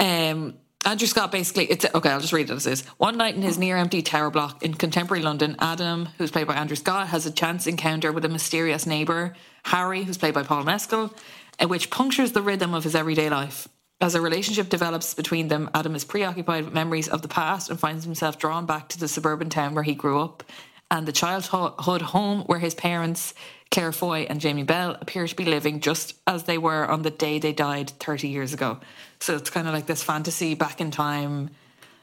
Um, 0.00 0.54
Andrew 0.84 1.06
Scott 1.06 1.30
basically, 1.30 1.66
it's 1.66 1.84
okay. 1.94 2.08
I'll 2.08 2.20
just 2.20 2.32
read 2.32 2.48
it 2.48 2.54
as 2.54 2.66
is. 2.66 2.86
One 2.96 3.18
night 3.18 3.34
in 3.34 3.42
his 3.42 3.58
near-empty 3.58 4.00
tower 4.00 4.30
block 4.30 4.62
in 4.62 4.72
contemporary 4.74 5.22
London, 5.22 5.54
Adam, 5.58 6.08
who's 6.16 6.30
played 6.30 6.46
by 6.46 6.54
Andrew 6.54 6.76
Scott, 6.76 7.08
has 7.08 7.26
a 7.26 7.30
chance 7.30 7.66
encounter 7.66 8.12
with 8.12 8.24
a 8.24 8.30
mysterious 8.30 8.86
neighbour, 8.86 9.36
Harry, 9.64 10.04
who's 10.04 10.16
played 10.16 10.32
by 10.32 10.42
Paul 10.42 10.64
Mescal, 10.64 11.14
uh, 11.58 11.68
which 11.68 11.90
punctures 11.90 12.32
the 12.32 12.40
rhythm 12.40 12.72
of 12.72 12.84
his 12.84 12.94
everyday 12.94 13.28
life. 13.28 13.68
As 14.00 14.14
a 14.14 14.22
relationship 14.22 14.70
develops 14.70 15.12
between 15.12 15.48
them, 15.48 15.68
Adam 15.74 15.94
is 15.94 16.04
preoccupied 16.04 16.64
with 16.64 16.72
memories 16.72 17.08
of 17.08 17.20
the 17.20 17.28
past 17.28 17.68
and 17.68 17.78
finds 17.78 18.04
himself 18.04 18.38
drawn 18.38 18.64
back 18.64 18.88
to 18.88 18.98
the 18.98 19.08
suburban 19.08 19.50
town 19.50 19.74
where 19.74 19.84
he 19.84 19.94
grew 19.94 20.18
up 20.18 20.42
and 20.90 21.06
the 21.06 21.12
childhood 21.12 22.02
home 22.02 22.40
where 22.42 22.58
his 22.58 22.74
parents, 22.74 23.32
Claire 23.70 23.92
Foy 23.92 24.26
and 24.28 24.40
Jamie 24.40 24.64
Bell, 24.64 24.96
appear 25.00 25.26
to 25.26 25.36
be 25.36 25.44
living 25.44 25.80
just 25.80 26.14
as 26.26 26.44
they 26.44 26.58
were 26.58 26.84
on 26.84 27.02
the 27.02 27.10
day 27.10 27.38
they 27.38 27.52
died 27.52 27.90
30 27.90 28.28
years 28.28 28.52
ago. 28.52 28.80
So 29.20 29.36
it's 29.36 29.50
kind 29.50 29.68
of 29.68 29.74
like 29.74 29.86
this 29.86 30.02
fantasy 30.02 30.54
back 30.54 30.80
in 30.80 30.90
time. 30.90 31.50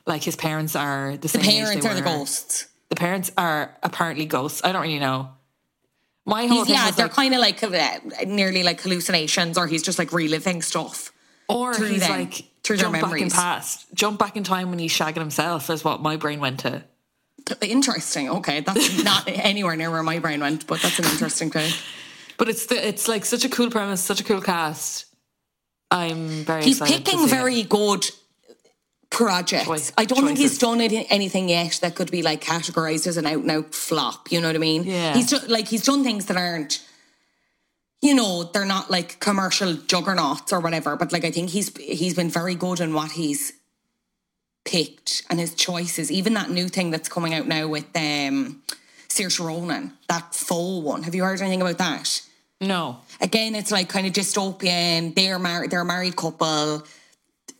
Like 0.05 0.23
his 0.23 0.37
parents 0.37 0.75
are 0.75 1.11
the 1.11 1.17
The 1.17 1.27
same 1.27 1.41
age 1.41 1.47
parents 1.49 1.85
they 1.85 1.91
are 1.91 1.95
the 1.95 2.01
ghosts. 2.01 2.67
The 2.89 2.95
parents 2.95 3.31
are 3.37 3.75
apparently 3.83 4.25
ghosts. 4.25 4.61
I 4.63 4.71
don't 4.71 4.83
really 4.83 4.99
know. 4.99 5.29
My 6.25 6.45
whole 6.45 6.59
He's, 6.59 6.67
thing 6.67 6.75
yeah, 6.75 6.91
they're 6.91 7.07
like, 7.07 7.15
kind 7.15 7.33
of 7.33 7.39
like 7.39 7.63
uh, 7.63 7.99
nearly 8.25 8.63
like 8.63 8.81
hallucinations, 8.81 9.57
or 9.57 9.67
he's 9.67 9.81
just 9.81 9.97
like 9.99 10.11
reliving 10.11 10.61
stuff. 10.61 11.11
or 11.49 11.73
he's 11.73 12.01
them, 12.01 12.11
like 12.11 12.45
through 12.63 12.77
their 12.77 12.91
jump 12.91 13.01
back 13.01 13.21
in 13.21 13.29
past, 13.29 13.85
jump 13.93 14.19
back 14.19 14.35
in 14.35 14.43
time 14.43 14.69
when 14.69 14.79
he's 14.79 14.91
shagging 14.91 15.17
himself 15.17 15.69
is 15.69 15.83
what 15.85 16.01
my 16.01 16.17
brain 16.17 16.39
went 16.41 16.59
to. 16.61 16.83
Interesting. 17.61 18.29
Okay, 18.29 18.61
that's 18.61 19.03
not 19.03 19.23
anywhere 19.27 19.75
near 19.75 19.91
where 19.91 20.03
my 20.03 20.19
brain 20.19 20.41
went, 20.41 20.67
but 20.67 20.81
that's 20.81 20.99
an 20.99 21.05
interesting 21.05 21.49
thing. 21.49 21.71
But 22.37 22.49
it's 22.49 22.67
the, 22.67 22.87
it's 22.87 23.07
like 23.07 23.25
such 23.25 23.45
a 23.45 23.49
cool 23.49 23.69
premise, 23.71 24.01
such 24.01 24.21
a 24.21 24.23
cool 24.23 24.41
cast. 24.41 25.05
I'm 25.89 26.43
very 26.43 26.63
He's 26.63 26.79
picking 26.79 27.19
see 27.19 27.25
it. 27.25 27.29
very 27.29 27.63
good 27.63 28.05
projects. 29.09 29.65
Choice- 29.65 29.91
I 29.97 30.05
don't 30.05 30.25
think 30.25 30.37
he's 30.37 30.57
done 30.57 30.81
anything 30.81 31.49
yet 31.49 31.79
that 31.81 31.95
could 31.95 32.11
be 32.11 32.21
like 32.21 32.41
categorized 32.43 33.07
as 33.07 33.17
an 33.17 33.25
out 33.25 33.41
and 33.41 33.51
out 33.51 33.73
flop. 33.73 34.31
You 34.31 34.41
know 34.41 34.47
what 34.47 34.55
I 34.55 34.59
mean? 34.59 34.83
Yeah. 34.83 35.13
He's 35.13 35.29
just 35.29 35.49
like 35.49 35.67
he's 35.67 35.85
done 35.85 36.03
things 36.03 36.25
that 36.25 36.37
aren't. 36.37 36.83
You 38.01 38.13
know, 38.13 38.43
they're 38.43 38.65
not 38.65 38.91
like 38.91 39.19
commercial 39.19 39.73
juggernauts 39.73 40.53
or 40.53 40.59
whatever. 40.59 40.95
But 40.95 41.11
like, 41.11 41.25
I 41.25 41.31
think 41.31 41.49
he's 41.49 41.75
he's 41.77 42.13
been 42.13 42.29
very 42.29 42.53
good 42.53 42.79
in 42.79 42.93
what 42.93 43.11
he's 43.13 43.53
picked 44.67 45.23
and 45.29 45.39
his 45.39 45.55
choices. 45.55 46.11
Even 46.11 46.33
that 46.33 46.49
new 46.49 46.67
thing 46.67 46.91
that's 46.91 47.07
coming 47.09 47.33
out 47.33 47.47
now 47.47 47.67
with 47.67 47.85
um, 47.95 48.61
Saoirse 49.07 49.39
Ronan, 49.43 49.93
that 50.09 50.35
Foe 50.35 50.79
one. 50.79 51.03
Have 51.03 51.15
you 51.15 51.23
heard 51.23 51.39
anything 51.41 51.61
about 51.61 51.77
that? 51.77 52.21
No. 52.59 52.97
again, 53.21 53.55
it's 53.55 53.71
like 53.71 53.87
kind 53.87 54.05
of 54.07 54.13
dystopian. 54.13 55.15
They're 55.15 55.39
married. 55.39 55.71
They're 55.71 55.81
a 55.81 55.85
married 55.85 56.15
couple. 56.15 56.83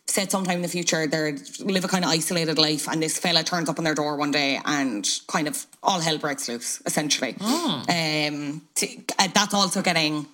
Said 0.10 0.32
sometime 0.32 0.56
in 0.58 0.62
the 0.62 0.68
future 0.70 1.06
they 1.06 1.34
live 1.60 1.84
a 1.84 1.88
kind 1.88 2.04
of 2.06 2.10
isolated 2.10 2.58
life, 2.58 2.88
and 2.88 3.02
this 3.04 3.20
fella 3.20 3.44
turns 3.44 3.70
up 3.70 3.78
on 3.78 3.84
their 3.84 3.94
door 3.94 4.16
one 4.16 4.32
day, 4.32 4.60
and 4.66 5.08
kind 5.28 5.48
of 5.48 5.66
all 5.84 6.00
hell 6.00 6.18
breaks 6.18 6.48
loose. 6.48 6.82
Essentially, 6.86 7.36
um, 7.42 8.62
t- 8.74 9.04
uh, 9.20 9.28
that's 9.34 9.54
also 9.54 9.82
getting 9.82 10.26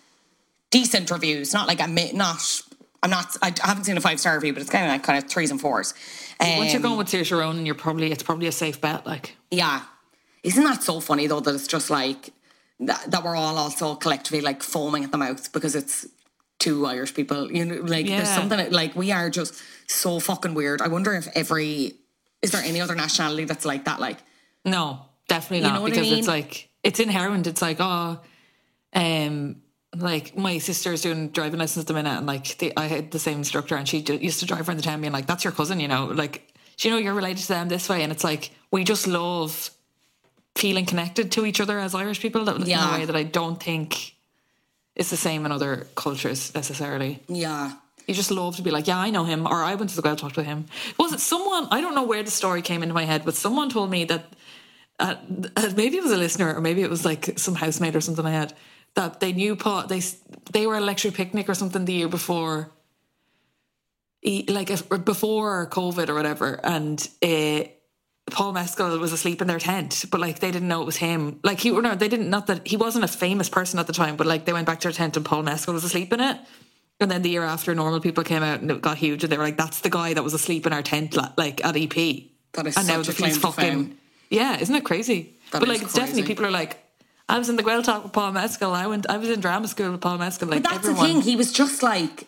decent 0.69 1.09
reviews. 1.11 1.53
Not 1.53 1.67
like 1.67 1.81
I'm 1.81 1.95
not. 2.13 2.61
I'm 3.01 3.09
not. 3.09 3.35
I 3.41 3.51
haven't 3.63 3.83
seen 3.85 3.97
a 3.97 4.01
five 4.01 4.19
star 4.19 4.35
review, 4.35 4.53
but 4.53 4.61
it's 4.61 4.71
kind 4.71 4.85
of 4.85 4.91
like 4.91 5.03
kind 5.03 5.21
of 5.21 5.29
threes 5.29 5.51
and 5.51 5.59
fours. 5.59 5.93
Once 6.39 6.71
you're 6.73 6.77
Um, 6.77 6.83
going 6.83 6.97
with 6.97 7.07
Saoirse 7.07 7.37
Ronan, 7.37 7.65
you're 7.65 7.75
probably 7.75 8.11
it's 8.11 8.23
probably 8.23 8.47
a 8.47 8.51
safe 8.51 8.79
bet. 8.81 9.05
Like 9.05 9.35
yeah. 9.51 9.81
Isn't 10.43 10.63
that 10.65 10.83
so 10.83 10.99
funny 10.99 11.27
though 11.27 11.39
that 11.39 11.55
it's 11.55 11.67
just 11.67 11.89
like 11.89 12.31
that, 12.79 13.11
that 13.11 13.23
we're 13.23 13.35
all 13.35 13.57
also 13.57 13.95
collectively 13.95 14.41
like 14.41 14.61
foaming 14.61 15.03
at 15.05 15.11
the 15.11 15.17
mouth 15.17 15.51
because 15.53 15.75
it's 15.75 16.05
two 16.59 16.85
Irish 16.85 17.13
people. 17.13 17.51
You 17.51 17.65
know, 17.65 17.75
like 17.81 18.05
there's 18.07 18.27
something 18.29 18.71
like 18.71 18.95
we 18.95 19.11
are 19.11 19.29
just 19.29 19.53
so 19.87 20.19
fucking 20.19 20.53
weird. 20.53 20.81
I 20.81 20.87
wonder 20.89 21.13
if 21.13 21.27
every 21.35 21.93
is 22.41 22.51
there 22.51 22.61
any 22.61 22.81
other 22.81 22.95
nationality 22.95 23.45
that's 23.45 23.63
like 23.65 23.85
that? 23.85 23.99
Like 24.01 24.17
no, 24.65 25.01
definitely 25.29 25.57
You 25.59 25.63
not 25.63 25.73
know 25.75 25.81
what 25.81 25.91
I 25.93 25.95
because 25.95 26.09
mean? 26.09 26.19
it's 26.19 26.27
like 26.27 26.69
it's 26.83 26.99
inherent. 26.99 27.47
It's 27.47 27.61
like 27.61 27.77
oh, 27.79 28.19
um, 28.93 29.61
like 29.95 30.35
my 30.37 30.57
sister's 30.57 31.01
doing 31.01 31.29
driving 31.29 31.59
lessons 31.59 31.83
at 31.83 31.87
the 31.87 31.93
minute, 31.93 32.17
and 32.17 32.25
like 32.27 32.57
the, 32.57 32.73
I 32.77 32.87
had 32.87 33.11
the 33.11 33.19
same 33.19 33.37
instructor, 33.37 33.75
and 33.75 33.87
she 33.87 33.99
used 33.99 34.39
to 34.39 34.45
drive 34.45 34.67
around 34.67 34.77
the 34.77 34.83
town 34.83 35.01
being 35.01 35.13
like, 35.13 35.27
"That's 35.27 35.43
your 35.43 35.53
cousin," 35.53 35.79
you 35.79 35.87
know, 35.87 36.05
like 36.05 36.53
do 36.77 36.87
you 36.87 36.93
know 36.93 36.99
you're 36.99 37.13
related 37.13 37.41
to 37.43 37.47
them 37.49 37.69
this 37.69 37.87
way, 37.89 38.03
and 38.03 38.11
it's 38.11 38.23
like 38.23 38.51
we 38.71 38.83
just 38.83 39.07
love 39.07 39.69
feeling 40.55 40.85
connected 40.85 41.31
to 41.33 41.45
each 41.45 41.59
other 41.59 41.79
as 41.79 41.95
Irish 41.95 42.19
people 42.19 42.45
that, 42.45 42.55
in 42.55 42.65
Yeah. 42.67 42.95
a 42.95 42.99
way 42.99 43.05
that 43.05 43.15
I 43.15 43.23
don't 43.23 43.61
think 43.61 44.15
is 44.95 45.09
the 45.09 45.17
same 45.17 45.45
in 45.45 45.51
other 45.51 45.87
cultures 45.95 46.53
necessarily. 46.53 47.19
yeah. 47.27 47.73
You 48.05 48.13
just 48.13 48.31
love 48.31 48.57
to 48.57 48.61
be 48.61 48.69
like, 48.69 48.85
yeah, 48.85 48.99
I 48.99 49.11
know 49.11 49.23
him, 49.23 49.47
or 49.47 49.63
I 49.63 49.75
went 49.75 49.89
to 49.91 49.95
the 49.95 50.01
Gaeltacht 50.01 50.35
with 50.35 50.45
him. 50.45 50.65
Was 50.99 51.13
it 51.13 51.21
someone? 51.21 51.67
I 51.71 51.79
don't 51.79 51.95
know 51.95 52.03
where 52.03 52.21
the 52.21 52.31
story 52.31 52.61
came 52.61 52.83
into 52.83 52.93
my 52.93 53.05
head, 53.05 53.23
but 53.23 53.33
someone 53.33 53.69
told 53.69 53.89
me 53.89 54.03
that 54.05 54.25
uh, 54.99 55.15
uh, 55.55 55.71
maybe 55.77 55.95
it 55.97 56.03
was 56.03 56.11
a 56.11 56.17
listener, 56.17 56.53
or 56.53 56.59
maybe 56.59 56.81
it 56.81 56.89
was 56.89 57.05
like 57.05 57.39
some 57.39 57.55
housemate 57.55 57.95
or 57.95 58.01
something 58.01 58.25
I 58.25 58.31
had 58.31 58.53
that 58.95 59.19
they 59.19 59.33
knew 59.33 59.55
Paul. 59.55 59.87
They 59.87 60.01
they 60.51 60.67
were 60.67 60.75
at 60.75 60.81
a 60.81 60.83
Electric 60.83 61.13
Picnic 61.13 61.49
or 61.49 61.53
something 61.53 61.85
the 61.85 61.93
year 61.93 62.07
before. 62.07 62.71
like 64.23 64.69
before 65.05 65.67
COVID 65.69 66.09
or 66.09 66.13
whatever, 66.13 66.59
and 66.63 67.07
uh, 67.21 67.63
Paul 68.31 68.53
Mescal 68.53 68.97
was 68.99 69.11
asleep 69.11 69.41
in 69.41 69.47
their 69.47 69.59
tent, 69.59 70.05
but 70.09 70.19
like 70.19 70.39
they 70.39 70.51
didn't 70.51 70.67
know 70.67 70.81
it 70.81 70.85
was 70.85 70.97
him. 70.97 71.39
Like 71.43 71.59
he, 71.59 71.71
no, 71.71 71.95
they 71.95 72.07
didn't. 72.07 72.29
Not 72.29 72.47
that 72.47 72.67
he 72.67 72.77
wasn't 72.77 73.03
a 73.03 73.07
famous 73.07 73.49
person 73.49 73.79
at 73.79 73.87
the 73.87 73.93
time, 73.93 74.15
but 74.15 74.27
like 74.27 74.45
they 74.45 74.53
went 74.53 74.65
back 74.65 74.79
to 74.81 74.87
their 74.87 74.93
tent 74.93 75.17
and 75.17 75.25
Paul 75.25 75.43
Mescal 75.43 75.73
was 75.73 75.83
asleep 75.83 76.13
in 76.13 76.19
it. 76.19 76.37
And 76.99 77.11
then 77.11 77.21
the 77.21 77.29
year 77.29 77.43
after, 77.43 77.75
normal 77.75 77.99
people 77.99 78.23
came 78.23 78.43
out 78.43 78.61
and 78.61 78.71
it 78.71 78.81
got 78.81 78.97
huge, 78.97 79.23
and 79.23 79.31
they 79.31 79.37
were 79.37 79.43
like, 79.43 79.57
"That's 79.57 79.81
the 79.81 79.89
guy 79.89 80.13
that 80.13 80.23
was 80.23 80.33
asleep 80.33 80.65
in 80.65 80.73
our 80.73 80.83
tent, 80.83 81.17
like 81.37 81.63
at 81.65 81.75
EP." 81.75 81.93
That 82.53 82.67
is 82.67 82.77
and 82.77 82.87
now 82.87 83.01
such 83.01 83.19
a 83.19 83.25
he's 83.25 83.37
claim 83.37 83.53
to 83.53 83.61
fame. 83.61 83.97
yeah, 84.29 84.59
isn't 84.59 84.75
it 84.75 84.85
crazy? 84.85 85.37
That 85.51 85.59
but 85.59 85.67
like, 85.67 85.81
it's 85.81 85.93
definitely 85.93 86.23
people 86.23 86.45
are 86.45 86.51
like, 86.51 86.82
"I 87.29 87.37
was 87.39 87.49
in 87.49 87.55
the 87.55 87.63
Gaeltacht 87.63 88.03
with 88.03 88.13
Paul 88.13 88.31
Mescal. 88.31 88.73
I 88.73 88.87
went, 88.87 89.09
I 89.09 89.17
was 89.17 89.29
in 89.29 89.39
drama 89.39 89.67
school 89.67 89.91
with 89.91 90.01
Paul 90.01 90.17
Mescal." 90.17 90.47
Like 90.47 90.63
But 90.63 90.69
that's 90.69 90.85
everyone, 90.87 91.07
the 91.07 91.13
thing. 91.13 91.21
He 91.21 91.35
was 91.35 91.51
just 91.51 91.81
like 91.83 92.27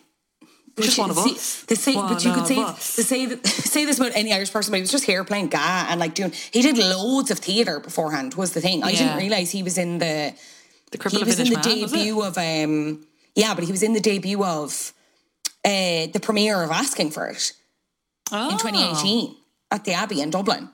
just 0.78 0.98
one 0.98 1.10
of 1.10 1.16
See, 1.18 1.32
us. 1.32 1.64
To 1.66 1.76
say, 1.76 1.94
but 1.94 2.22
you 2.24 2.32
could 2.34 2.46
say 2.46 2.56
to 2.64 2.74
say 3.02 3.26
that, 3.26 3.46
say 3.74 3.84
this 3.84 3.98
about 3.98 4.12
any 4.14 4.32
Irish 4.32 4.52
person, 4.52 4.72
but 4.72 4.76
he 4.76 4.82
was 4.82 4.90
just 4.90 5.04
here 5.04 5.24
playing 5.24 5.48
ga 5.48 5.86
and 5.88 5.98
like 6.00 6.14
doing. 6.14 6.32
He 6.52 6.60
did 6.62 6.76
loads 6.78 7.30
of 7.30 7.38
theatre 7.38 7.80
beforehand. 7.80 8.34
Was 8.34 8.52
the 8.52 8.60
thing 8.60 8.82
I 8.84 8.90
Yeah. 8.90 8.98
didn't 8.98 9.18
realize 9.18 9.50
he 9.50 9.62
was 9.62 9.78
in 9.78 9.98
the. 9.98 10.34
The 10.92 10.98
He 10.98 10.98
Cripple 10.98 11.22
of 11.22 11.26
was 11.26 11.40
in 11.40 11.48
the 11.48 11.54
Man, 11.56 11.62
debut 11.62 12.22
of 12.22 12.38
um 12.38 13.06
yeah, 13.34 13.54
but 13.54 13.64
he 13.64 13.72
was 13.72 13.82
in 13.82 13.92
the 13.92 14.00
debut 14.00 14.42
of 14.44 14.92
uh 15.64 16.06
the 16.12 16.20
premiere 16.22 16.62
of 16.62 16.70
Asking 16.70 17.10
for 17.10 17.26
It 17.26 17.52
Oh. 18.30 18.50
in 18.50 18.56
2018 18.58 19.34
at 19.70 19.84
the 19.84 19.92
Abbey 19.94 20.20
in 20.20 20.30
Dublin. 20.30 20.68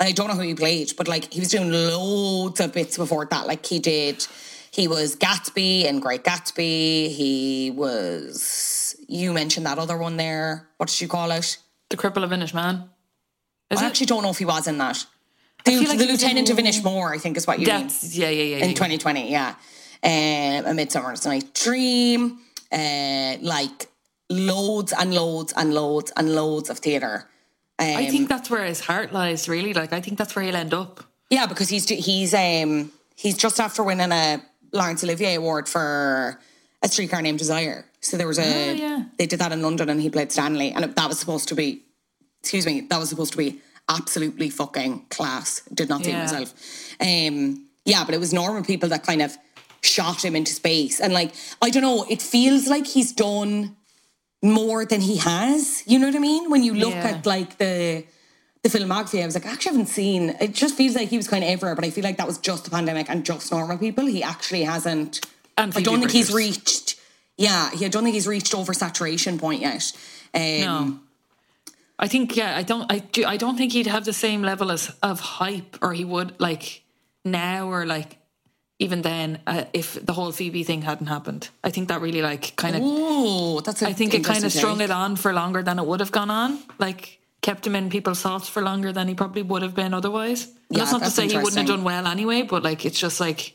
I 0.00 0.12
don't 0.12 0.28
know 0.28 0.34
who 0.34 0.42
he 0.42 0.54
played, 0.54 0.92
but 0.96 1.08
like 1.08 1.32
he 1.32 1.40
was 1.40 1.50
doing 1.50 1.70
loads 1.72 2.60
of 2.60 2.72
bits 2.72 2.96
before 2.96 3.26
that. 3.26 3.46
Like 3.46 3.66
he 3.66 3.80
did, 3.80 4.26
he 4.70 4.86
was 4.86 5.16
Gatsby 5.16 5.86
and 5.86 6.00
Great 6.00 6.22
Gatsby. 6.22 7.10
He 7.10 7.72
was, 7.74 8.96
you 9.08 9.32
mentioned 9.32 9.66
that 9.66 9.78
other 9.78 9.98
one 9.98 10.16
there. 10.16 10.68
What 10.76 10.88
did 10.88 11.00
you 11.00 11.08
call 11.08 11.30
it? 11.32 11.58
The 11.90 11.96
Cripple 11.96 12.22
of 12.22 12.30
Inishmaan. 12.30 12.88
Is 13.70 13.80
I 13.80 13.86
it? 13.86 13.88
actually 13.88 14.06
don't 14.06 14.22
know 14.22 14.30
if 14.30 14.38
he 14.38 14.44
was 14.44 14.68
in 14.68 14.78
that. 14.78 15.04
The, 15.64 15.86
like 15.86 15.98
the 15.98 16.06
Lieutenant 16.06 16.48
of 16.50 16.58
in- 16.58 16.66
Inishmore, 16.66 17.12
I 17.12 17.18
think 17.18 17.36
is 17.36 17.46
what 17.46 17.58
you 17.58 17.66
mean. 17.66 17.82
That's 17.82 18.16
yeah, 18.16 18.28
yeah, 18.30 18.56
yeah. 18.56 18.56
in 18.58 18.70
yeah. 18.70 18.74
2020, 18.74 19.30
yeah. 19.30 19.54
Um, 20.02 20.66
a 20.66 20.74
Midsummer's 20.74 21.26
Night 21.26 21.52
Dream, 21.54 22.38
uh, 22.70 23.36
like 23.40 23.88
loads 24.30 24.92
and 24.92 25.12
loads 25.12 25.52
and 25.56 25.74
loads 25.74 26.12
and 26.16 26.34
loads 26.34 26.70
of 26.70 26.78
theatre. 26.78 27.28
Um, 27.80 27.96
I 27.96 28.06
think 28.10 28.28
that's 28.28 28.50
where 28.50 28.64
his 28.64 28.80
heart 28.80 29.12
lies. 29.12 29.48
Really, 29.48 29.72
like 29.72 29.92
I 29.92 30.00
think 30.00 30.18
that's 30.18 30.34
where 30.34 30.44
he'll 30.44 30.56
end 30.56 30.74
up. 30.74 31.04
Yeah, 31.30 31.46
because 31.46 31.68
he's 31.68 31.88
he's 31.88 32.34
um 32.34 32.90
he's 33.14 33.36
just 33.36 33.60
after 33.60 33.82
winning 33.84 34.10
a 34.12 34.42
Laurence 34.72 35.04
Olivier 35.04 35.34
Award 35.36 35.68
for 35.68 36.40
a 36.82 36.88
streetcar 36.88 37.22
named 37.22 37.38
Desire. 37.38 37.84
So 38.00 38.16
there 38.16 38.26
was 38.26 38.38
a 38.38 38.70
Oh, 38.70 38.72
yeah. 38.74 39.04
they 39.18 39.26
did 39.26 39.38
that 39.40 39.52
in 39.52 39.62
London 39.62 39.88
and 39.90 40.00
he 40.00 40.10
played 40.10 40.30
Stanley 40.32 40.72
and 40.72 40.84
that 40.84 41.08
was 41.08 41.18
supposed 41.18 41.48
to 41.48 41.54
be 41.54 41.82
excuse 42.40 42.66
me 42.66 42.82
that 42.82 42.98
was 42.98 43.08
supposed 43.10 43.32
to 43.32 43.38
be 43.38 43.60
absolutely 43.88 44.50
fucking 44.50 45.06
class. 45.10 45.62
Did 45.72 45.88
not 45.88 46.04
see 46.04 46.10
it 46.10 46.14
Yeah. 46.14 46.22
myself. 46.22 46.54
Um 47.00 47.66
yeah, 47.84 48.04
but 48.04 48.14
it 48.14 48.18
was 48.20 48.32
normal 48.32 48.62
people 48.64 48.88
that 48.90 49.02
kind 49.04 49.22
of 49.22 49.36
shot 49.82 50.24
him 50.24 50.34
into 50.34 50.52
space 50.52 50.98
and 51.00 51.12
like 51.12 51.32
I 51.62 51.70
don't 51.70 51.82
know. 51.82 52.04
It 52.08 52.22
feels 52.22 52.66
like 52.66 52.86
he's 52.86 53.12
done 53.12 53.76
more 54.42 54.84
than 54.84 55.00
he 55.00 55.16
has. 55.18 55.82
You 55.86 55.98
know 55.98 56.06
what 56.06 56.16
I 56.16 56.20
mean? 56.20 56.50
When 56.50 56.62
you 56.62 56.74
look 56.74 56.94
Yeah. 56.94 57.08
at 57.10 57.26
like 57.26 57.58
the 57.58 58.04
the 58.62 58.68
filmography, 58.68 59.22
I 59.22 59.26
was 59.26 59.34
like, 59.34 59.46
I 59.46 59.52
actually 59.52 59.72
haven't 59.72 59.86
seen. 59.86 60.34
It 60.40 60.52
just 60.52 60.74
feels 60.74 60.96
like 60.96 61.08
he 61.08 61.16
was 61.16 61.28
kind 61.28 61.44
of 61.44 61.50
everywhere, 61.50 61.76
but 61.76 61.84
I 61.84 61.90
feel 61.90 62.02
like 62.02 62.16
that 62.16 62.26
was 62.26 62.38
just 62.38 62.64
the 62.64 62.70
pandemic 62.70 63.08
and 63.08 63.24
just 63.24 63.52
normal 63.52 63.78
people. 63.78 64.04
He 64.06 64.22
actually 64.22 64.64
hasn't. 64.64 65.24
And 65.56 65.72
I 65.76 65.80
don't 65.80 66.00
think 66.00 66.10
he's 66.10 66.32
reached. 66.32 66.96
Yeah, 67.36 67.70
he, 67.70 67.84
I 67.86 67.88
don't 67.88 68.02
think 68.02 68.14
he's 68.14 68.26
reached 68.26 68.52
oversaturation 68.52 69.38
point 69.38 69.60
yet. 69.62 69.92
Um, 70.34 70.60
No. 70.60 70.98
I 72.00 72.06
think 72.08 72.36
yeah, 72.36 72.56
I 72.56 72.62
don't 72.62 72.90
I 72.92 72.98
do 72.98 73.24
I 73.24 73.36
don't 73.36 73.56
think 73.56 73.72
he'd 73.72 73.86
have 73.88 74.04
the 74.04 74.12
same 74.12 74.42
level 74.42 74.70
as 74.70 74.90
of 75.02 75.18
hype 75.20 75.78
or 75.82 75.92
he 75.94 76.04
would 76.04 76.38
like 76.40 76.82
now 77.24 77.68
or 77.68 77.86
like 77.86 78.17
even 78.78 79.02
then 79.02 79.40
uh, 79.46 79.64
if 79.72 79.94
the 80.04 80.12
whole 80.12 80.30
Phoebe 80.32 80.62
thing 80.62 80.82
hadn't 80.82 81.06
happened. 81.08 81.48
I 81.64 81.70
think 81.70 81.88
that 81.88 82.00
really 82.00 82.22
like 82.22 82.54
kind 82.56 82.76
of 82.76 82.82
Oh, 82.84 83.60
that's. 83.60 83.82
a 83.82 83.88
I 83.88 83.92
think 83.92 84.14
it 84.14 84.24
kind 84.24 84.44
of 84.44 84.52
strung 84.52 84.80
it 84.80 84.90
on 84.90 85.16
for 85.16 85.32
longer 85.32 85.62
than 85.62 85.78
it 85.78 85.86
would 85.86 86.00
have 86.00 86.12
gone 86.12 86.30
on. 86.30 86.58
Like 86.78 87.18
kept 87.40 87.66
him 87.66 87.74
in 87.74 87.90
people's 87.90 88.20
thoughts 88.20 88.48
for 88.48 88.62
longer 88.62 88.92
than 88.92 89.08
he 89.08 89.14
probably 89.14 89.42
would 89.42 89.62
have 89.62 89.74
been 89.74 89.94
otherwise. 89.94 90.46
And 90.46 90.54
Yeah, 90.70 90.78
that's 90.80 90.92
not 90.92 91.00
that's 91.00 91.14
to 91.16 91.22
say 91.22 91.28
he 91.28 91.36
wouldn't 91.36 91.56
have 91.56 91.66
done 91.66 91.84
well 91.84 92.06
anyway, 92.06 92.42
but 92.42 92.62
like 92.62 92.84
it's 92.84 92.98
just 92.98 93.20
like 93.20 93.54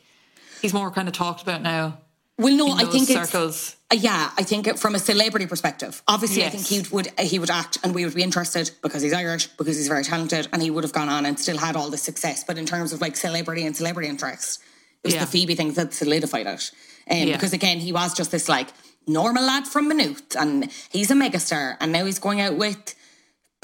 he's 0.60 0.74
more 0.74 0.90
kind 0.90 1.08
of 1.08 1.14
talked 1.14 1.42
about 1.42 1.62
now. 1.62 1.98
Well, 2.36 2.56
no, 2.56 2.72
I 2.72 2.84
think 2.86 3.06
circles. 3.06 3.76
Uh, 3.92 3.96
Yeah, 3.96 4.30
I 4.36 4.42
think 4.42 4.66
it, 4.66 4.78
from 4.78 4.96
a 4.96 4.98
celebrity 4.98 5.46
perspective, 5.46 6.02
obviously, 6.08 6.44
I 6.44 6.50
think 6.50 6.66
he 6.66 6.82
would 6.90 7.08
he 7.20 7.38
would 7.38 7.50
act, 7.50 7.78
and 7.84 7.94
we 7.94 8.04
would 8.04 8.14
be 8.14 8.24
interested 8.24 8.72
because 8.82 9.02
he's 9.02 9.12
Irish, 9.12 9.46
because 9.46 9.76
he's 9.76 9.86
very 9.88 10.02
talented, 10.02 10.48
and 10.52 10.60
he 10.60 10.70
would 10.70 10.82
have 10.82 10.92
gone 10.92 11.08
on 11.08 11.26
and 11.26 11.38
still 11.38 11.58
had 11.58 11.76
all 11.76 11.90
the 11.90 11.96
success. 11.96 12.42
But 12.42 12.58
in 12.58 12.66
terms 12.66 12.92
of 12.92 13.00
like 13.00 13.16
celebrity 13.16 13.64
and 13.64 13.76
celebrity 13.76 14.08
interest, 14.08 14.60
it 15.04 15.08
was 15.08 15.14
Yeah. 15.14 15.20
the 15.24 15.30
Phoebe 15.30 15.54
thing 15.54 15.72
that 15.74 15.92
solidified 15.94 16.46
it. 16.46 16.70
Um, 17.10 17.28
Yeah. 17.28 17.34
Because 17.36 17.52
again, 17.52 17.78
he 17.78 17.92
was 17.92 18.14
just 18.14 18.30
this 18.30 18.48
like 18.48 18.68
normal 19.06 19.44
lad 19.44 19.66
from 19.68 19.88
Maynooth, 19.88 20.34
and 20.36 20.70
he's 20.90 21.10
a 21.10 21.14
megastar, 21.14 21.76
and 21.80 21.92
now 21.92 22.04
he's 22.06 22.18
going 22.18 22.40
out 22.40 22.56
with 22.56 22.94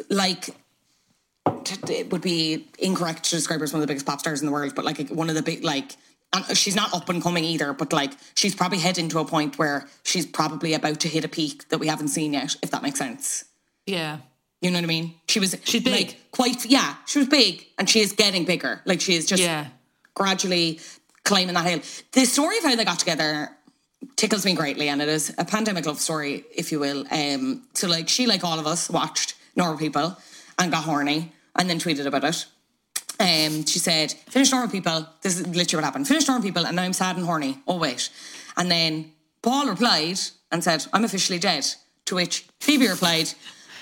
like 0.09 0.51
it 1.89 2.11
would 2.11 2.21
be 2.23 2.69
incorrect 2.79 3.25
to 3.25 3.37
describe 3.37 3.61
her 3.61 3.65
as 3.65 3.73
one 3.73 3.81
of 3.83 3.87
the 3.87 3.91
biggest 3.91 4.07
pop 4.07 4.21
stars 4.21 4.41
in 4.41 4.47
the 4.47 4.53
world, 4.53 4.75
but 4.75 4.85
like 4.85 5.09
one 5.11 5.29
of 5.29 5.35
the 5.35 5.43
big 5.43 5.65
like. 5.65 5.97
And 6.33 6.57
she's 6.57 6.77
not 6.77 6.95
up 6.95 7.09
and 7.09 7.21
coming 7.21 7.43
either, 7.43 7.73
but 7.73 7.93
like 7.93 8.13
she's 8.37 8.55
probably 8.55 8.79
heading 8.79 9.09
to 9.09 9.19
a 9.19 9.25
point 9.25 9.59
where 9.59 9.89
she's 10.05 10.25
probably 10.27 10.75
about 10.75 11.01
to 11.01 11.09
hit 11.09 11.25
a 11.25 11.29
peak 11.29 11.69
that 11.71 11.79
we 11.79 11.89
haven't 11.89 12.09
seen 12.09 12.35
yet, 12.35 12.55
if 12.63 12.71
that 12.71 12.85
makes 12.85 13.01
sense. 13.01 13.47
Yeah. 13.85 14.19
You 14.63 14.71
know 14.71 14.79
what 14.79 14.85
I 14.85 14.87
mean? 14.87 15.15
She 15.27 15.41
was 15.41 15.57
She's 15.65 15.83
big. 15.83 15.93
like 15.93 16.31
quite 16.31 16.65
yeah, 16.67 16.95
she 17.07 17.19
was 17.19 17.27
big 17.27 17.67
and 17.79 17.91
she 17.91 17.99
is 17.99 18.13
getting 18.13 18.45
bigger. 18.45 18.81
Like 18.85 19.01
she 19.01 19.17
is 19.17 19.27
just 19.27 19.43
Yeah. 19.43 19.67
gradually 20.15 20.79
climbing 21.25 21.55
that 21.55 21.67
hill. 21.67 21.81
The 22.13 22.25
story 22.25 22.59
of 22.59 22.65
how 22.65 22.77
they 22.77 22.85
got 22.85 22.99
together 22.99 23.51
tickles 24.17 24.45
me 24.45 24.55
greatly 24.55 24.89
and 24.89 25.03
it 25.03 25.09
is 25.09 25.35
a 25.39 25.45
pandemic 25.45 25.87
love 25.87 26.01
story, 26.01 26.45
if 26.55 26.73
you 26.73 26.81
will. 26.81 27.05
Um 27.11 27.63
so 27.75 27.89
like 27.89 28.09
she 28.09 28.27
like 28.27 28.45
all 28.45 28.59
of 28.59 28.67
us 28.67 28.89
watched 28.91 29.35
Normal 29.57 29.79
People 29.79 30.17
and 30.59 30.71
got 30.71 30.85
horny 30.85 31.33
and 31.57 31.69
then 31.69 31.79
tweeted 31.79 32.07
about 32.07 32.25
it. 32.25 32.47
Um, 33.19 33.67
she 33.67 33.79
said, 33.79 34.13
finish 34.13 34.51
normal 34.51 34.71
people. 34.71 35.07
This 35.21 35.39
is 35.39 35.47
literally 35.47 35.83
what 35.83 35.85
happened. 35.85 36.09
Finish 36.09 36.27
normal 36.27 36.43
people, 36.43 36.67
and 36.67 36.75
now 36.75 36.83
I'm 36.83 36.95
sad 36.95 37.17
and 37.19 37.27
horny. 37.27 37.59
Oh, 37.69 37.77
wait. 37.77 38.09
And 38.57 38.71
then 38.71 39.13
Paul 39.43 39.69
replied 39.69 40.19
and 40.51 40.65
said, 40.65 40.87
I'm 40.95 41.05
officially 41.05 41.39
dead. 41.39 41.67
To 42.07 42.15
which 42.15 42.47
Phoebe 42.61 42.89
replied, 42.89 43.33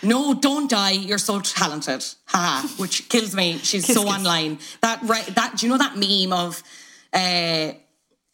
No, 0.02 0.34
don't 0.34 0.68
die. 0.68 0.90
You're 0.90 1.18
so 1.18 1.40
talented. 1.40 2.04
Haha, 2.26 2.66
which 2.78 3.08
kills 3.08 3.34
me. 3.34 3.58
She's 3.58 3.86
so 3.86 4.02
kiss. 4.02 4.12
online. 4.12 4.58
That 4.82 5.00
right 5.04 5.24
that 5.34 5.56
do 5.56 5.66
you 5.66 5.72
know 5.72 5.78
that 5.78 5.96
meme 5.96 6.32
of 6.32 6.62
uh 7.12 7.72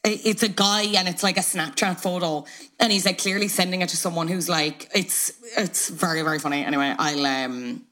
it's 0.06 0.42
a 0.42 0.48
guy 0.48 0.82
and 0.82 1.08
it's 1.08 1.22
like 1.22 1.38
a 1.38 1.40
Snapchat 1.40 1.98
photo 1.98 2.44
and 2.78 2.92
he's 2.92 3.06
like 3.06 3.16
clearly 3.16 3.48
sending 3.48 3.80
it 3.80 3.88
to 3.88 3.96
someone 3.96 4.28
who's 4.28 4.50
like 4.50 4.90
it's 4.94 5.32
it's 5.56 5.88
very, 5.88 6.22
very 6.22 6.38
funny. 6.38 6.64
Anyway, 6.64 6.94
I'll 6.98 7.26
um 7.26 7.82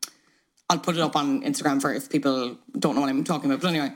I'll 0.68 0.78
put 0.78 0.96
it 0.96 1.00
up 1.00 1.16
on 1.16 1.42
Instagram 1.42 1.80
for 1.80 1.92
if 1.92 2.08
people 2.08 2.56
don't 2.78 2.94
know 2.94 3.02
what 3.02 3.10
I'm 3.10 3.24
talking 3.24 3.50
about. 3.50 3.60
But 3.62 3.68
anyway, 3.68 3.92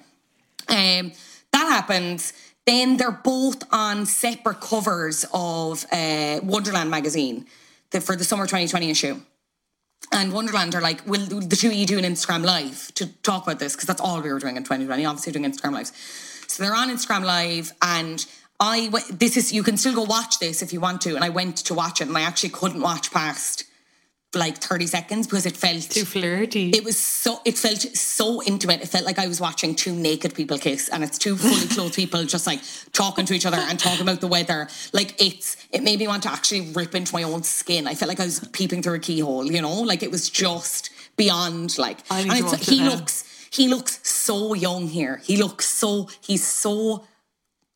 um, 0.69 1.13
that 1.53 1.69
happens. 1.69 2.33
Then 2.67 2.97
they're 2.97 3.13
both 3.13 3.63
on 3.73 4.07
separate 4.07 4.61
covers 4.61 5.25
of 5.33 5.87
uh, 5.93 6.41
Wonderland 6.43 6.91
magazine 6.91 7.47
the, 7.93 8.01
for 8.01 8.17
the 8.17 8.25
summer 8.25 8.45
2020 8.45 8.91
issue. 8.91 9.21
And 10.13 10.33
Wonderland 10.33 10.75
are 10.75 10.81
like, 10.81 11.07
will 11.07 11.25
the 11.27 11.57
two 11.57 11.69
of 11.69 11.75
you 11.75 11.87
do 11.87 11.97
an 11.97 12.05
Instagram 12.05 12.45
live 12.45 12.93
to 12.95 13.07
talk 13.23 13.45
about 13.45 13.59
this? 13.59 13.75
Because 13.75 13.87
that's 13.87 14.01
all 14.01 14.21
we 14.21 14.31
were 14.31 14.39
doing 14.39 14.57
in 14.57 14.63
2020, 14.63 15.05
obviously 15.05 15.33
doing 15.33 15.51
Instagram 15.51 15.73
lives. 15.73 15.93
So 16.49 16.63
they're 16.63 16.75
on 16.75 16.89
Instagram 16.91 17.25
live 17.25 17.73
and 17.83 18.25
I 18.59 18.91
this 19.11 19.37
is, 19.37 19.53
you 19.53 19.63
can 19.63 19.77
still 19.77 19.95
go 19.95 20.05
watch 20.05 20.39
this 20.39 20.63
if 20.63 20.73
you 20.73 20.81
want 20.81 21.03
to. 21.03 21.15
And 21.15 21.23
I 21.25 21.29
went 21.29 21.59
to 21.59 21.75
watch 21.75 22.01
it 22.01 22.09
and 22.09 22.17
I 22.17 22.23
actually 22.23 22.51
couldn't 22.51 22.81
watch 22.81 23.11
past 23.13 23.65
like 24.35 24.59
30 24.59 24.87
seconds 24.87 25.27
because 25.27 25.47
it 25.47 25.57
felt 25.57 25.83
Too 25.83 26.05
flirty. 26.05 26.71
it 26.71 26.85
was 26.85 26.99
so 26.99 27.41
it 27.45 27.57
felt 27.57 27.79
so 27.79 28.43
intimate 28.43 28.83
it 28.83 28.89
felt 28.89 29.07
like 29.07 29.19
i 29.19 29.27
was 29.27 29.41
watching 29.41 29.75
two 29.75 29.95
naked 29.95 30.35
people 30.35 30.59
kiss 30.59 30.89
and 30.91 31.03
it's 31.03 31.17
two 31.17 31.37
fully 31.37 31.67
clothed 31.69 31.95
people 32.03 32.23
just 32.25 32.47
like 32.47 32.61
talking 32.93 33.25
to 33.25 33.33
each 33.35 33.47
other 33.47 33.57
and 33.57 33.79
talking 33.79 34.03
about 34.03 34.21
the 34.21 34.27
weather 34.27 34.69
like 34.93 35.15
it's 35.23 35.57
it 35.73 35.83
made 35.83 35.99
me 35.99 36.07
want 36.07 36.23
to 36.25 36.31
actually 36.31 36.71
rip 36.73 36.95
into 36.95 37.15
my 37.15 37.23
own 37.23 37.43
skin 37.43 37.87
i 37.87 37.95
felt 37.95 38.09
like 38.09 38.21
i 38.21 38.25
was 38.25 38.41
peeping 38.53 38.83
through 38.83 38.95
a 38.95 38.99
keyhole 38.99 39.51
you 39.51 39.63
know 39.63 39.81
like 39.81 40.03
it 40.03 40.11
was 40.11 40.29
just 40.29 40.91
beyond 41.17 41.79
like 41.79 41.99
and 42.11 42.31
to 42.31 42.43
watch 42.45 42.55
it 42.61 42.69
he 42.69 42.81
now. 42.81 42.91
looks 42.91 43.25
he 43.51 43.69
looks 43.69 44.01
so 44.09 44.55
young 44.55 44.89
here 44.89 45.21
he 45.25 45.37
looks 45.37 45.67
so 45.67 46.09
he's 46.21 46.47
so 46.47 47.05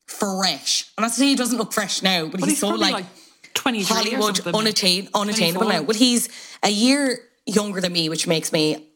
fresh 0.07 0.91
And 0.97 1.05
not 1.05 1.13
saying 1.13 1.31
he 1.31 1.37
doesn't 1.37 1.59
look 1.59 1.73
fresh 1.73 2.03
now 2.03 2.27
but, 2.27 2.41
he's, 2.41 2.51
he's 2.51 2.59
so 2.59 2.69
like 2.69 2.93
like 2.93 3.07
23 3.55 3.83
or 3.83 3.99
Hollywood 3.99 4.37
something. 4.37 4.55
unattain, 4.55 5.09
unattainable 5.15 5.63
24. 5.63 5.73
now. 5.73 5.83
Well, 5.83 5.97
he's 5.97 6.29
a 6.63 6.71
year 6.71 7.19
younger 7.47 7.81
than 7.81 7.93
me, 7.93 8.09
which 8.09 8.27
makes 8.27 8.53
me 8.53 8.87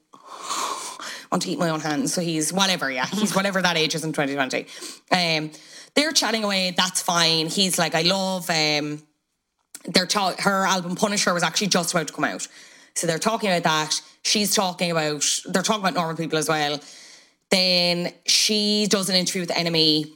want 1.31 1.43
to 1.43 1.51
eat 1.51 1.59
my 1.59 1.71
own 1.71 1.81
hands. 1.81 2.15
So 2.15 2.21
he's 2.21 2.53
whatever, 2.53 2.91
yeah. 2.91 3.07
He's 3.07 3.35
whatever 3.37 3.61
that 3.61 3.77
age 3.77 3.95
is 3.95 4.05
in 4.05 4.13
2020. 4.13 4.67
Um, 5.11 5.51
they're 5.95 6.13
chatting 6.13 6.45
away, 6.45 6.73
that's 6.77 7.03
fine. 7.03 7.49
He's 7.49 7.79
like, 7.79 7.95
I 7.95 8.03
love 8.03 8.49
um 8.51 9.03
they're 9.87 10.07
ta- 10.07 10.37
her 10.39 10.67
album 10.67 10.97
Punisher 10.97 11.35
was 11.35 11.43
actually 11.43 11.67
just 11.67 11.93
about 11.93 12.07
to 12.09 12.15
come 12.15 12.25
out. 12.25 12.49
So 12.95 13.07
they're 13.07 13.19
talking 13.19 13.51
about 13.51 13.65
that. 13.65 14.01
She's 14.23 14.55
talking 14.55 14.91
about 14.91 15.25
they're 15.47 15.63
talking 15.63 15.83
about 15.83 15.95
normal 15.95 16.17
people 16.17 16.39
as 16.39 16.49
well. 16.49 16.81
Then 17.51 18.13
she 18.27 18.87
does 18.89 19.09
an 19.09 19.17
interview 19.17 19.43
with 19.43 19.51
NME, 19.51 20.11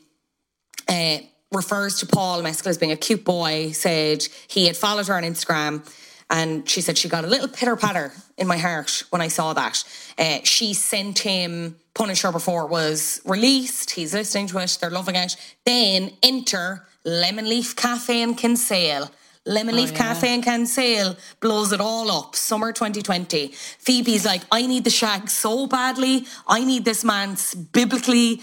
uh, 0.89 1.19
refers 1.53 2.01
to 2.01 2.07
Paul 2.07 2.43
Mescal 2.43 2.71
as 2.71 2.79
being 2.79 2.93
a 2.93 2.97
cute 2.97 3.25
boy, 3.25 3.71
said 3.73 4.27
he 4.49 4.67
had 4.67 4.77
followed 4.77 5.07
her 5.09 5.15
on 5.15 5.23
Instagram. 5.23 5.89
And 6.31 6.69
she 6.69 6.83
said 6.83 6.99
she 6.99 7.09
got 7.09 7.25
a 7.25 7.27
little 7.27 7.49
pitter 7.49 7.75
patter 7.75 8.13
in 8.37 8.47
my 8.47 8.59
heart 8.59 9.03
when 9.11 9.23
I 9.23 9.29
saw 9.29 9.55
that. 9.55 9.83
Uh, 10.19 10.41
she 10.45 10.75
sent 10.75 11.21
him 11.21 11.77
Punisher 11.95 12.33
before 12.33 12.65
it 12.65 12.71
was 12.71 13.23
released. 13.25 13.93
He's 13.93 14.13
listening 14.13 14.47
to 14.49 14.59
it. 14.59 14.77
They're 14.81 14.91
loving 14.91 15.15
it. 15.15 15.37
Then 15.65 16.13
enter 16.23 16.87
Lemon 17.05 17.49
Leaf 17.49 17.75
Cafe 17.75 18.21
and 18.21 18.37
Kinsale. 18.37 19.11
Lemon 19.49 19.75
oh, 19.75 19.79
Leaf 19.79 19.95
Cafe 19.95 20.29
and 20.29 20.45
Kinsale 20.45 21.17
blows 21.41 21.73
it 21.73 21.81
all 21.81 22.11
up. 22.11 22.37
Summer 22.37 22.71
2020. 22.71 23.49
Phoebe's 23.49 24.27
like, 24.27 24.43
I 24.53 24.67
need 24.67 24.85
the 24.85 24.91
shag 24.91 25.31
so 25.31 25.67
badly. 25.67 26.27
I 26.47 26.65
need 26.65 26.85
this 26.85 27.03
man 27.03 27.37
biblically. 27.73 28.43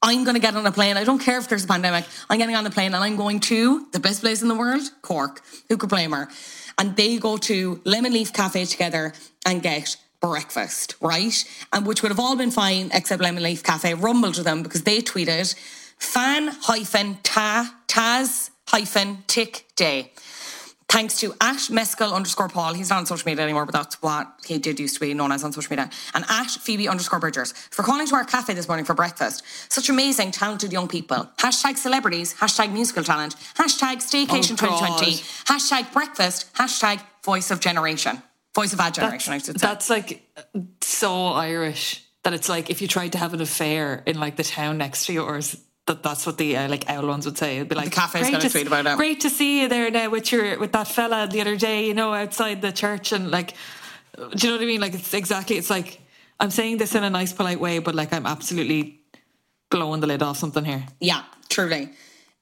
I'm 0.00 0.22
going 0.22 0.34
to 0.34 0.40
get 0.40 0.54
on 0.54 0.64
a 0.64 0.70
plane. 0.70 0.96
I 0.96 1.02
don't 1.02 1.18
care 1.18 1.38
if 1.38 1.48
there's 1.48 1.64
a 1.64 1.66
pandemic. 1.66 2.04
I'm 2.30 2.38
getting 2.38 2.54
on 2.54 2.62
the 2.62 2.70
plane 2.70 2.94
and 2.94 3.02
I'm 3.02 3.16
going 3.16 3.40
to 3.40 3.86
the 3.90 3.98
best 3.98 4.20
place 4.20 4.42
in 4.42 4.48
the 4.48 4.54
world, 4.54 4.82
Cork. 5.02 5.42
Who 5.68 5.76
could 5.76 5.90
blame 5.90 6.12
her? 6.12 6.28
And 6.78 6.94
they 6.94 7.18
go 7.18 7.36
to 7.38 7.80
Lemon 7.84 8.12
Leaf 8.12 8.32
Cafe 8.32 8.64
together 8.66 9.12
and 9.44 9.60
get 9.60 9.96
breakfast, 10.20 10.94
right? 11.00 11.44
And 11.72 11.84
which 11.84 12.02
would 12.02 12.12
have 12.12 12.20
all 12.20 12.36
been 12.36 12.52
fine 12.52 12.90
except 12.94 13.20
Lemon 13.20 13.42
Leaf 13.42 13.64
Cafe 13.64 13.92
rumbled 13.94 14.34
to 14.34 14.44
them 14.44 14.62
because 14.62 14.84
they 14.84 15.00
tweeted 15.00 15.54
fan 15.98 16.48
hyphen 16.62 17.18
ta 17.24 17.74
taz 17.88 18.50
hyphen 18.68 19.24
tick 19.26 19.66
day. 19.74 20.12
Thanks 20.88 21.18
to 21.20 21.34
at 21.40 21.70
mescal 21.70 22.14
underscore 22.14 22.48
Paul. 22.48 22.74
He's 22.74 22.90
not 22.90 22.98
on 22.98 23.06
social 23.06 23.26
media 23.28 23.42
anymore, 23.42 23.66
but 23.66 23.72
that's 23.72 24.00
what 24.00 24.32
he 24.46 24.58
did 24.58 24.78
used 24.78 24.94
to 24.94 25.00
be 25.00 25.12
known 25.14 25.32
as 25.32 25.42
on 25.42 25.52
social 25.52 25.70
media. 25.70 25.90
And 26.14 26.24
at 26.28 26.50
Phoebe 26.50 26.88
underscore 26.88 27.18
Bridgers 27.18 27.52
for 27.70 27.82
calling 27.82 28.06
to 28.06 28.14
our 28.14 28.24
cafe 28.24 28.54
this 28.54 28.68
morning 28.68 28.84
for 28.84 28.94
breakfast. 28.94 29.42
Such 29.70 29.88
amazing, 29.88 30.30
talented 30.30 30.72
young 30.72 30.86
people. 30.86 31.28
Hashtag 31.38 31.78
celebrities, 31.78 32.34
hashtag 32.34 32.72
musical 32.72 33.02
talent, 33.02 33.34
hashtag 33.56 33.96
staycation 33.96 34.52
Oh, 34.52 34.78
2020, 34.78 35.12
hashtag 35.46 35.92
breakfast, 35.92 36.52
hashtag 36.54 37.00
voice 37.24 37.50
of 37.50 37.60
generation. 37.60 38.22
Voice 38.54 38.72
of 38.72 38.80
our 38.80 38.90
generation, 38.90 39.32
I 39.32 39.38
should 39.38 39.58
say. 39.58 39.66
That's 39.66 39.90
like 39.90 40.22
so 40.80 41.26
Irish 41.26 42.04
that 42.22 42.34
it's 42.34 42.48
like 42.48 42.70
if 42.70 42.80
you 42.80 42.88
tried 42.88 43.12
to 43.12 43.18
have 43.18 43.34
an 43.34 43.40
affair 43.40 44.02
in 44.06 44.20
like 44.20 44.36
the 44.36 44.44
town 44.44 44.78
next 44.78 45.06
to 45.06 45.12
yours, 45.12 45.56
that 45.86 46.02
that's 46.02 46.24
what 46.26 46.38
the 46.38 46.56
uh, 46.56 46.68
like 46.68 46.88
ones 46.88 47.26
would 47.26 47.36
say. 47.36 47.56
It'd 47.56 47.68
be 47.68 47.74
like 47.74 47.92
cafe's 47.92 48.12
"Great 48.12 48.32
gonna 48.32 48.48
tweet 48.48 48.66
about 48.66 48.86
it." 48.86 48.96
Great 48.96 49.20
to 49.20 49.30
see 49.30 49.62
you 49.62 49.68
there 49.68 49.90
now 49.90 50.08
with 50.08 50.32
your 50.32 50.58
with 50.58 50.72
that 50.72 50.88
fella 50.88 51.28
the 51.30 51.40
other 51.40 51.56
day, 51.56 51.86
you 51.86 51.94
know, 51.94 52.14
outside 52.14 52.62
the 52.62 52.72
church 52.72 53.12
and 53.12 53.30
like, 53.30 53.54
do 54.16 54.22
you 54.38 54.48
know 54.48 54.56
what 54.56 54.62
I 54.62 54.66
mean? 54.66 54.80
Like 54.80 54.94
it's 54.94 55.12
exactly. 55.12 55.56
It's 55.56 55.70
like 55.70 56.00
I'm 56.40 56.50
saying 56.50 56.78
this 56.78 56.94
in 56.94 57.04
a 57.04 57.10
nice, 57.10 57.32
polite 57.32 57.60
way, 57.60 57.78
but 57.80 57.94
like 57.94 58.12
I'm 58.12 58.26
absolutely 58.26 59.00
blowing 59.70 60.00
the 60.00 60.06
lid 60.06 60.22
off 60.22 60.38
something 60.38 60.64
here. 60.64 60.84
Yeah, 61.00 61.22
truly. 61.48 61.90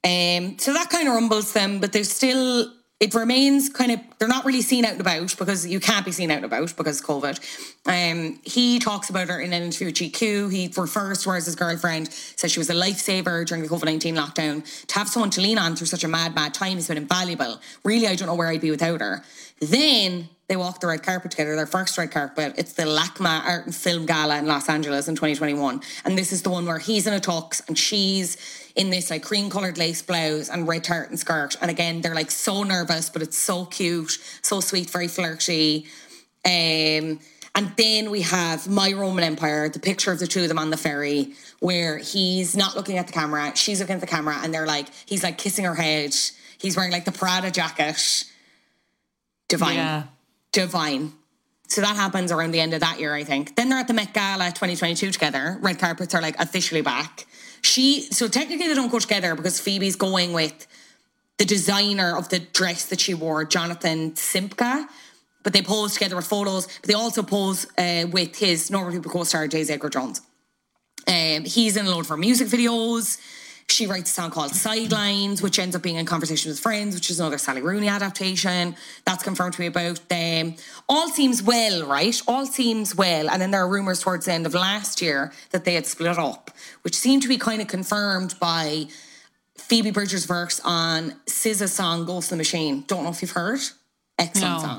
Um, 0.05 0.57
so 0.57 0.73
that 0.73 0.89
kind 0.89 1.07
of 1.07 1.13
rumbles 1.13 1.53
them, 1.53 1.79
but 1.79 1.93
there's 1.93 2.11
still 2.11 2.71
it 3.03 3.13
remains 3.13 3.67
kind 3.67 3.91
of 3.91 3.99
they're 4.17 4.29
not 4.29 4.45
really 4.45 4.61
seen 4.61 4.85
out 4.85 4.93
and 4.93 5.01
about 5.01 5.35
because 5.37 5.67
you 5.67 5.81
can't 5.81 6.05
be 6.05 6.11
seen 6.13 6.31
out 6.31 6.37
and 6.37 6.45
about 6.45 6.73
because 6.77 7.01
COVID. 7.01 7.37
Um, 7.85 8.39
he 8.45 8.79
talks 8.79 9.09
about 9.09 9.27
her 9.27 9.41
in 9.41 9.51
an 9.51 9.61
interview 9.61 9.87
with 9.87 9.95
GQ. 9.95 10.49
He 10.49 10.71
refers 10.77 11.23
to 11.23 11.31
her 11.31 11.35
as 11.35 11.45
his 11.45 11.55
girlfriend, 11.55 12.13
says 12.13 12.53
she 12.53 12.59
was 12.59 12.69
a 12.69 12.73
lifesaver 12.73 13.45
during 13.45 13.61
the 13.61 13.67
COVID 13.67 13.83
nineteen 13.83 14.15
lockdown. 14.15 14.63
To 14.87 14.95
have 14.95 15.09
someone 15.09 15.31
to 15.31 15.41
lean 15.41 15.57
on 15.57 15.75
through 15.75 15.87
such 15.87 16.05
a 16.05 16.07
mad, 16.07 16.33
mad 16.33 16.53
time 16.53 16.75
has 16.75 16.87
been 16.87 16.95
invaluable. 16.95 17.59
Really, 17.83 18.07
I 18.07 18.15
don't 18.15 18.29
know 18.29 18.35
where 18.35 18.47
I'd 18.47 18.61
be 18.61 18.71
without 18.71 19.01
her. 19.01 19.21
Then 19.59 20.29
they 20.53 20.57
walk 20.57 20.79
the 20.79 20.85
red 20.85 21.01
carpet 21.01 21.31
together, 21.31 21.55
their 21.55 21.65
first 21.65 21.97
red 21.97 22.11
carpet. 22.11 22.53
It's 22.59 22.73
the 22.73 22.83
LACMA 22.83 23.43
Art 23.43 23.65
and 23.65 23.73
Film 23.73 24.05
Gala 24.05 24.37
in 24.37 24.45
Los 24.45 24.69
Angeles 24.69 25.07
in 25.07 25.15
2021. 25.15 25.81
And 26.05 26.15
this 26.15 26.31
is 26.31 26.43
the 26.43 26.51
one 26.51 26.67
where 26.67 26.77
he's 26.77 27.07
in 27.07 27.13
a 27.13 27.19
tux 27.19 27.67
and 27.67 27.75
she's 27.75 28.37
in 28.75 28.91
this 28.91 29.09
like 29.09 29.23
cream 29.23 29.49
colored 29.49 29.79
lace 29.79 30.03
blouse 30.03 30.49
and 30.49 30.67
red 30.67 30.83
tartan 30.83 31.17
skirt. 31.17 31.55
And 31.59 31.71
again, 31.71 32.01
they're 32.01 32.13
like 32.13 32.29
so 32.29 32.61
nervous, 32.61 33.09
but 33.09 33.23
it's 33.23 33.35
so 33.35 33.65
cute, 33.65 34.19
so 34.43 34.59
sweet, 34.59 34.91
very 34.91 35.07
flirty. 35.07 35.87
Um, 36.45 37.19
and 37.55 37.71
then 37.75 38.11
we 38.11 38.21
have 38.21 38.69
My 38.69 38.93
Roman 38.93 39.23
Empire, 39.23 39.69
the 39.69 39.79
picture 39.79 40.11
of 40.11 40.19
the 40.19 40.27
two 40.27 40.43
of 40.43 40.49
them 40.49 40.59
on 40.59 40.69
the 40.69 40.77
ferry, 40.77 41.33
where 41.61 41.97
he's 41.97 42.55
not 42.55 42.75
looking 42.75 42.99
at 42.99 43.07
the 43.07 43.13
camera, 43.13 43.53
she's 43.55 43.79
looking 43.79 43.95
at 43.95 44.01
the 44.01 44.07
camera, 44.07 44.37
and 44.43 44.53
they're 44.53 44.67
like, 44.67 44.85
he's 45.07 45.23
like 45.23 45.39
kissing 45.39 45.65
her 45.65 45.73
head. 45.73 46.13
He's 46.59 46.77
wearing 46.77 46.91
like 46.91 47.05
the 47.05 47.11
Prada 47.11 47.49
jacket. 47.49 48.25
Divine. 49.47 49.77
Yeah. 49.77 50.03
Divine. 50.53 51.11
So 51.67 51.81
that 51.81 51.95
happens 51.95 52.31
around 52.31 52.51
the 52.51 52.59
end 52.59 52.73
of 52.73 52.81
that 52.81 52.99
year, 52.99 53.13
I 53.13 53.23
think. 53.23 53.55
Then 53.55 53.67
they're 53.69 53.79
at 53.79 53.87
the 53.87 53.93
Met 53.93 54.13
Gala 54.13 54.45
2022 54.49 55.11
together. 55.11 55.57
Red 55.61 55.79
carpets 55.79 56.13
are 56.13 56.21
like 56.21 56.39
officially 56.39 56.81
back. 56.81 57.25
She, 57.63 58.01
so 58.01 58.27
technically 58.27 58.67
they 58.67 58.75
don't 58.75 58.91
go 58.91 58.99
together 58.99 59.35
because 59.35 59.59
Phoebe's 59.59 59.95
going 59.95 60.33
with 60.33 60.67
the 61.37 61.45
designer 61.45 62.15
of 62.15 62.29
the 62.29 62.39
dress 62.39 62.85
that 62.85 62.99
she 62.99 63.13
wore, 63.13 63.43
Jonathan 63.43 64.11
Simkhai. 64.11 64.85
But 65.41 65.53
they 65.53 65.61
pose 65.61 65.93
together 65.93 66.15
with 66.15 66.27
photos, 66.27 66.67
but 66.67 66.83
they 66.83 66.93
also 66.93 67.23
pose 67.23 67.65
uh, 67.77 68.05
with 68.11 68.37
his 68.37 68.69
normal 68.69 68.93
people 68.93 69.11
co-star, 69.11 69.47
Daisy 69.47 69.73
Edgar 69.73 69.89
Jones. 69.89 70.21
Um, 71.07 71.43
he's 71.43 71.75
in 71.75 71.85
a 71.85 71.89
load 71.89 72.01
of 72.01 72.09
her 72.09 72.17
music 72.17 72.47
videos. 72.47 73.19
She 73.69 73.87
writes 73.87 74.11
a 74.11 74.13
song 74.13 74.29
called 74.29 74.51
Sidelines, 74.53 75.41
which 75.41 75.57
ends 75.57 75.75
up 75.75 75.81
being 75.81 75.95
in 75.95 76.05
Conversation 76.05 76.49
with 76.51 76.59
Friends, 76.59 76.93
which 76.95 77.09
is 77.09 77.19
another 77.19 77.37
Sally 77.37 77.61
Rooney 77.61 77.87
adaptation. 77.87 78.75
That's 79.05 79.23
confirmed 79.23 79.53
to 79.55 79.61
me 79.61 79.67
about 79.67 79.99
them. 80.09 80.55
All 80.87 81.09
seems 81.09 81.41
well, 81.41 81.85
right? 81.87 82.19
All 82.27 82.45
seems 82.45 82.93
well. 82.95 83.29
And 83.29 83.41
then 83.41 83.51
there 83.51 83.61
are 83.61 83.67
rumours 83.69 84.01
towards 84.01 84.25
the 84.25 84.33
end 84.33 84.45
of 84.45 84.53
last 84.53 85.01
year 85.01 85.31
that 85.51 85.65
they 85.65 85.73
had 85.73 85.85
split 85.87 86.19
up, 86.19 86.51
which 86.83 86.95
seemed 86.95 87.23
to 87.23 87.27
be 87.27 87.37
kind 87.37 87.61
of 87.61 87.67
confirmed 87.67 88.35
by 88.39 88.85
Phoebe 89.57 89.91
Bridgers' 89.91 90.25
verse 90.25 90.59
on 90.63 91.15
SZA's 91.27 91.73
song 91.73 92.05
Ghost 92.05 92.31
in 92.31 92.37
the 92.37 92.41
Machine. 92.41 92.83
Don't 92.87 93.03
know 93.03 93.09
if 93.09 93.21
you've 93.21 93.31
heard. 93.31 93.59
Excellent 94.19 94.57
No. 94.57 94.59
song. 94.61 94.77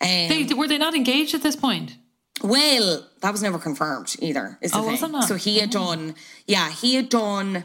Um, 0.00 0.08
They, 0.28 0.48
were 0.54 0.68
they 0.68 0.78
not 0.78 0.94
engaged 0.94 1.34
at 1.34 1.42
this 1.42 1.56
point? 1.56 1.96
well, 2.42 3.06
that 3.20 3.30
was 3.30 3.42
never 3.42 3.58
confirmed 3.58 4.16
either. 4.20 4.58
Is 4.62 4.72
the 4.72 4.78
Oh, 4.78 4.96
thing. 4.96 5.12
was 5.12 5.24
it? 5.24 5.28
So 5.28 5.34
he 5.36 5.58
had 5.60 5.70
done, 5.70 6.14
yeah, 6.46 6.70
he 6.70 6.94
had 6.94 7.08
done. 7.08 7.64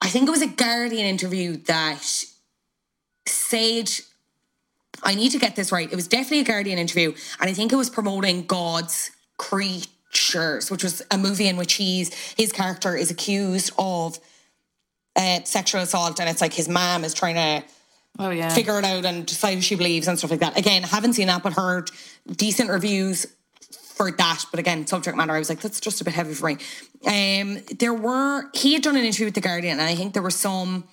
I 0.00 0.08
think 0.08 0.28
it 0.28 0.30
was 0.30 0.42
a 0.42 0.46
Guardian 0.46 1.06
interview 1.06 1.56
that 1.64 2.02
said, 3.26 3.90
I 5.02 5.14
need 5.14 5.30
to 5.32 5.38
get 5.38 5.56
this 5.56 5.72
right. 5.72 5.90
It 5.90 5.96
was 5.96 6.08
definitely 6.08 6.40
a 6.40 6.44
Guardian 6.44 6.78
interview, 6.78 7.12
and 7.40 7.50
I 7.50 7.52
think 7.52 7.72
it 7.72 7.76
was 7.76 7.90
promoting 7.90 8.44
God's 8.46 9.10
Creatures, 9.36 10.70
which 10.70 10.84
was 10.84 11.02
a 11.10 11.18
movie 11.18 11.48
in 11.48 11.56
which 11.56 11.74
he's 11.74 12.14
his 12.34 12.52
character 12.52 12.96
is 12.96 13.10
accused 13.10 13.72
of 13.78 14.18
uh, 15.16 15.40
sexual 15.44 15.80
assault, 15.80 16.20
and 16.20 16.28
it's 16.28 16.40
like 16.40 16.52
his 16.52 16.68
mom 16.68 17.04
is 17.04 17.14
trying 17.14 17.34
to 17.34 17.66
Oh 18.16 18.30
yeah. 18.30 18.48
figure 18.48 18.78
it 18.78 18.84
out 18.84 19.04
and 19.04 19.26
decide 19.26 19.54
who 19.56 19.60
she 19.60 19.74
believes 19.74 20.06
and 20.06 20.16
stuff 20.16 20.30
like 20.30 20.38
that. 20.40 20.56
Again, 20.56 20.84
haven't 20.84 21.14
seen 21.14 21.26
that, 21.26 21.42
but 21.42 21.54
heard 21.54 21.90
decent 22.30 22.70
reviews 22.70 23.26
for 23.94 24.10
that. 24.10 24.44
But 24.50 24.60
again, 24.60 24.86
subject 24.86 25.16
matter, 25.16 25.32
I 25.32 25.38
was 25.38 25.48
like, 25.48 25.60
that's 25.60 25.80
just 25.80 26.00
a 26.00 26.04
bit 26.04 26.14
heavy 26.14 26.34
for 26.34 26.48
me. 26.48 26.58
Um, 27.06 27.58
there 27.78 27.94
were 27.94 28.50
he 28.52 28.74
had 28.74 28.82
done 28.82 28.96
an 28.96 29.04
interview 29.04 29.26
with 29.26 29.34
the 29.34 29.40
Guardian, 29.40 29.78
and 29.78 29.88
I 29.88 29.94
think 29.94 30.12
there 30.12 30.22
were 30.22 30.30
some. 30.30 30.84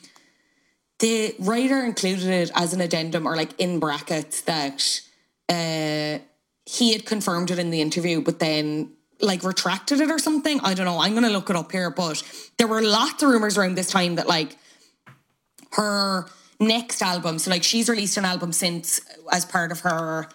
The 0.99 1.33
writer 1.39 1.83
included 1.83 2.27
it 2.27 2.51
as 2.53 2.73
an 2.73 2.81
addendum 2.81 3.27
or 3.27 3.35
like 3.35 3.59
in 3.59 3.79
brackets 3.79 4.41
that 4.41 5.01
uh, 5.49 6.19
he 6.65 6.93
had 6.93 7.07
confirmed 7.07 7.49
it 7.49 7.57
in 7.57 7.71
the 7.71 7.81
interview, 7.81 8.21
but 8.21 8.37
then 8.37 8.91
like 9.19 9.43
retracted 9.43 9.99
it 9.99 10.11
or 10.11 10.19
something. 10.19 10.59
I 10.59 10.75
don't 10.75 10.85
know. 10.85 10.99
I'm 10.99 11.15
gonna 11.15 11.31
look 11.31 11.49
it 11.49 11.55
up 11.55 11.71
here, 11.71 11.89
but 11.89 12.21
there 12.57 12.67
were 12.67 12.83
lots 12.83 13.23
of 13.23 13.29
rumors 13.29 13.57
around 13.57 13.75
this 13.75 13.89
time 13.89 14.15
that 14.15 14.27
like 14.27 14.57
her 15.71 16.27
next 16.59 17.01
album. 17.01 17.39
So 17.39 17.49
like 17.49 17.63
she's 17.63 17.89
released 17.89 18.17
an 18.17 18.25
album 18.25 18.53
since 18.53 19.01
as 19.31 19.43
part 19.43 19.71
of 19.71 19.79
her 19.79 20.27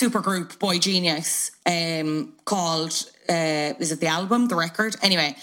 supergroup 0.00 0.58
boygenius, 0.58 1.50
um, 1.66 2.34
called 2.44 2.92
uh, 3.28 3.72
is 3.78 3.92
it 3.92 4.00
the 4.00 4.08
album, 4.08 4.48
the 4.48 4.56
record? 4.56 4.96
Anyway. 5.02 5.36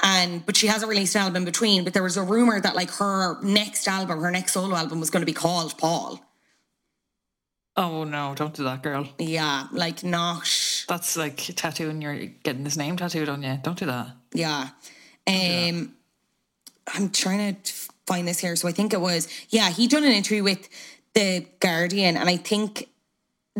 And 0.00 0.46
but 0.46 0.56
she 0.56 0.68
hasn't 0.68 0.88
released 0.88 1.16
an 1.16 1.22
album 1.22 1.38
in 1.38 1.44
between. 1.44 1.82
But 1.82 1.92
there 1.92 2.04
was 2.04 2.16
a 2.16 2.22
rumor 2.22 2.60
that 2.60 2.76
like 2.76 2.90
her 3.02 3.42
next 3.42 3.88
album, 3.88 4.20
her 4.20 4.30
next 4.30 4.52
solo 4.52 4.76
album 4.76 5.00
was 5.00 5.10
going 5.10 5.22
to 5.22 5.26
be 5.26 5.32
called 5.32 5.76
Paul. 5.76 6.20
Oh 7.76 8.04
no, 8.04 8.34
don't 8.36 8.54
do 8.54 8.62
that, 8.62 8.82
girl. 8.82 9.08
Yeah, 9.18 9.66
like 9.72 10.04
not. 10.04 10.48
That's 10.88 11.16
like 11.16 11.36
tattooing 11.36 12.00
your 12.00 12.14
getting 12.44 12.64
his 12.64 12.76
name 12.76 12.96
tattooed 12.96 13.28
on 13.28 13.42
you. 13.42 13.58
Don't 13.62 13.78
do 13.78 13.86
that. 13.86 14.08
Yeah. 14.32 14.68
Um, 15.26 15.94
I'm 16.94 17.10
trying 17.10 17.56
to 17.56 17.72
find 18.06 18.26
this 18.26 18.38
here. 18.38 18.56
So 18.56 18.68
I 18.68 18.72
think 18.72 18.92
it 18.92 19.00
was, 19.00 19.28
yeah, 19.50 19.70
he 19.70 19.86
done 19.86 20.04
an 20.04 20.12
interview 20.12 20.42
with 20.42 20.68
the 21.14 21.46
Guardian, 21.60 22.16
and 22.16 22.28
I 22.28 22.36
think 22.36 22.88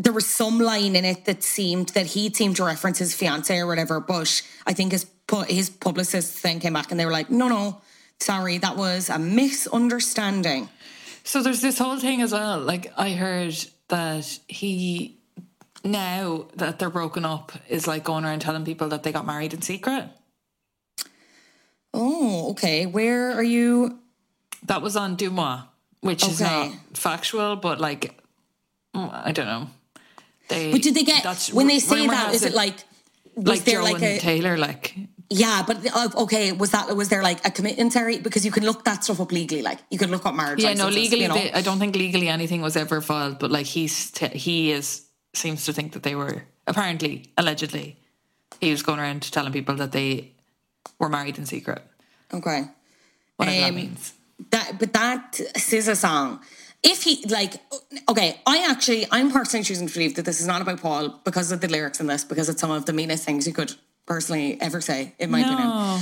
there 0.02 0.12
was 0.12 0.26
some 0.26 0.60
line 0.60 0.94
in 0.94 1.04
it 1.04 1.24
that 1.24 1.42
seemed 1.42 1.88
that 1.90 2.06
he'd 2.06 2.36
seemed 2.36 2.56
to 2.56 2.64
reference 2.64 2.98
his 2.98 3.14
fiance 3.14 3.56
or 3.56 3.66
whatever. 3.66 4.00
But 4.00 4.42
I 4.66 4.72
think 4.72 4.92
his 4.92 5.06
his 5.48 5.68
publicist 5.68 6.42
then 6.42 6.58
came 6.60 6.72
back 6.72 6.90
and 6.90 6.98
they 6.98 7.04
were 7.04 7.12
like, 7.12 7.30
no, 7.30 7.48
no, 7.48 7.80
sorry, 8.18 8.58
that 8.58 8.76
was 8.76 9.10
a 9.10 9.18
misunderstanding. 9.18 10.68
So 11.24 11.42
there's 11.42 11.60
this 11.60 11.78
whole 11.78 11.98
thing 11.98 12.22
as 12.22 12.32
well. 12.32 12.60
Like 12.60 12.92
I 12.96 13.10
heard 13.10 13.56
that 13.88 14.38
he 14.48 15.16
now 15.84 16.46
that 16.56 16.78
they're 16.78 16.90
broken 16.90 17.24
up 17.24 17.52
is 17.68 17.86
like 17.86 18.04
going 18.04 18.24
around 18.24 18.40
telling 18.40 18.64
people 18.64 18.88
that 18.88 19.02
they 19.02 19.12
got 19.12 19.26
married 19.26 19.52
in 19.52 19.62
secret. 19.62 20.08
Oh, 21.92 22.50
okay. 22.52 22.86
Where 22.86 23.32
are 23.32 23.42
you? 23.42 23.98
That 24.66 24.82
was 24.82 24.96
on 24.96 25.16
DeuxMoi, 25.16 25.64
which 26.00 26.26
is 26.26 26.40
not 26.40 26.72
factual, 26.94 27.56
but 27.56 27.80
like 27.80 28.22
mm, 28.94 29.10
I 29.12 29.32
don't 29.32 29.46
know. 29.46 29.68
They, 30.48 30.72
But 30.72 30.82
did 30.82 30.94
they 30.94 31.02
get 31.04 31.24
when 31.52 31.66
they 31.66 31.78
say 31.78 32.06
that? 32.06 32.34
Is 32.34 32.40
that? 32.40 32.48
Is 32.48 32.52
it 32.52 32.54
like 32.54 32.76
was 33.34 33.46
like 33.46 33.64
there 33.64 33.80
Joe 33.80 33.84
like 33.92 34.02
a 34.02 34.18
Taylor? 34.18 34.56
Like 34.56 34.94
yeah? 35.30 35.62
But 35.66 35.86
uh, 35.94 36.08
okay, 36.24 36.52
was 36.52 36.70
that 36.70 36.94
was 36.96 37.08
there 37.08 37.22
like 37.22 37.46
a 37.46 37.50
commitment? 37.50 37.92
commitmentary? 37.92 38.22
Because 38.22 38.44
you 38.44 38.50
can 38.50 38.64
look 38.64 38.84
that 38.84 39.04
stuff 39.04 39.20
up 39.20 39.30
legally. 39.32 39.62
Like 39.62 39.78
you 39.90 39.98
can 39.98 40.10
look 40.10 40.24
up 40.26 40.34
marriage. 40.34 40.62
yeah, 40.62 40.74
no, 40.74 40.88
legally, 40.88 41.22
you 41.22 41.28
know? 41.28 41.34
they, 41.34 41.52
I 41.52 41.60
don't 41.62 41.78
think 41.78 41.94
legally 41.96 42.28
anything 42.28 42.62
was 42.62 42.76
ever 42.76 43.00
filed, 43.00 43.38
but 43.38 43.50
like 43.50 43.66
he's 43.66 44.10
t- 44.10 44.28
he 44.38 44.72
is 44.72 45.06
seems 45.34 45.66
to 45.66 45.72
think 45.72 45.92
that 45.92 46.02
they 46.02 46.14
were 46.14 46.42
apparently 46.66 47.30
allegedly 47.36 47.96
he 48.60 48.70
was 48.70 48.82
going 48.82 48.98
around 48.98 49.22
telling 49.30 49.52
people 49.52 49.74
that 49.76 49.92
they 49.92 50.32
were 50.98 51.08
married 51.08 51.38
in 51.38 51.46
secret. 51.46 51.82
okay. 52.32 52.64
Whatever 53.36 53.60
that 53.60 53.68
Um, 53.68 53.74
means. 53.76 54.12
that 54.50 54.78
but 54.80 54.92
that 54.94 55.32
SZA 55.54 55.96
song 55.96 56.40
if 56.82 57.02
he 57.02 57.24
like 57.28 57.54
okay 58.08 58.40
i 58.46 58.66
actually 58.68 59.06
i'm 59.10 59.30
personally 59.30 59.64
choosing 59.64 59.86
to 59.86 59.94
believe 59.94 60.14
that 60.14 60.24
this 60.24 60.40
is 60.40 60.46
not 60.46 60.62
about 60.62 60.80
paul 60.80 61.08
because 61.24 61.50
of 61.52 61.60
the 61.60 61.68
lyrics 61.68 62.00
in 62.00 62.06
this 62.06 62.24
because 62.24 62.48
it's 62.48 62.60
some 62.60 62.70
of 62.70 62.86
the 62.86 62.92
meanest 62.92 63.24
things 63.24 63.46
you 63.46 63.52
could 63.52 63.74
personally 64.06 64.60
ever 64.60 64.80
say 64.80 65.14
in 65.18 65.30
my 65.30 65.40
opinion 65.40 66.00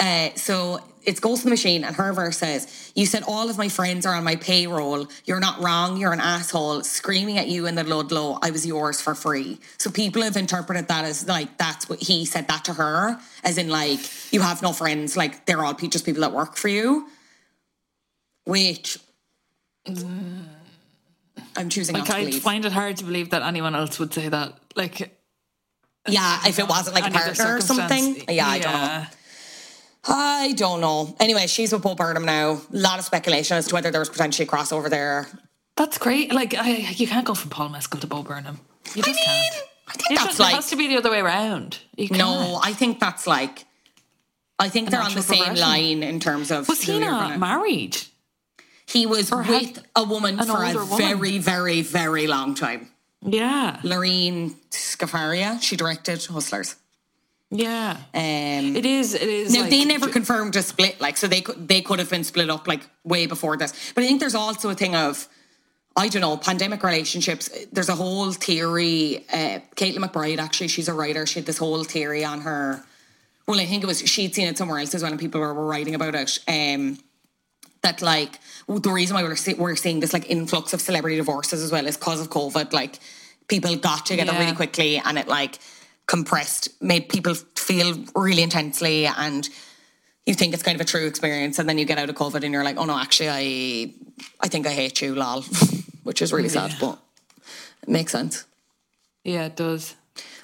uh, 0.00 0.30
so 0.36 0.80
it's 1.04 1.20
Ghost 1.20 1.44
the 1.44 1.50
Machine, 1.50 1.84
and 1.84 1.96
her 1.96 2.12
verse 2.12 2.36
says, 2.36 2.92
You 2.94 3.06
said 3.06 3.22
all 3.26 3.48
of 3.48 3.56
my 3.56 3.68
friends 3.68 4.04
are 4.04 4.14
on 4.14 4.24
my 4.24 4.36
payroll. 4.36 5.06
You're 5.24 5.40
not 5.40 5.60
wrong. 5.62 5.96
You're 5.96 6.12
an 6.12 6.20
asshole. 6.20 6.82
Screaming 6.82 7.38
at 7.38 7.48
you 7.48 7.66
in 7.66 7.74
the 7.74 7.84
Ludlow, 7.84 8.38
I 8.42 8.50
was 8.50 8.66
yours 8.66 9.00
for 9.00 9.14
free. 9.14 9.58
So 9.78 9.90
people 9.90 10.22
have 10.22 10.36
interpreted 10.36 10.88
that 10.88 11.04
as 11.04 11.26
like, 11.26 11.56
that's 11.56 11.88
what 11.88 12.00
he 12.00 12.24
said 12.24 12.46
that 12.48 12.64
to 12.66 12.74
her, 12.74 13.18
as 13.42 13.58
in 13.58 13.68
like, 13.70 14.00
you 14.32 14.40
have 14.40 14.62
no 14.62 14.72
friends. 14.72 15.16
Like, 15.16 15.46
they're 15.46 15.64
all 15.64 15.74
just 15.74 16.04
people 16.04 16.20
that 16.20 16.32
work 16.32 16.56
for 16.56 16.68
you. 16.68 17.08
Which 18.44 18.98
I'm 21.56 21.68
choosing 21.68 21.96
Like 21.96 22.10
I 22.10 22.30
find 22.30 22.64
it 22.64 22.72
hard 22.72 22.96
to 22.98 23.04
believe 23.04 23.30
that 23.30 23.42
anyone 23.42 23.74
else 23.74 23.98
would 23.98 24.12
say 24.14 24.28
that. 24.28 24.54
Like 24.76 25.14
yeah, 26.06 26.40
if 26.46 26.58
it 26.58 26.68
wasn't 26.68 26.94
like 26.94 27.08
a 27.08 27.10
partner 27.10 27.56
or 27.56 27.60
something. 27.60 28.14
circumstance. 28.14 28.24
Yeah, 28.28 28.46
I 28.48 28.58
don't 28.58 28.72
know. 28.72 29.06
I 30.04 30.52
don't 30.56 30.80
know. 30.80 31.16
Anyway, 31.20 31.46
she's 31.46 31.72
with 31.72 31.82
Bo 31.82 31.94
Burnham 31.94 32.24
now. 32.24 32.52
A 32.52 32.76
lot 32.76 32.98
of 32.98 33.04
speculation 33.04 33.56
as 33.56 33.66
to 33.68 33.74
whether 33.74 33.90
there 33.90 34.00
was 34.00 34.08
potentially 34.08 34.46
a 34.46 34.50
crossover 34.50 34.88
there. 34.88 35.26
That's 35.76 35.98
great. 35.98 36.32
Like 36.32 36.54
I, 36.54 36.70
you 36.70 37.06
can't 37.06 37.26
go 37.26 37.34
from 37.34 37.50
Paul 37.50 37.68
Mescal 37.68 38.00
to 38.00 38.06
Bo 38.06 38.22
Burnham. 38.22 38.60
You 38.94 39.02
just 39.02 39.16
mean, 39.18 39.24
can't. 39.24 39.54
I 39.86 39.92
think 39.92 40.18
that's 40.18 40.24
just- 40.30 40.40
like 40.40 40.52
it 40.52 40.56
has 40.56 40.70
to 40.70 40.76
be 40.76 40.88
the 40.88 40.96
other 40.96 41.10
way 41.10 41.20
around. 41.20 41.78
You 41.96 42.08
no. 42.10 42.58
I 42.62 42.72
think 42.72 43.00
that's 43.00 43.26
like. 43.26 43.64
I 44.60 44.68
think 44.68 44.90
they're 44.90 45.00
on 45.00 45.14
the 45.14 45.22
same 45.22 45.54
line 45.54 46.02
in 46.02 46.18
terms 46.18 46.50
of. 46.50 46.68
Was 46.68 46.82
he 46.82 46.98
not 46.98 47.38
married? 47.38 47.96
He 48.88 49.06
was 49.06 49.30
with 49.30 49.84
a 49.94 50.02
woman 50.04 50.38
for 50.38 50.62
a 50.64 50.74
woman? 50.74 50.96
very, 50.96 51.38
very, 51.38 51.82
very 51.82 52.26
long 52.26 52.54
time. 52.54 52.90
Yeah, 53.22 53.80
Lorene 53.82 54.54
Scafaria. 54.70 55.60
She 55.60 55.76
directed 55.76 56.24
Hustlers. 56.24 56.76
yeah. 57.50 57.96
Um, 58.14 58.76
It 58.76 58.86
is. 58.86 59.14
It 59.14 59.22
is. 59.22 59.52
Now 59.52 59.62
like- 59.62 59.70
they 59.70 59.84
never 59.84 60.08
confirmed 60.08 60.54
a 60.56 60.62
split, 60.62 61.00
like 61.00 61.16
so 61.16 61.26
they 61.26 61.40
could 61.42 61.68
they 61.68 61.82
could 61.82 61.98
have 61.98 62.10
been 62.10 62.24
split 62.24 62.48
up 62.50 62.66
like 62.68 62.82
way 63.04 63.26
before 63.26 63.56
this. 63.56 63.72
But 63.94 64.04
I 64.04 64.06
think 64.06 64.20
there's 64.20 64.34
also 64.34 64.70
a 64.70 64.74
thing 64.74 64.94
of 64.94 65.28
I 65.96 66.08
don't 66.08 66.22
know 66.22 66.36
pandemic 66.36 66.82
relationships. 66.82 67.50
There's 67.72 67.88
a 67.88 67.96
whole 67.96 68.32
theory. 68.32 69.26
Uh, 69.32 69.58
Caitlin 69.76 69.98
McBride 70.04 70.38
actually, 70.38 70.68
she's 70.68 70.88
a 70.88 70.94
writer. 70.94 71.26
She 71.26 71.40
had 71.40 71.46
this 71.46 71.58
whole 71.58 71.82
theory 71.84 72.24
on 72.24 72.40
her. 72.42 72.84
Well, 73.46 73.58
I 73.60 73.66
think 73.66 73.82
it 73.82 73.86
was 73.86 73.98
she'd 74.08 74.34
seen 74.34 74.46
it 74.46 74.56
somewhere 74.56 74.78
else 74.78 74.94
as 74.94 75.02
well, 75.02 75.10
and 75.10 75.20
people 75.20 75.40
were, 75.40 75.52
were 75.52 75.66
writing 75.66 75.94
about 75.94 76.14
it. 76.14 76.38
Um, 76.46 76.98
that 77.82 78.02
like 78.02 78.38
the 78.68 78.90
reason 78.90 79.14
why 79.14 79.22
we're 79.22 79.36
see, 79.36 79.54
we're 79.54 79.76
seeing 79.76 80.00
this 80.00 80.12
like 80.12 80.28
influx 80.30 80.72
of 80.72 80.80
celebrity 80.80 81.16
divorces 81.16 81.62
as 81.62 81.70
well 81.72 81.86
is 81.86 81.96
because 81.96 82.20
of 82.20 82.28
COVID. 82.30 82.72
Like 82.72 82.98
people 83.48 83.74
got 83.76 84.06
together 84.06 84.32
Yeah. 84.32 84.40
really 84.40 84.56
quickly, 84.56 84.98
and 84.98 85.18
it 85.18 85.28
like 85.28 85.58
compressed, 86.06 86.68
made 86.82 87.08
people 87.08 87.34
feel 87.34 87.96
really 88.14 88.42
intensely, 88.42 89.06
and 89.06 89.48
you 90.26 90.34
think 90.34 90.54
it's 90.54 90.62
kind 90.62 90.74
of 90.74 90.80
a 90.80 90.84
true 90.84 91.06
experience, 91.06 91.58
and 91.58 91.68
then 91.68 91.78
you 91.78 91.84
get 91.84 91.98
out 91.98 92.08
of 92.10 92.16
COVID, 92.16 92.42
and 92.44 92.52
you're 92.52 92.64
like, 92.64 92.76
oh 92.78 92.84
no, 92.84 92.98
actually, 92.98 93.28
I 93.30 93.94
I 94.40 94.48
think 94.48 94.66
I 94.66 94.72
hate 94.72 95.00
you, 95.02 95.14
lol, 95.14 95.42
which 96.02 96.20
is 96.22 96.32
really 96.32 96.48
sad, 96.48 96.74
but 96.80 96.98
it 97.82 97.88
makes 97.88 98.12
sense. 98.12 98.44
Yeah, 99.24 99.46
it 99.46 99.56
does. 99.56 99.94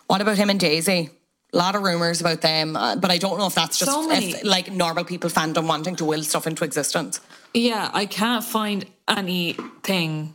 What 0.07 0.21
about 0.21 0.37
him 0.37 0.51
and 0.51 0.61
Daisy? 0.61 1.11
A 1.55 1.57
lot 1.57 1.77
of 1.77 1.83
rumors 1.83 2.21
about 2.21 2.41
them, 2.41 2.75
uh, 2.75 2.97
but 2.97 3.13
I 3.13 3.19
don't 3.19 3.39
know 3.39 3.47
if 3.47 3.55
that's 3.55 3.79
just 3.79 3.91
So 3.91 4.11
if, 4.11 4.43
like 4.43 4.73
normal 4.73 5.05
people 5.05 5.31
fandom 5.31 5.69
wanting 5.69 5.95
to 5.97 6.05
will 6.05 6.25
stuff 6.25 6.49
into 6.49 6.65
existence. 6.65 7.21
Yeah, 7.55 7.91
I 7.95 8.07
can't 8.07 8.43
find 8.43 8.85
anything 9.07 10.35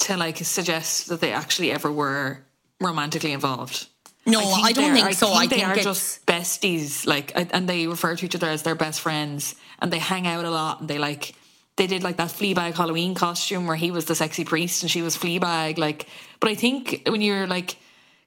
to 0.00 0.16
like 0.16 0.38
suggest 0.38 1.10
that 1.10 1.20
they 1.20 1.32
actually 1.32 1.70
ever 1.70 1.92
were 1.92 2.40
romantically 2.80 3.32
involved. 3.32 3.86
No, 4.24 4.40
think 4.40 4.64
I, 4.64 4.72
don't 4.72 4.94
think 4.94 5.12
so. 5.12 5.32
I 5.32 5.46
think 5.46 5.50
they 5.50 5.62
are 5.62 5.74
it's 5.74 5.84
just 5.84 6.24
besties, 6.24 7.06
like, 7.06 7.32
and 7.34 7.68
they 7.68 7.86
refer 7.86 8.16
to 8.16 8.24
each 8.24 8.34
other 8.34 8.48
as 8.48 8.62
their 8.62 8.74
best 8.74 9.00
friends, 9.00 9.54
and 9.80 9.92
they 9.92 9.98
hang 9.98 10.26
out 10.26 10.44
a 10.44 10.50
lot, 10.50 10.80
and 10.80 10.88
they 10.88 10.98
like. 10.98 11.34
They 11.76 11.86
did 11.86 12.02
like 12.02 12.18
that 12.18 12.28
Fleabag 12.28 12.74
Halloween 12.74 13.14
costume 13.14 13.66
where 13.66 13.76
he 13.76 13.90
was 13.90 14.04
the 14.04 14.14
sexy 14.14 14.44
priest 14.44 14.82
and 14.82 14.90
she 14.90 15.00
was 15.00 15.16
Fleabag. 15.16 15.78
Like, 15.78 16.06
but 16.38 16.50
I 16.50 16.54
think 16.54 17.08
when 17.08 17.22
you're 17.22 17.46
like 17.46 17.76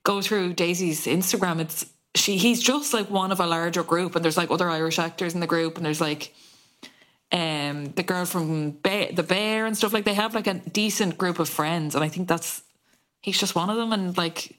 go 0.01 0.21
through 0.21 0.53
Daisy's 0.53 1.05
Instagram, 1.05 1.59
it's 1.59 1.85
she. 2.15 2.37
He's 2.37 2.61
just 2.61 2.93
like 2.93 3.09
one 3.09 3.31
of 3.31 3.39
a 3.39 3.47
larger 3.47 3.83
group, 3.83 4.15
and 4.15 4.23
there's 4.23 4.37
like 4.37 4.51
other 4.51 4.69
Irish 4.69 4.99
actors 4.99 5.33
in 5.33 5.39
the 5.39 5.47
group, 5.47 5.77
and 5.77 5.85
there's 5.85 6.01
like 6.01 6.33
um 7.31 7.85
the 7.95 8.03
girl 8.03 8.25
from 8.25 8.71
Bear, 8.71 9.11
the 9.11 9.23
Bear 9.23 9.65
and 9.65 9.75
stuff. 9.75 9.93
Like 9.93 10.05
they 10.05 10.13
have 10.13 10.35
like 10.35 10.47
a 10.47 10.55
decent 10.55 11.17
group 11.17 11.39
of 11.39 11.49
friends, 11.49 11.95
and 11.95 12.03
I 12.03 12.09
think 12.09 12.27
that's 12.27 12.61
he's 13.21 13.39
just 13.39 13.55
one 13.55 13.69
of 13.69 13.77
them, 13.77 13.93
and 13.93 14.17
like 14.17 14.57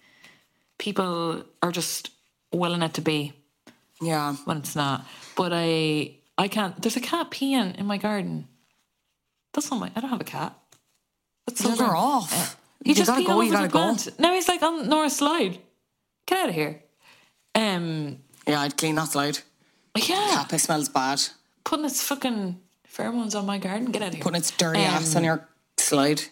people 0.79 1.45
are 1.63 1.73
just 1.73 2.11
willing 2.53 2.83
it 2.83 2.95
to 2.95 3.01
be 3.01 3.33
yeah. 4.01 4.35
when 4.45 4.59
it's 4.59 4.77
not. 4.77 5.07
But 5.37 5.53
I 5.55 6.17
I 6.37 6.49
can't. 6.49 6.81
There's 6.81 6.97
a 6.97 7.01
cat 7.01 7.31
peeing 7.31 7.77
in 7.77 7.87
my 7.87 7.99
garden. 7.99 8.49
That's 9.53 9.71
not 9.71 9.81
my. 9.81 9.93
I 9.95 10.01
don't 10.01 10.11
have 10.11 10.21
a 10.21 10.25
cat. 10.25 10.59
That's 11.47 11.81
are 11.81 11.97
off. 11.97 12.59
He 12.83 12.91
You 12.91 12.95
just 12.95 13.09
gotta 13.09 13.23
peed 13.23 13.27
go, 13.27 13.41
you 13.41 13.53
gotta 13.53 13.69
go. 13.69 13.79
plant. 13.79 14.19
Now 14.19 14.35
he's 14.35 14.49
like 14.49 14.63
on 14.63 14.89
Nora's 14.89 15.17
slide. 15.17 15.59
Get 16.27 16.39
out 16.39 16.49
of 16.49 16.55
here. 16.55 16.83
Um. 17.55 18.19
Yeah, 18.47 18.61
I'd 18.61 18.77
clean 18.77 18.95
that 18.97 19.09
slide. 19.09 19.39
Yeah. 19.97 20.29
Cat 20.35 20.49
piss 20.49 20.65
smells 20.65 20.89
bad. 20.89 21.21
Putting 21.65 21.85
its 21.87 22.03
fucking 22.03 22.61
pheromones 22.93 23.35
on 23.39 23.47
my 23.47 23.59
garden. 23.59 23.91
Get 23.91 24.03
out 24.03 24.09
of 24.09 24.15
here. 24.15 24.23
Putting 24.23 24.39
its 24.41 24.51
dirty 24.51 24.81
Um, 24.81 24.87
ass 24.87 25.17
on 25.17 25.25
your 25.25 25.49
slide. 25.79 26.23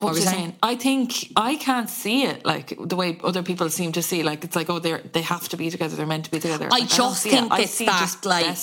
What 0.00 0.14
was 0.14 0.24
I 0.26 0.32
saying? 0.32 0.56
I 0.62 0.76
think 0.76 1.32
I 1.34 1.56
can't 1.56 1.90
see 1.90 2.22
it 2.22 2.46
like 2.46 2.72
the 2.80 2.94
way 2.94 3.18
other 3.24 3.42
people 3.42 3.68
seem 3.68 3.90
to 3.92 4.02
see. 4.02 4.22
Like 4.22 4.44
it's 4.44 4.54
like 4.54 4.70
oh 4.70 4.78
they're 4.78 4.98
they 5.12 5.22
have 5.22 5.48
to 5.48 5.56
be 5.56 5.70
together. 5.70 5.96
They're 5.96 6.06
meant 6.06 6.26
to 6.26 6.30
be 6.30 6.38
together. 6.38 6.68
I 6.70 6.78
don't 6.80 6.88
just 6.88 7.22
see 7.22 7.30
think 7.30 7.50
I 7.52 7.62
it's 7.62 7.72
see 7.72 7.86
that, 7.86 8.00
just 8.00 8.24
like- 8.24 8.56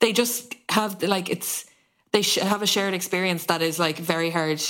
they 0.00 0.12
just 0.12 0.54
have 0.68 1.02
like 1.02 1.30
it's 1.30 1.64
they 2.12 2.20
sh- 2.20 2.36
have 2.36 2.60
a 2.60 2.66
shared 2.66 2.92
experience 2.92 3.46
that 3.46 3.62
is 3.62 3.78
like 3.78 3.96
very 3.98 4.28
hard 4.30 4.62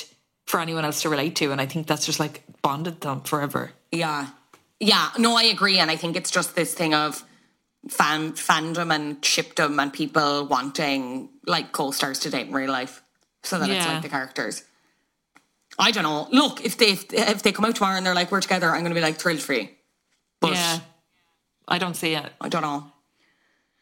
for 0.46 0.60
anyone 0.60 0.84
else 0.84 1.02
to 1.02 1.08
relate 1.08 1.34
to, 1.36 1.50
and 1.50 1.60
I 1.60 1.66
think 1.66 1.88
that's 1.88 2.06
just 2.06 2.20
like 2.20 2.44
bonded 2.62 3.00
them 3.00 3.22
forever. 3.22 3.72
Yeah. 3.90 4.28
Yeah, 4.84 5.08
no, 5.18 5.34
I 5.36 5.44
agree. 5.44 5.78
And 5.78 5.90
I 5.90 5.96
think 5.96 6.14
it's 6.14 6.30
just 6.30 6.54
this 6.54 6.74
thing 6.74 6.92
of 6.92 7.24
fan 7.88 8.32
fandom 8.32 8.94
and 8.94 9.20
shipdom 9.22 9.80
and 9.80 9.92
people 9.92 10.46
wanting 10.46 11.30
like 11.46 11.72
co-stars 11.72 12.18
to 12.20 12.30
date 12.30 12.48
in 12.48 12.52
real 12.52 12.70
life. 12.70 13.02
So 13.42 13.58
that 13.58 13.70
it's 13.70 13.86
like 13.86 14.02
the 14.02 14.08
characters. 14.08 14.62
I 15.78 15.90
don't 15.90 16.02
know. 16.02 16.28
Look, 16.30 16.64
if 16.64 16.76
they 16.76 16.90
if, 16.90 17.12
if 17.12 17.42
they 17.42 17.52
come 17.52 17.64
out 17.64 17.76
tomorrow 17.76 17.96
and 17.96 18.04
they're 18.04 18.14
like, 18.14 18.30
we're 18.30 18.40
together, 18.40 18.70
I'm 18.70 18.82
gonna 18.82 18.94
be 18.94 19.00
like 19.00 19.16
thrilled 19.16 19.40
for 19.40 19.54
you. 19.54 19.68
But 20.40 20.52
yeah, 20.52 20.80
I 21.66 21.78
don't 21.78 21.94
see 21.94 22.14
it. 22.14 22.30
I 22.40 22.48
don't 22.48 22.62
know. 22.62 22.92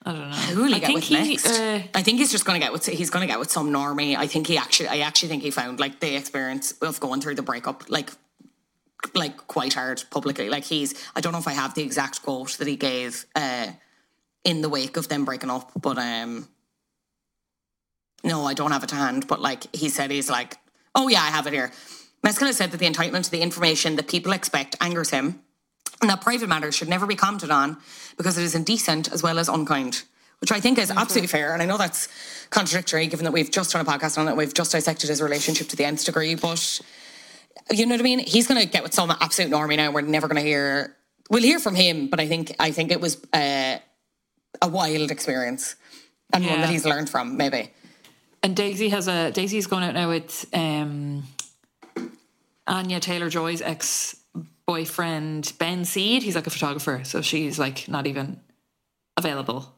I 0.04 0.12
don't 0.12 0.30
know. 0.30 0.36
Who 0.36 0.62
will 0.62 0.68
he 0.68 0.74
I 0.74 0.78
get 0.78 0.86
think 0.86 0.96
with 0.96 1.04
he, 1.04 1.14
next? 1.14 1.46
uh, 1.46 1.82
I 1.94 2.02
think 2.02 2.18
he's 2.18 2.30
just 2.30 2.44
gonna 2.44 2.58
get 2.60 2.72
with 2.72 2.86
he's 2.86 3.10
gonna 3.10 3.26
get 3.26 3.38
with 3.40 3.50
some 3.50 3.70
normie. 3.72 4.16
I 4.16 4.26
think 4.28 4.46
he 4.46 4.56
actually 4.56 4.88
I 4.88 4.98
actually 4.98 5.28
think 5.30 5.42
he 5.42 5.50
found 5.50 5.80
like 5.80 6.00
the 6.00 6.16
experience 6.16 6.72
of 6.80 6.98
going 7.00 7.20
through 7.20 7.36
the 7.36 7.42
breakup 7.42 7.88
like 7.88 8.10
like 9.14 9.36
quite 9.48 9.74
hard 9.74 10.02
publicly. 10.10 10.48
Like 10.48 10.64
he's 10.64 10.94
I 11.16 11.20
don't 11.20 11.32
know 11.32 11.38
if 11.38 11.48
I 11.48 11.52
have 11.52 11.74
the 11.74 11.82
exact 11.82 12.22
quote 12.22 12.56
that 12.58 12.66
he 12.68 12.76
gave 12.76 13.26
uh 13.34 13.68
in 14.44 14.60
the 14.62 14.68
wake 14.68 14.96
of 14.96 15.08
them 15.08 15.24
breaking 15.24 15.50
up, 15.50 15.70
but 15.80 15.98
um 15.98 16.48
no, 18.24 18.44
I 18.46 18.54
don't 18.54 18.70
have 18.70 18.84
it 18.84 18.88
to 18.90 18.94
hand, 18.94 19.26
but 19.26 19.40
like 19.40 19.74
he 19.74 19.88
said 19.88 20.10
he's 20.10 20.30
like, 20.30 20.56
Oh 20.94 21.08
yeah, 21.08 21.22
I 21.22 21.30
have 21.30 21.46
it 21.46 21.52
here. 21.52 21.72
Mescal 22.22 22.46
has 22.46 22.56
said 22.56 22.70
that 22.70 22.78
the 22.78 22.88
entitlement 22.88 23.24
to 23.24 23.30
the 23.30 23.40
information 23.40 23.96
that 23.96 24.06
people 24.08 24.32
expect 24.32 24.76
angers 24.80 25.10
him 25.10 25.40
and 26.00 26.08
that 26.10 26.20
private 26.20 26.48
matters 26.48 26.74
should 26.74 26.88
never 26.88 27.06
be 27.06 27.16
commented 27.16 27.50
on 27.50 27.78
because 28.16 28.38
it 28.38 28.44
is 28.44 28.54
indecent 28.54 29.10
as 29.12 29.22
well 29.22 29.38
as 29.38 29.48
unkind. 29.48 30.02
which 30.40 30.52
I 30.52 30.60
think 30.60 30.78
is 30.78 30.90
absolutely 30.90 31.28
fair. 31.28 31.52
And 31.52 31.62
I 31.62 31.66
know 31.66 31.78
that's 31.78 32.08
contradictory, 32.50 33.06
given 33.06 33.24
that 33.24 33.32
we've 33.32 33.50
just 33.50 33.72
done 33.72 33.84
a 33.86 33.88
podcast 33.88 34.18
on 34.18 34.26
it, 34.28 34.36
we've 34.36 34.52
just 34.54 34.72
dissected 34.72 35.08
his 35.08 35.22
relationship 35.22 35.68
to 35.68 35.76
the 35.76 35.84
nth 35.84 36.04
degree. 36.04 36.34
But 36.34 36.80
you 37.70 37.86
know 37.86 37.94
what 37.94 38.00
I 38.00 38.04
mean? 38.04 38.18
He's 38.20 38.46
going 38.46 38.60
to 38.60 38.66
get 38.66 38.82
with 38.82 38.94
some 38.94 39.10
absolute 39.10 39.50
normie 39.52 39.76
now. 39.76 39.90
We're 39.92 40.00
never 40.02 40.28
going 40.28 40.42
to 40.42 40.46
hear. 40.48 40.96
We'll 41.30 41.42
hear 41.42 41.58
from 41.58 41.74
him, 41.74 42.08
but 42.08 42.20
I 42.20 42.26
think 42.26 42.54
I 42.58 42.70
think 42.72 42.90
it 42.90 43.00
was 43.00 43.16
uh, 43.32 43.78
a 44.60 44.68
wild 44.68 45.10
experience 45.10 45.76
and 46.32 46.44
one 46.44 46.54
Yeah. 46.54 46.60
that 46.62 46.70
he's 46.70 46.84
learned 46.84 47.08
from. 47.08 47.36
Maybe. 47.36 47.70
And 48.42 48.56
Daisy 48.56 48.88
has 48.90 49.06
a 49.08 49.30
Daisy's 49.30 49.66
going 49.66 49.84
out 49.84 49.94
now 49.94 50.08
with 50.08 50.44
um, 50.52 51.22
Anya 52.66 53.00
Taylor 53.00 53.30
Joy's 53.30 53.62
ex 53.62 54.16
boyfriend 54.66 55.52
Ben 55.58 55.84
Seed. 55.84 56.22
He's 56.22 56.34
like 56.34 56.46
a 56.46 56.50
photographer, 56.50 57.02
so 57.04 57.22
she's 57.22 57.58
like 57.58 57.88
not 57.88 58.06
even 58.06 58.40
available. 59.16 59.72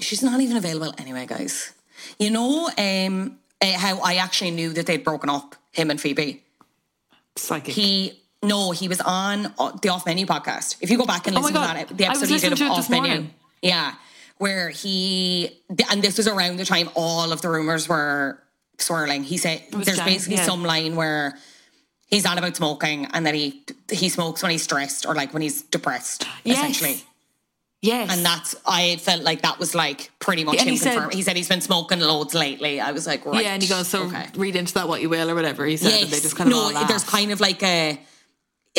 She's 0.00 0.22
not 0.22 0.40
even 0.40 0.56
available 0.56 0.94
anyway, 0.98 1.26
guys. 1.26 1.72
You 2.18 2.30
know 2.30 2.70
um, 2.78 3.38
uh, 3.60 3.72
how 3.76 3.98
I 4.00 4.16
actually 4.16 4.52
knew 4.52 4.72
that 4.74 4.86
they'd 4.86 5.02
broken 5.02 5.28
up, 5.30 5.56
him 5.72 5.90
and 5.90 6.00
Phoebe. 6.00 6.42
Psychic. 7.38 7.74
He 7.74 8.20
no, 8.42 8.70
he 8.70 8.86
was 8.88 9.00
on 9.00 9.52
the 9.82 9.88
Off 9.88 10.06
Menu 10.06 10.24
podcast. 10.26 10.76
If 10.80 10.90
you 10.90 10.96
go 10.98 11.06
back 11.06 11.26
and 11.26 11.36
Oh 11.36 11.40
listen 11.40 11.54
to 11.54 11.60
that, 11.60 11.88
the 11.96 12.04
episode 12.06 12.28
he 12.28 12.38
did 12.38 12.52
of 12.52 12.60
Off 12.62 12.88
Menu, 12.90 13.08
morning. 13.08 13.34
yeah, 13.62 13.94
where 14.38 14.68
he 14.68 15.50
and 15.90 16.02
this 16.02 16.16
was 16.16 16.28
around 16.28 16.56
the 16.58 16.64
time 16.64 16.88
all 16.94 17.32
of 17.32 17.42
the 17.42 17.48
rumors 17.48 17.88
were 17.88 18.38
swirling. 18.78 19.24
He 19.24 19.36
said 19.38 19.62
there's 19.72 20.00
basically 20.00 20.36
yeah. 20.36 20.44
some 20.44 20.62
line 20.62 20.94
where 20.94 21.36
he's 22.06 22.24
on 22.24 22.38
about 22.38 22.54
smoking 22.56 23.06
and 23.12 23.26
that 23.26 23.34
he 23.34 23.64
he 23.90 24.08
smokes 24.08 24.42
when 24.42 24.52
he's 24.52 24.62
stressed 24.62 25.04
or 25.04 25.14
like 25.14 25.32
when 25.32 25.42
he's 25.42 25.62
depressed, 25.62 26.26
Yes. 26.44 26.58
essentially. 26.58 27.02
Yes. 27.82 28.10
And 28.12 28.24
that's 28.24 28.54
I 28.66 28.96
felt 28.96 29.22
like 29.22 29.42
that 29.42 29.58
was 29.58 29.74
like 29.74 30.10
pretty 30.18 30.44
much 30.44 30.58
And 30.58 30.68
him 30.68 30.72
he 30.72 30.76
said- 30.76 31.12
He 31.12 31.22
said 31.22 31.36
he's 31.36 31.48
been 31.48 31.60
smoking 31.60 32.00
loads 32.00 32.34
lately. 32.34 32.80
I 32.80 32.92
was 32.92 33.06
like, 33.06 33.24
right. 33.26 33.44
Yeah, 33.44 33.54
and 33.54 33.62
he 33.62 33.68
goes, 33.68 33.88
so 33.88 34.04
okay. 34.04 34.26
read 34.36 34.56
into 34.56 34.74
that 34.74 34.88
what 34.88 35.00
you 35.00 35.08
will 35.08 35.30
or 35.30 35.34
whatever. 35.34 35.64
He 35.66 35.76
said, 35.76 36.02
and 36.02 36.10
they 36.10 36.20
just 36.20 36.36
kind 36.36 36.50
of 36.50 36.56
no, 36.56 36.86
there's 36.86 37.04
kind 37.04 37.30
of 37.32 37.40
like 37.40 37.62
a 37.62 38.00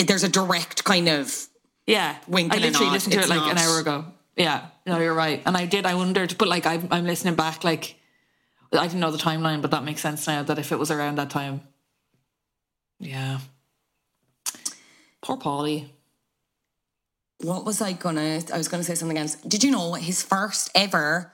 there's 0.06 0.24
a 0.24 0.30
direct 0.30 0.84
kind 0.84 1.10
of 1.10 1.48
yeah. 1.86 2.18
wink 2.28 2.54
I 2.54 2.58
literally 2.58 2.92
listened 2.92 3.14
to 3.14 3.20
It's 3.20 3.30
it 3.30 3.36
like 3.36 3.52
an 3.52 3.58
hour 3.58 3.80
ago. 3.80 4.06
Yeah, 4.36 4.68
no, 4.86 5.00
you're 5.00 5.14
right. 5.14 5.42
And 5.46 5.58
I 5.58 5.66
did. 5.66 5.86
I 5.86 5.96
wondered, 5.96 6.38
but 6.38 6.48
like 6.48 6.66
I'm, 6.66 6.88
I'm 6.92 7.06
listening 7.06 7.36
back. 7.36 7.64
Like 7.66 7.96
I 8.72 8.88
didn't 8.88 9.02
know 9.02 9.12
the 9.12 9.18
timeline, 9.18 9.62
but 9.62 9.72
that 9.72 9.84
makes 9.84 10.00
sense 10.02 10.26
now. 10.28 10.44
That 10.44 10.60
if 10.60 10.72
it 10.72 10.80
was 10.80 10.92
around 10.92 11.16
that 11.18 11.30
time, 11.30 11.62
yeah. 13.00 13.40
Poor 15.22 15.36
Polly. 15.38 15.94
What 17.42 17.66
was 17.66 17.82
I 17.82 17.94
gonna? 17.94 18.42
I 18.54 18.58
was 18.58 18.68
gonna 18.68 18.84
say 18.84 18.96
something 18.96 19.18
else. 19.18 19.36
Did 19.36 19.64
you 19.64 19.72
know 19.72 19.94
his 19.94 20.22
first 20.24 20.70
ever 20.76 21.32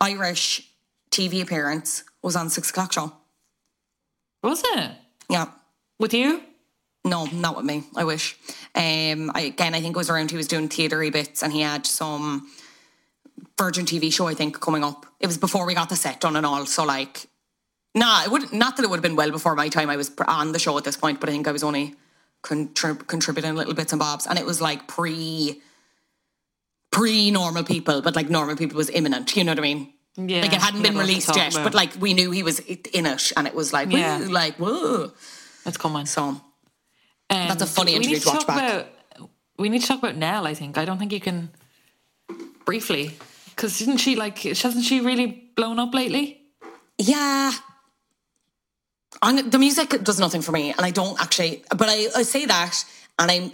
Irish 0.00 0.68
TV 1.10 1.42
appearance 1.42 2.04
was 2.22 2.36
on 2.36 2.48
Six 2.50 2.70
O'clock 2.70 2.92
Show? 2.92 3.12
Was 4.42 4.62
it 4.64 4.92
Yeah. 5.28 5.46
with 5.98 6.14
you? 6.14 6.42
No, 7.04 7.24
not 7.26 7.56
with 7.56 7.64
me. 7.64 7.84
I 7.96 8.04
wish. 8.04 8.36
Um, 8.74 9.30
I, 9.34 9.42
again, 9.52 9.74
I 9.74 9.80
think 9.80 9.96
it 9.96 9.98
was 9.98 10.08
around 10.08 10.30
he 10.30 10.36
was 10.36 10.46
doing 10.48 10.68
theatery 10.68 11.10
bits, 11.12 11.42
and 11.42 11.52
he 11.52 11.60
had 11.60 11.84
some 11.86 12.48
Virgin 13.58 13.84
TV 13.86 14.12
show. 14.12 14.26
I 14.28 14.34
think 14.34 14.60
coming 14.60 14.84
up. 14.84 15.06
It 15.20 15.26
was 15.26 15.36
before 15.38 15.66
we 15.66 15.74
got 15.74 15.88
the 15.88 15.96
set 15.96 16.20
done 16.20 16.36
and 16.36 16.46
all. 16.46 16.64
So 16.66 16.84
like, 16.84 17.26
nah, 17.94 18.22
it 18.24 18.30
would 18.30 18.52
not 18.52 18.76
that 18.76 18.84
it 18.84 18.88
would 18.90 18.96
have 18.96 19.02
been 19.02 19.16
well 19.16 19.30
before 19.30 19.54
my 19.54 19.68
time. 19.68 19.90
I 19.90 19.96
was 19.96 20.10
on 20.26 20.52
the 20.52 20.58
show 20.58 20.78
at 20.78 20.84
this 20.84 20.96
point, 20.96 21.20
but 21.20 21.28
I 21.28 21.32
think 21.32 21.46
I 21.48 21.52
was 21.52 21.62
only 21.64 21.94
contrib- 22.42 23.06
contributing 23.06 23.54
little 23.54 23.74
bits 23.74 23.92
and 23.92 24.00
bobs, 24.00 24.26
and 24.26 24.38
it 24.38 24.46
was 24.46 24.60
like 24.60 24.86
pre 24.88 25.60
pre 26.90 27.30
normal 27.30 27.64
people, 27.64 28.02
but 28.02 28.14
like 28.16 28.28
normal 28.30 28.56
people 28.56 28.76
was 28.76 28.90
imminent. 28.90 29.34
You 29.36 29.44
know 29.44 29.52
what 29.52 29.58
I 29.58 29.62
mean? 29.62 29.92
Yeah, 30.16 30.42
Like 30.42 30.52
it 30.52 30.60
hadn't 30.60 30.82
been 30.82 30.92
to 30.92 30.98
released 31.00 31.34
yet, 31.34 31.54
about 31.54 31.64
but 31.64 31.74
like 31.74 31.96
we 31.98 32.12
knew 32.12 32.30
he 32.30 32.42
was 32.42 32.58
in 32.60 33.06
it, 33.06 33.32
and 33.36 33.46
it 33.46 33.54
was 33.54 33.72
like, 33.72 33.90
Yeah. 33.90 34.26
like 34.30 34.56
whoa. 34.56 35.12
It's 35.64 35.76
coming. 35.78 36.06
So 36.06 36.22
Um, 36.22 36.40
That's 37.30 37.62
a 37.62 37.66
funny 37.66 37.92
we 37.92 37.96
interview 37.96 38.16
need 38.16 38.22
to 38.22 38.28
watch 38.28 38.38
talk 38.40 38.46
back. 38.48 38.72
About, 38.72 39.30
we 39.58 39.68
need 39.70 39.80
to 39.80 39.86
talk 39.86 39.98
about 40.00 40.16
Nell. 40.16 40.46
I 40.46 40.54
think 40.54 40.76
I 40.76 40.84
don't 40.84 40.98
think 40.98 41.12
you 41.12 41.20
can 41.20 41.48
briefly 42.66 43.16
because 43.54 43.78
didn't 43.78 43.98
she 43.98 44.16
like? 44.16 44.38
Hasn't 44.40 44.84
she 44.84 45.00
really 45.00 45.26
blown 45.56 45.78
up 45.78 45.94
lately? 45.94 46.42
Yeah. 46.98 47.52
I'm, 49.20 49.50
the 49.50 49.58
music 49.58 49.90
does 50.02 50.18
nothing 50.18 50.42
for 50.42 50.52
me, 50.52 50.70
and 50.70 50.80
I 50.80 50.90
don't 50.90 51.20
actually. 51.20 51.62
But 51.70 51.88
I, 51.88 52.06
I 52.16 52.22
say 52.22 52.46
that, 52.46 52.84
and 53.18 53.30
I'm. 53.30 53.52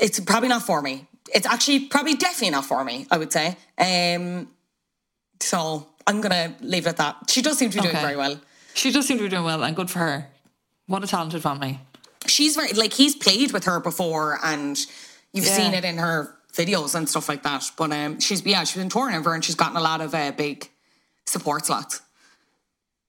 It's 0.00 0.20
probably 0.20 0.48
not 0.48 0.62
for 0.62 0.80
me. 0.82 1.06
It's 1.34 1.46
actually 1.46 1.86
probably 1.86 2.14
definitely 2.14 2.50
not 2.50 2.64
for 2.64 2.84
me. 2.84 3.06
I 3.10 3.18
would 3.18 3.32
say. 3.32 3.56
Um. 3.78 4.48
So 5.40 5.88
I'm 6.06 6.20
gonna 6.20 6.54
leave 6.60 6.86
it 6.86 6.90
at 6.90 6.96
that. 6.98 7.16
She 7.30 7.42
does 7.42 7.58
seem 7.58 7.70
to 7.70 7.76
be 7.76 7.82
doing 7.82 7.96
Okay. 7.96 8.04
very 8.04 8.16
well. 8.16 8.40
She 8.74 8.90
does 8.92 9.06
seem 9.06 9.18
to 9.18 9.24
be 9.24 9.28
doing 9.30 9.44
well, 9.44 9.62
and 9.64 9.74
good 9.76 9.90
for 9.90 9.98
her. 10.00 10.28
What 10.86 11.02
a 11.02 11.06
talented 11.06 11.42
family. 11.42 11.80
She's 12.26 12.56
very 12.56 12.72
like 12.72 12.92
he's 12.92 13.14
played 13.16 13.52
with 13.52 13.64
her 13.64 13.80
before, 13.80 14.38
and 14.42 14.78
you've 15.32 15.44
Yeah. 15.46 15.56
seen 15.56 15.74
it 15.74 15.84
in 15.84 15.98
her 15.98 16.34
videos 16.52 16.94
and 16.94 17.08
stuff 17.08 17.28
like 17.28 17.42
that. 17.42 17.70
But 17.76 17.92
um, 17.92 18.20
she's 18.20 18.44
yeah, 18.46 18.64
she's 18.64 18.80
been 18.80 18.88
touring 18.88 19.16
over, 19.16 19.34
and 19.34 19.44
she's 19.44 19.54
gotten 19.56 19.76
a 19.76 19.82
lot 19.82 20.00
of 20.00 20.14
uh, 20.14 20.32
big 20.32 20.70
support 21.26 21.66
slots. 21.66 22.00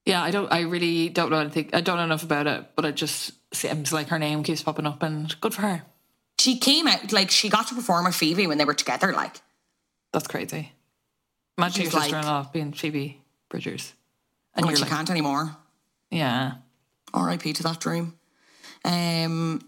Yeah, 0.05 0.21
I 0.21 0.31
don't. 0.31 0.51
I 0.51 0.61
really 0.61 1.09
don't 1.09 1.31
know 1.31 1.39
anything. 1.39 1.69
I 1.73 1.81
don't 1.81 1.97
know 1.97 2.03
enough 2.03 2.23
about 2.23 2.45
it, 2.47 2.65
but 2.75 2.85
it 2.85 2.95
just 2.95 3.31
seems 3.53 3.91
like 3.91 4.09
her 4.09 4.19
name 4.19 4.43
keeps 4.43 4.61
popping 4.61 4.85
up, 4.85 5.01
and 5.01 5.33
good 5.41 5.53
for 5.53 5.61
her. 5.63 5.83
She 6.39 6.57
came 6.59 6.87
out 6.87 7.11
like 7.11 7.31
she 7.31 7.49
got 7.49 7.67
to 7.69 7.75
perform 7.75 8.05
with 8.05 8.15
Phoebe 8.15 8.45
when 8.45 8.57
they 8.59 8.65
were 8.65 8.73
together. 8.75 9.13
Like 9.13 9.37
That's 10.13 10.27
crazy. 10.27 10.71
Imagine 11.57 11.83
She's 11.85 11.93
your 11.93 12.01
like- 12.01 12.09
sister-in-law 12.11 12.49
being 12.53 12.73
Phoebe 12.73 13.21
Bridgers, 13.49 13.93
and 14.53 14.65
you're 14.67 14.75
she 14.75 14.81
like, 14.83 14.91
can't 14.91 15.09
anymore. 15.09 15.55
yeah. 16.11 16.55
R.I.P. 17.13 17.53
to 17.53 17.63
that 17.63 17.79
dream. 17.79 18.13
Um, 18.83 19.61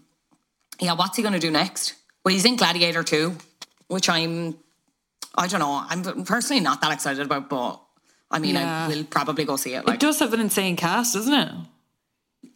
yeah, 0.80 0.92
what's 0.92 1.16
he 1.16 1.22
going 1.22 1.32
to 1.32 1.40
do 1.40 1.50
next? 1.50 1.94
Well, 2.22 2.34
he's 2.34 2.44
in 2.44 2.56
Gladiator 2.56 3.02
2, 3.02 3.34
which 3.86 4.10
I'm, 4.10 4.58
I 5.34 5.46
don't 5.46 5.60
know, 5.60 5.82
I'm 5.88 6.24
personally 6.24 6.60
not 6.62 6.82
that 6.82 6.92
excited 6.92 7.24
about, 7.24 7.48
but 7.48 7.80
I 8.30 8.38
mean, 8.38 8.54
Yeah. 8.54 8.86
I 8.86 8.88
will 8.88 9.04
probably 9.04 9.44
go 9.44 9.56
see 9.56 9.74
it. 9.74 9.88
It 9.88 10.00
does 10.00 10.18
have 10.20 10.32
an 10.34 10.40
insane 10.40 10.76
cast, 10.76 11.14
doesn't 11.14 11.32
it? 11.34 11.52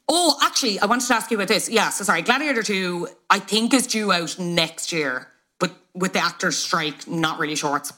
oh, 0.09 0.37
actually, 0.43 0.79
I 0.79 0.87
wanted 0.87 1.07
to 1.07 1.15
ask 1.15 1.31
you 1.31 1.37
about 1.39 1.49
this. 1.49 1.71
Yeah, 1.71 1.89
so 1.89 2.05
sorry, 2.05 2.21
Gladiator 2.23 2.63
2, 2.63 3.09
I 3.31 3.39
think 3.39 3.73
is 3.73 3.87
due 3.87 4.13
out 4.13 4.39
next 4.39 4.93
year, 4.93 5.29
but 5.59 5.73
with 5.95 6.13
the 6.13 6.19
actors' 6.19 6.59
strike, 6.59 7.09
not 7.09 7.39
really 7.39 7.55
sure 7.57 7.71
what's 7.71 7.93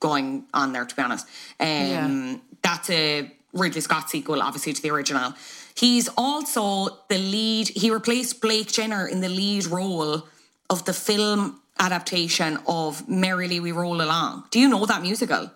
going 0.00 0.46
on 0.52 0.72
there, 0.72 0.84
to 0.84 0.96
be 0.96 1.02
honest. 1.02 1.26
Um, 1.60 1.66
Yeah. 1.68 2.36
That's 2.62 2.90
a 2.90 3.30
Ridley 3.52 3.80
Scott 3.82 4.10
sequel, 4.10 4.42
obviously, 4.42 4.72
to 4.72 4.82
the 4.82 4.90
original. 4.90 5.32
He's 5.74 6.08
also 6.16 6.98
the 7.08 7.18
lead, 7.18 7.68
he 7.68 7.90
replaced 7.90 8.40
Blake 8.40 8.72
Jenner 8.72 9.06
in 9.06 9.20
the 9.20 9.28
lead 9.28 9.66
role 9.66 10.26
of 10.68 10.84
the 10.86 10.92
film 10.92 11.60
adaptation 11.78 12.58
of 12.66 13.08
Merrily 13.08 13.60
We 13.60 13.72
Roll 13.72 14.02
Along. 14.02 14.44
Do 14.50 14.58
you 14.58 14.68
know 14.68 14.84
that 14.86 15.02
musical? 15.02 15.50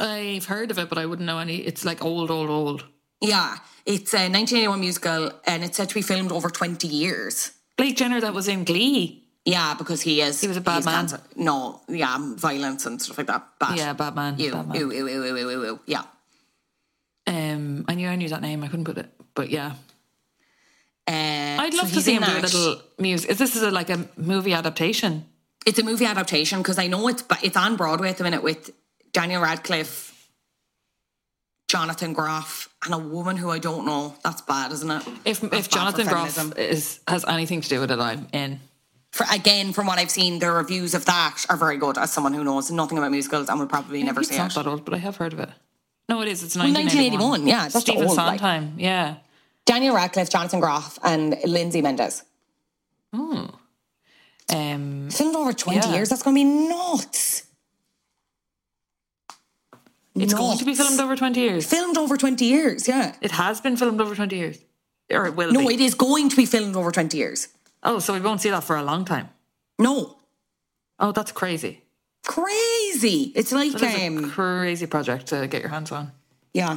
I've 0.00 0.44
heard 0.46 0.70
of 0.70 0.78
it, 0.78 0.88
but 0.88 0.98
I 0.98 1.06
wouldn't 1.06 1.26
know 1.26 1.38
any. 1.38 1.56
It's 1.56 1.84
like 1.84 2.04
old, 2.04 2.30
old, 2.30 2.50
old. 2.50 2.84
Yeah, 3.20 3.56
it's 3.84 4.14
a 4.14 4.28
1981 4.30 4.80
musical 4.80 5.32
and 5.44 5.64
it's 5.64 5.76
said 5.76 5.88
to 5.88 5.94
be 5.94 6.02
filmed 6.02 6.30
over 6.32 6.48
20 6.50 6.86
years. 6.86 7.52
Blake 7.76 7.96
Jenner 7.96 8.20
that 8.20 8.32
was 8.34 8.46
in 8.48 8.64
Glee. 8.64 9.24
Yeah, 9.44 9.74
because 9.74 10.02
he 10.02 10.20
is. 10.20 10.40
He 10.40 10.46
was 10.48 10.56
a 10.56 10.60
bad 10.60 10.84
man. 10.84 11.08
cancer- 11.08 11.20
No, 11.36 11.80
yeah, 11.88 12.16
violence 12.36 12.86
and 12.86 13.00
stuff 13.00 13.18
like 13.18 13.26
that. 13.28 13.46
Bad. 13.58 13.78
Yeah, 13.78 13.92
bad 13.94 14.14
man, 14.14 14.38
Ew, 14.38 14.52
bad 14.52 14.68
man. 14.68 14.76
ew, 14.76 14.92
ew, 14.92 15.08
ew, 15.08 15.24
ew, 15.24 15.36
ew, 15.36 15.50
ew, 15.50 15.64
ew. 15.64 15.80
Yeah. 15.86 16.02
Um, 17.26 17.84
I 17.88 17.94
knew 17.94 18.08
I 18.08 18.16
knew 18.16 18.28
that 18.28 18.42
name. 18.42 18.62
I 18.64 18.68
couldn't 18.68 18.84
put 18.84 18.98
it, 18.98 19.10
but 19.34 19.50
yeah, 19.50 19.72
Uh, 21.06 21.56
I'd 21.62 21.72
so 21.72 21.82
love 21.82 21.92
to 21.92 22.00
see 22.02 22.14
him 22.14 22.22
do 22.22 22.38
a 22.38 22.40
little 22.40 22.82
music. 22.98 23.30
Is 23.30 23.38
this 23.38 23.56
is 23.56 23.62
a, 23.62 23.70
like 23.70 23.90
a 23.90 24.08
movie 24.16 24.52
adaptation? 24.52 25.24
It's 25.66 25.78
a 25.78 25.82
movie 25.82 26.04
adaptation 26.06 26.58
because 26.58 26.78
I 26.78 26.86
know 26.86 27.08
it's 27.08 27.22
it's 27.42 27.56
on 27.56 27.76
Broadway 27.76 28.10
at 28.10 28.18
the 28.18 28.24
minute 28.24 28.42
with 28.42 28.70
Daniel 29.12 29.42
Radcliffe, 29.42 30.28
Jonathan 31.68 32.12
Groff, 32.12 32.68
and 32.84 32.94
a 32.94 32.98
woman 32.98 33.36
who 33.36 33.50
I 33.50 33.58
don't 33.58 33.84
know. 33.84 34.14
That's 34.24 34.40
bad, 34.42 34.72
isn't 34.72 34.90
it? 34.90 35.02
If 35.24 35.40
That's 35.40 35.66
if 35.66 35.70
Jonathan 35.70 36.06
Groff 36.06 36.56
is 36.58 37.00
has 37.08 37.24
anything 37.26 37.60
to 37.60 37.68
do 37.68 37.80
with 37.80 37.90
it, 37.90 37.98
I'm 37.98 38.28
in. 38.32 38.60
For, 39.12 39.24
again, 39.32 39.72
from 39.72 39.86
what 39.86 39.98
I've 39.98 40.10
seen, 40.10 40.38
the 40.38 40.50
reviews 40.52 40.94
of 40.94 41.04
that 41.06 41.44
are 41.48 41.56
very 41.56 41.78
good. 41.78 41.96
As 41.98 42.12
someone 42.12 42.34
who 42.34 42.44
knows 42.44 42.70
nothing 42.70 42.98
about 42.98 43.10
musicals 43.10 43.48
and 43.48 43.58
would 43.58 43.70
probably 43.70 44.02
never 44.02 44.22
see 44.22 44.34
it. 44.36 44.40
it's 44.44 44.54
not 44.56 44.64
that 44.64 44.70
old, 44.70 44.84
but 44.84 44.94
I 44.94 44.98
have 44.98 45.16
heard 45.16 45.32
of 45.32 45.40
it. 45.40 45.48
No, 46.08 46.20
it 46.22 46.28
is. 46.28 46.42
It's 46.42 46.56
Well, 46.56 46.64
1981. 46.72 47.44
1981, 47.44 47.46
yeah, 47.46 47.68
that's 47.68 47.80
Stephen 47.80 48.06
old, 48.08 48.16
like. 48.16 48.40
Yeah. 48.76 49.16
Daniel 49.66 49.94
Radcliffe, 49.94 50.30
Jonathan 50.30 50.60
Groff, 50.60 50.98
and 51.02 51.36
Lindsay 51.44 51.82
Mendez. 51.82 52.22
Um, 53.12 55.08
Filmed 55.10 55.36
over 55.36 55.52
20 55.52 55.78
Yeah. 55.78 55.92
years. 55.94 56.08
That's 56.08 56.22
going 56.22 56.34
to 56.36 56.40
be 56.40 56.44
nuts. 56.44 57.42
It's 60.14 60.34
going 60.34 60.58
to 60.58 60.64
be 60.64 60.74
filmed 60.74 61.00
over 61.00 61.16
20 61.16 61.40
years. 61.40 61.66
Filmed 61.66 61.96
over 61.96 62.16
20 62.16 62.44
years, 62.44 62.88
yeah. 62.88 63.14
It 63.20 63.30
has 63.32 63.60
been 63.60 63.76
filmed 63.76 64.00
over 64.00 64.14
20 64.14 64.34
years. 64.36 64.58
Or 65.10 65.26
it 65.26 65.36
will 65.36 65.52
No, 65.52 65.66
be. 65.68 65.74
it 65.74 65.80
is 65.80 65.94
going 65.94 66.28
to 66.28 66.36
be 66.36 66.44
filmed 66.46 66.76
over 66.76 66.90
20 66.90 67.16
years. 67.16 67.48
Oh, 67.82 67.98
so 67.98 68.12
we 68.12 68.20
won't 68.20 68.40
see 68.40 68.50
that 68.50 68.64
for 68.64 68.76
a 68.76 68.82
long 68.82 69.04
time. 69.04 69.28
No. 69.78 70.16
Oh, 70.98 71.12
that's 71.12 71.32
crazy. 71.32 71.82
crazy. 72.26 73.32
It's 73.34 73.52
like 73.52 73.72
That 73.72 73.82
is 73.94 74.00
a 74.02 74.06
um, 74.08 74.30
crazy 74.30 74.86
project 74.86 75.26
to 75.28 75.46
get 75.46 75.60
your 75.62 75.70
hands 75.70 75.92
on. 75.92 76.12
Yeah, 76.52 76.74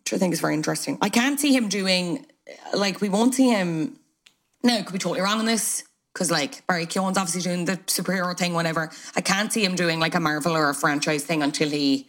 which 0.00 0.12
I 0.12 0.18
think 0.18 0.32
is 0.34 0.40
very 0.40 0.54
interesting. 0.54 0.98
I 1.00 1.08
can't 1.08 1.40
see 1.40 1.54
him 1.56 1.68
doing, 1.68 2.26
like, 2.74 3.00
we 3.00 3.08
won't 3.08 3.34
see 3.34 3.48
him. 3.48 3.98
No, 4.62 4.74
I 4.76 4.82
could 4.82 4.92
be 4.92 4.98
totally 4.98 5.20
wrong 5.22 5.38
on 5.38 5.46
this 5.46 5.84
because, 6.12 6.30
like, 6.30 6.66
Barry 6.66 6.84
Keoghan's 6.86 7.16
obviously 7.16 7.42
doing 7.42 7.64
the 7.64 7.76
superhero 7.86 8.36
thing, 8.36 8.52
whatever. 8.54 8.90
I 9.16 9.20
can't 9.20 9.52
see 9.52 9.64
him 9.64 9.74
doing 9.76 9.98
like 10.00 10.14
a 10.14 10.20
Marvel 10.20 10.52
or 10.56 10.68
a 10.68 10.74
franchise 10.74 11.24
thing 11.24 11.42
until 11.42 11.70
he 11.70 12.08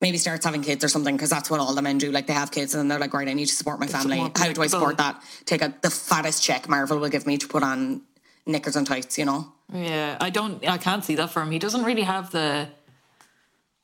maybe 0.00 0.18
starts 0.18 0.44
having 0.44 0.62
kids 0.62 0.82
or 0.82 0.88
something 0.88 1.16
because 1.16 1.30
that's 1.30 1.50
what 1.50 1.60
all 1.60 1.74
the 1.74 1.82
men 1.82 1.98
do. 1.98 2.10
Like, 2.10 2.26
they 2.26 2.32
have 2.32 2.50
kids 2.50 2.74
and 2.74 2.80
then 2.80 2.88
they're 2.88 2.98
like, 2.98 3.14
right, 3.14 3.28
I 3.28 3.34
need 3.34 3.46
to 3.46 3.54
support 3.54 3.80
my 3.80 3.86
family. 3.86 4.18
How 4.18 4.52
do 4.52 4.62
I 4.62 4.66
support 4.66 4.96
that? 4.96 5.22
Take 5.44 5.62
a, 5.62 5.74
the 5.82 5.90
fattest 5.90 6.42
check 6.42 6.68
Marvel 6.68 6.98
will 6.98 7.08
give 7.08 7.26
me 7.26 7.36
to 7.38 7.46
put 7.48 7.62
on 7.62 8.02
knickers 8.46 8.76
and 8.76 8.86
tights, 8.86 9.18
you 9.18 9.24
know? 9.24 9.52
Yeah, 9.72 10.16
I 10.20 10.30
don't. 10.30 10.66
I 10.66 10.78
can't 10.78 11.04
see 11.04 11.14
that 11.16 11.30
for 11.30 11.42
him. 11.42 11.50
He 11.50 11.58
doesn't 11.58 11.84
really 11.84 12.02
have 12.02 12.30
the. 12.30 12.68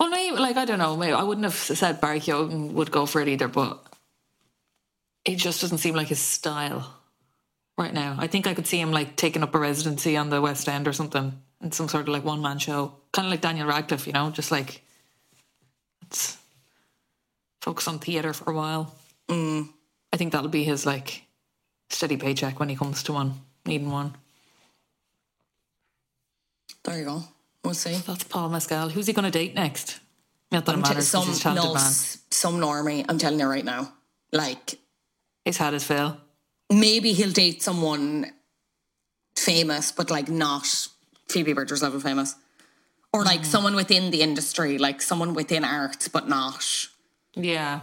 Well, 0.00 0.10
maybe 0.10 0.36
like 0.36 0.56
I 0.56 0.64
don't 0.64 0.78
know. 0.78 0.96
Maybe 0.96 1.12
I 1.12 1.22
wouldn't 1.22 1.44
have 1.44 1.54
said 1.54 2.00
Barry 2.00 2.20
Keoghan 2.20 2.72
would 2.72 2.90
go 2.90 3.06
for 3.06 3.20
it 3.20 3.28
either, 3.28 3.48
but 3.48 3.82
it 5.24 5.36
just 5.36 5.60
doesn't 5.60 5.78
seem 5.78 5.94
like 5.94 6.08
his 6.08 6.18
style 6.18 6.92
right 7.78 7.94
now. 7.94 8.16
I 8.18 8.26
think 8.26 8.46
I 8.46 8.54
could 8.54 8.66
see 8.66 8.80
him 8.80 8.90
like 8.90 9.16
taking 9.16 9.42
up 9.42 9.54
a 9.54 9.58
residency 9.58 10.16
on 10.16 10.28
the 10.28 10.40
West 10.40 10.68
End 10.68 10.88
or 10.88 10.92
something 10.92 11.40
in 11.62 11.72
some 11.72 11.88
sort 11.88 12.02
of 12.02 12.08
like 12.08 12.24
one 12.24 12.42
man 12.42 12.58
show, 12.58 12.94
kind 13.12 13.26
of 13.26 13.30
like 13.30 13.40
Daniel 13.40 13.66
Radcliffe, 13.66 14.06
you 14.06 14.12
know, 14.12 14.30
just 14.30 14.50
like 14.50 14.82
let's 16.02 16.38
focus 17.60 17.88
on 17.88 17.98
theatre 17.98 18.32
for 18.32 18.50
a 18.50 18.54
while. 18.54 18.94
Mm. 19.28 19.68
I 20.12 20.16
think 20.16 20.32
that'll 20.32 20.48
be 20.48 20.64
his 20.64 20.86
like 20.86 21.22
steady 21.90 22.16
paycheck 22.16 22.58
when 22.60 22.68
he 22.68 22.76
comes 22.76 23.02
to 23.04 23.12
one, 23.12 23.34
needing 23.66 23.90
one. 23.90 24.14
There 26.84 26.98
you 26.98 27.04
go. 27.04 27.22
We'll 27.64 27.74
see. 27.74 27.94
That's 27.96 28.24
Paul 28.24 28.48
Mescal. 28.50 28.88
Who's 28.90 29.06
he 29.08 29.12
going 29.12 29.24
to 29.24 29.30
date 29.30 29.54
next? 29.54 29.98
Not 30.52 30.64
that 30.66 30.72
it 30.72 30.74
I'm 30.76 30.82
t- 30.84 30.88
matters. 30.90 31.10
'cause 31.10 31.40
some, 31.42 31.54
no, 31.56 31.74
some 32.30 32.60
normie, 32.60 33.04
I'm 33.08 33.18
telling 33.18 33.40
you 33.40 33.46
right 33.46 33.64
now. 33.64 33.92
Like, 34.32 34.78
He's 35.44 35.56
had 35.56 35.72
his 35.72 35.82
fill. 35.84 36.16
maybe 36.70 37.12
he'll 37.12 37.32
date 37.32 37.62
someone 37.62 38.32
famous, 39.36 39.90
but 39.90 40.10
like 40.10 40.28
not 40.28 40.66
Phoebe 41.28 41.52
Bridgers 41.52 41.82
level 41.82 41.98
famous. 42.00 42.36
Or 43.12 43.24
like 43.24 43.44
someone 43.44 43.74
within 43.74 44.10
the 44.10 44.20
industry, 44.20 44.76
like 44.78 45.00
someone 45.00 45.32
within 45.34 45.64
art, 45.64 46.08
but 46.12 46.28
not. 46.28 46.64
Yeah. 47.34 47.80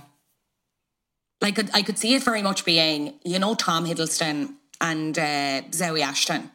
Like 1.42 1.74
I 1.76 1.82
could 1.82 1.98
see 1.98 2.14
it 2.14 2.24
very 2.24 2.42
much 2.42 2.66
being, 2.66 3.16
you 3.24 3.40
know, 3.40 3.56
Tom 3.56 3.86
Hiddleston 3.86 4.54
and 4.80 5.18
uh, 5.18 5.62
Zawe 5.72 6.02
Ashton, 6.02 6.52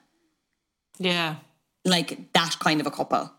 Yeah. 0.98 1.36
like 1.84 2.32
that 2.34 2.58
kind 2.60 2.80
of 2.80 2.86
a 2.86 2.90
couple. 2.90 3.32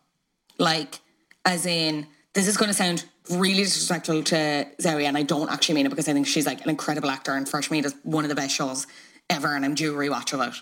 Like, 0.58 1.00
as 1.46 1.66
in, 1.66 2.08
this 2.34 2.48
is 2.48 2.58
going 2.58 2.70
to 2.70 2.74
sound 2.76 3.06
really 3.30 3.64
disrespectful 3.64 4.24
to 4.24 4.68
Zawe, 4.82 5.04
and 5.04 5.18
I 5.18 5.24
don't 5.24 5.50
actually 5.50 5.76
mean 5.76 5.86
it 5.86 5.90
because 5.90 6.10
I 6.10 6.14
think 6.14 6.28
she's 6.28 6.46
like 6.46 6.62
an 6.64 6.70
incredible 6.70 7.10
actor, 7.10 7.34
and 7.34 7.48
Fresh 7.48 7.72
Meat 7.72 7.86
is 7.86 7.96
one 8.04 8.26
of 8.26 8.30
the 8.30 8.36
best 8.36 8.54
shows 8.56 8.88
ever, 9.30 9.56
and 9.56 9.64
I'm 9.64 9.76
due 9.76 9.94
a 9.94 9.98
rewatch 9.98 10.34
of 10.34 10.42
it. 10.54 10.62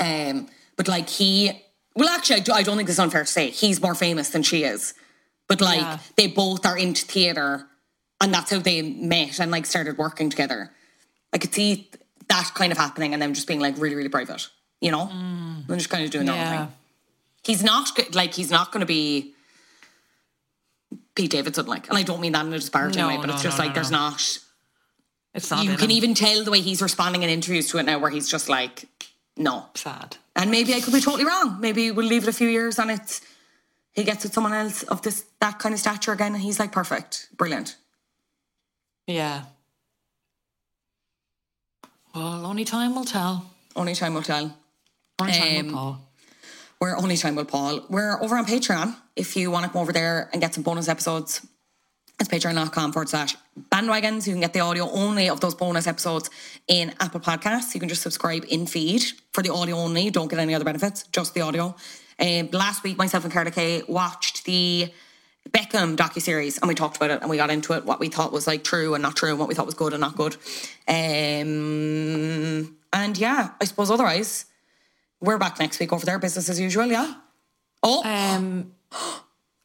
Um, 0.00 0.48
but 0.76 0.88
like 0.88 1.08
he, 1.08 1.62
well, 1.96 2.08
actually, 2.08 2.36
I, 2.36 2.40
do, 2.40 2.52
I 2.52 2.62
don't 2.62 2.76
think 2.76 2.88
it's 2.88 2.98
unfair 2.98 3.22
to 3.24 3.26
say 3.26 3.50
he's 3.50 3.80
more 3.82 3.94
famous 3.94 4.30
than 4.30 4.42
she 4.42 4.62
is. 4.64 4.94
But 5.48 5.60
like 5.60 5.80
Yeah. 5.80 5.98
they 6.16 6.26
both 6.28 6.64
are 6.66 6.76
into 6.76 7.04
theater, 7.04 7.66
and 8.20 8.32
that's 8.32 8.50
how 8.50 8.58
they 8.58 8.82
met 8.82 9.40
and 9.40 9.50
like 9.50 9.66
started 9.66 9.96
working 9.98 10.28
together. 10.30 10.72
I 11.32 11.38
could 11.38 11.54
see 11.54 11.90
that 12.28 12.50
kind 12.54 12.72
of 12.72 12.78
happening, 12.78 13.12
and 13.12 13.22
them 13.22 13.32
just 13.34 13.46
being 13.48 13.60
like 13.60 13.74
really, 13.78 13.94
really 13.94 14.08
private. 14.08 14.48
You 14.80 14.90
know, 14.90 15.06
mm. 15.06 15.68
and 15.68 15.78
just 15.78 15.88
kind 15.88 16.04
of 16.04 16.10
doing 16.10 16.26
their 16.26 16.34
own 16.36 16.66
thing. 16.68 16.74
He's 17.44 17.62
not 17.62 17.88
like 18.14 18.34
he's 18.34 18.50
not 18.50 18.72
going 18.72 18.80
to 18.80 18.86
be 18.86 19.32
Pete 21.14 21.30
Davidson 21.30 21.66
like, 21.66 21.88
and 21.88 21.96
I 21.96 22.02
don't 22.02 22.20
mean 22.20 22.32
that 22.32 22.44
in 22.44 22.52
a 22.52 22.56
disparaging 22.58 23.00
No, 23.00 23.08
way, 23.08 23.16
but 23.16 23.26
no, 23.26 23.34
it's 23.34 23.42
just 23.42 23.58
no, 23.58 23.64
like 23.64 23.74
there's 23.74 23.90
no. 23.90 23.98
not. 23.98 24.38
It's 25.34 25.50
not 25.50 25.64
You 25.64 25.76
can 25.76 25.90
him. 25.90 25.96
even 25.96 26.14
tell 26.14 26.44
the 26.44 26.50
way 26.50 26.60
he's 26.60 26.82
responding 26.82 27.22
in 27.22 27.30
interviews 27.30 27.68
to 27.70 27.78
it 27.78 27.84
now, 27.84 27.98
where 27.98 28.10
he's 28.10 28.28
just 28.28 28.48
like, 28.48 28.86
no. 29.36 29.66
sad. 29.74 30.16
And 30.36 30.50
maybe 30.50 30.74
I 30.74 30.80
could 30.80 30.92
be 30.92 31.00
totally 31.00 31.24
wrong. 31.24 31.60
Maybe 31.60 31.90
we'll 31.90 32.06
leave 32.06 32.22
it 32.22 32.28
a 32.28 32.32
few 32.32 32.48
years 32.48 32.78
and 32.78 32.90
it's 32.90 33.22
he 33.96 34.04
gets 34.04 34.24
with 34.24 34.34
someone 34.34 34.52
else 34.52 34.82
of 34.84 35.00
this 35.00 35.24
that 35.40 35.58
kind 35.58 35.74
of 35.74 35.80
stature 35.80 36.12
again, 36.12 36.34
and 36.34 36.42
he's 36.42 36.60
like 36.60 36.70
perfect, 36.70 37.28
brilliant. 37.36 37.76
Yeah. 39.06 39.44
Well, 42.14 42.44
only 42.44 42.64
time 42.64 42.94
will 42.94 43.04
tell. 43.06 43.50
Only 43.74 43.94
time 43.94 44.12
will 44.14 44.22
tell. 44.22 44.54
Only 45.18 45.32
time 45.32 45.60
Um, 45.60 45.66
will 45.66 45.72
Paul. 45.72 46.00
We're 46.78 46.96
only 46.96 47.16
time 47.16 47.36
will 47.36 47.46
Paul. 47.46 47.86
We're 47.88 48.22
over 48.22 48.36
on 48.36 48.44
Patreon. 48.44 48.94
If 49.16 49.34
you 49.34 49.50
want 49.50 49.64
to 49.64 49.70
come 49.72 49.80
over 49.80 49.92
there 49.92 50.28
and 50.32 50.42
get 50.42 50.52
some 50.52 50.62
bonus 50.62 50.88
episodes, 50.88 51.46
it's 52.20 52.28
patreon.com 52.28 52.92
forward 52.92 53.08
slash 53.08 53.34
bandwagons. 53.70 54.26
You 54.26 54.34
can 54.34 54.40
get 54.40 54.52
the 54.52 54.60
audio 54.60 54.90
only 54.90 55.30
of 55.30 55.40
those 55.40 55.54
bonus 55.54 55.86
episodes 55.86 56.28
in 56.68 56.94
Apple 57.00 57.20
Podcasts. 57.20 57.74
You 57.74 57.80
can 57.80 57.88
just 57.88 58.02
subscribe 58.02 58.44
in 58.48 58.66
feed 58.66 59.04
for 59.32 59.42
the 59.42 59.52
audio 59.52 59.76
only. 59.76 60.02
You 60.02 60.10
don't 60.10 60.28
get 60.28 60.38
any 60.38 60.54
other 60.54 60.64
benefits, 60.64 61.04
just 61.12 61.34
the 61.34 61.40
audio. 61.42 61.76
Um, 62.18 62.48
last 62.52 62.82
week, 62.82 62.96
myself 62.96 63.24
and 63.24 63.32
Carla 63.32 63.50
Kay 63.50 63.82
watched 63.88 64.44
the 64.44 64.92
Beckham 65.50 65.96
docu-series 65.96 66.58
and 66.58 66.68
we 66.68 66.74
talked 66.74 66.96
about 66.96 67.10
it 67.10 67.20
and 67.20 67.30
we 67.30 67.36
got 67.36 67.50
into 67.50 67.72
it, 67.74 67.84
what 67.84 68.00
we 68.00 68.08
thought 68.08 68.32
was 68.32 68.46
like 68.46 68.64
true 68.64 68.94
and 68.94 69.02
not 69.02 69.16
true 69.16 69.30
and 69.30 69.38
what 69.38 69.48
we 69.48 69.54
thought 69.54 69.66
was 69.66 69.74
good 69.74 69.92
and 69.92 70.00
not 70.00 70.16
good. 70.16 70.34
Um, 70.88 72.76
and 72.92 73.18
yeah, 73.18 73.50
I 73.60 73.64
suppose 73.64 73.90
otherwise, 73.90 74.46
we're 75.20 75.38
back 75.38 75.58
next 75.58 75.78
week 75.78 75.92
over 75.92 76.04
there, 76.04 76.18
business 76.18 76.48
as 76.48 76.58
usual, 76.58 76.86
yeah? 76.86 77.14
Oh, 77.82 78.02
Um, 78.04 78.72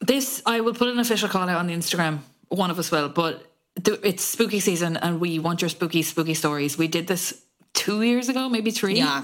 this 0.02 0.42
I 0.46 0.62
will 0.62 0.74
put 0.74 0.90
an 0.90 1.00
official 1.00 1.30
call 1.30 1.50
out 1.50 1.58
on 1.58 1.68
the 1.68 1.74
Instagram. 1.74 2.20
One 2.50 2.70
of 2.70 2.78
us 2.78 2.92
will, 2.92 3.10
but 3.10 3.51
it's 3.76 4.24
spooky 4.24 4.60
season, 4.60 4.98
and 4.98 5.20
we 5.20 5.40
want 5.40 5.62
your 5.62 5.70
spooky, 5.70 6.02
spooky 6.02 6.34
stories. 6.34 6.78
We 6.78 6.88
did 6.88 7.08
this 7.08 7.42
two 7.74 8.02
years 8.02 8.30
ago, 8.30 8.50
maybe 8.50 8.72
three. 8.72 8.96
yeah. 8.96 9.24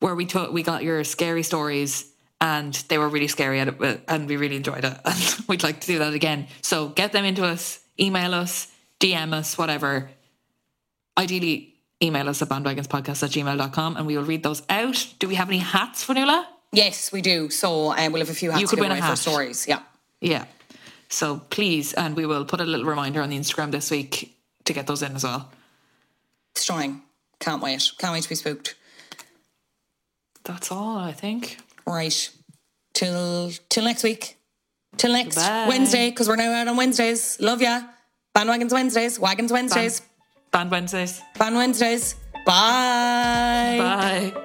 where 0.00 0.14
we 0.14 0.26
took 0.26 0.52
we 0.52 0.62
got 0.62 0.82
your 0.82 1.04
scary 1.04 1.42
stories 1.42 2.06
and 2.40 2.72
they 2.88 2.98
were 2.98 3.08
really 3.08 3.26
scary 3.28 3.58
it 3.60 4.00
and 4.08 4.28
we 4.28 4.36
really 4.36 4.54
enjoyed 4.56 4.84
it 4.84 4.96
and 5.04 5.18
we'd 5.48 5.62
like 5.64 5.80
to 5.80 5.86
do 5.88 5.98
that 5.98 6.14
again 6.14 6.46
so 6.62 6.88
get 6.88 7.10
them 7.12 7.24
into 7.24 7.44
us 7.44 7.80
email 7.98 8.32
us 8.32 8.68
dm 9.00 9.32
us 9.34 9.58
whatever 9.58 10.08
ideally 11.18 11.74
email 12.00 12.28
us 12.28 12.40
at 12.42 12.48
bandwagonspodcast 12.48 13.22
at 13.24 13.30
gmail.com 13.30 13.96
and 13.96 14.06
we 14.06 14.16
will 14.16 14.24
read 14.24 14.42
those 14.44 14.62
out 14.70 15.06
do 15.18 15.26
we 15.28 15.34
have 15.34 15.48
any 15.48 15.58
hats 15.58 16.04
for 16.04 16.14
Nuala? 16.14 16.48
Yes, 16.70 17.10
we 17.12 17.22
do. 17.22 17.48
So 17.50 17.92
um, 17.92 18.12
we'll 18.12 18.20
have 18.20 18.30
a 18.30 18.34
few 18.34 18.50
hats 18.50 18.60
You 18.60 18.68
could 18.68 18.78
win 18.78 18.90
a 18.90 18.94
away 18.94 19.00
for 19.00 19.06
hat. 19.06 19.18
stories. 19.18 19.66
Yeah. 19.66 19.80
yeah 20.20 20.44
so 21.08 21.38
please 21.50 21.92
and 21.94 22.16
we 22.16 22.26
will 22.26 22.44
put 22.44 22.60
a 22.60 22.64
little 22.64 22.86
reminder 22.86 23.20
on 23.22 23.30
the 23.30 23.38
instagram 23.38 23.70
this 23.70 23.90
week 23.90 24.36
to 24.64 24.72
get 24.72 24.86
those 24.86 25.02
in 25.02 25.14
as 25.16 25.24
well 25.24 25.50
Strong. 26.54 27.02
Can't 27.38 27.62
wait. 27.62 27.82
Can't 27.98 28.12
wait 28.12 28.24
to 28.24 28.28
be 28.28 28.34
spooked. 28.34 28.74
that's 30.44 30.72
all 30.72 30.96
i 30.98 31.12
think 31.12 31.58
Right. 31.86 32.30
Till 32.92 33.50
till 33.70 33.84
next 33.84 34.02
week. 34.02 34.36
Till 34.98 35.12
next 35.12 35.36
Goodbye. 35.36 35.66
Wednesday, 35.68 36.10
because 36.10 36.28
we're 36.28 36.36
now 36.36 36.52
out 36.52 36.68
on 36.68 36.76
Wednesdays. 36.76 37.40
Love 37.40 37.62
ya. 37.62 37.80
Bandwagons 38.36 38.72
Wednesdays. 38.72 39.18
Wagons 39.18 39.52
Wednesdays. 39.52 40.02
band 40.50 40.70
wednesdays 40.70 41.22
Ban 41.38 41.54
Wednesdays. 41.54 42.14
Bye. 42.44 43.76
bye 43.78 44.44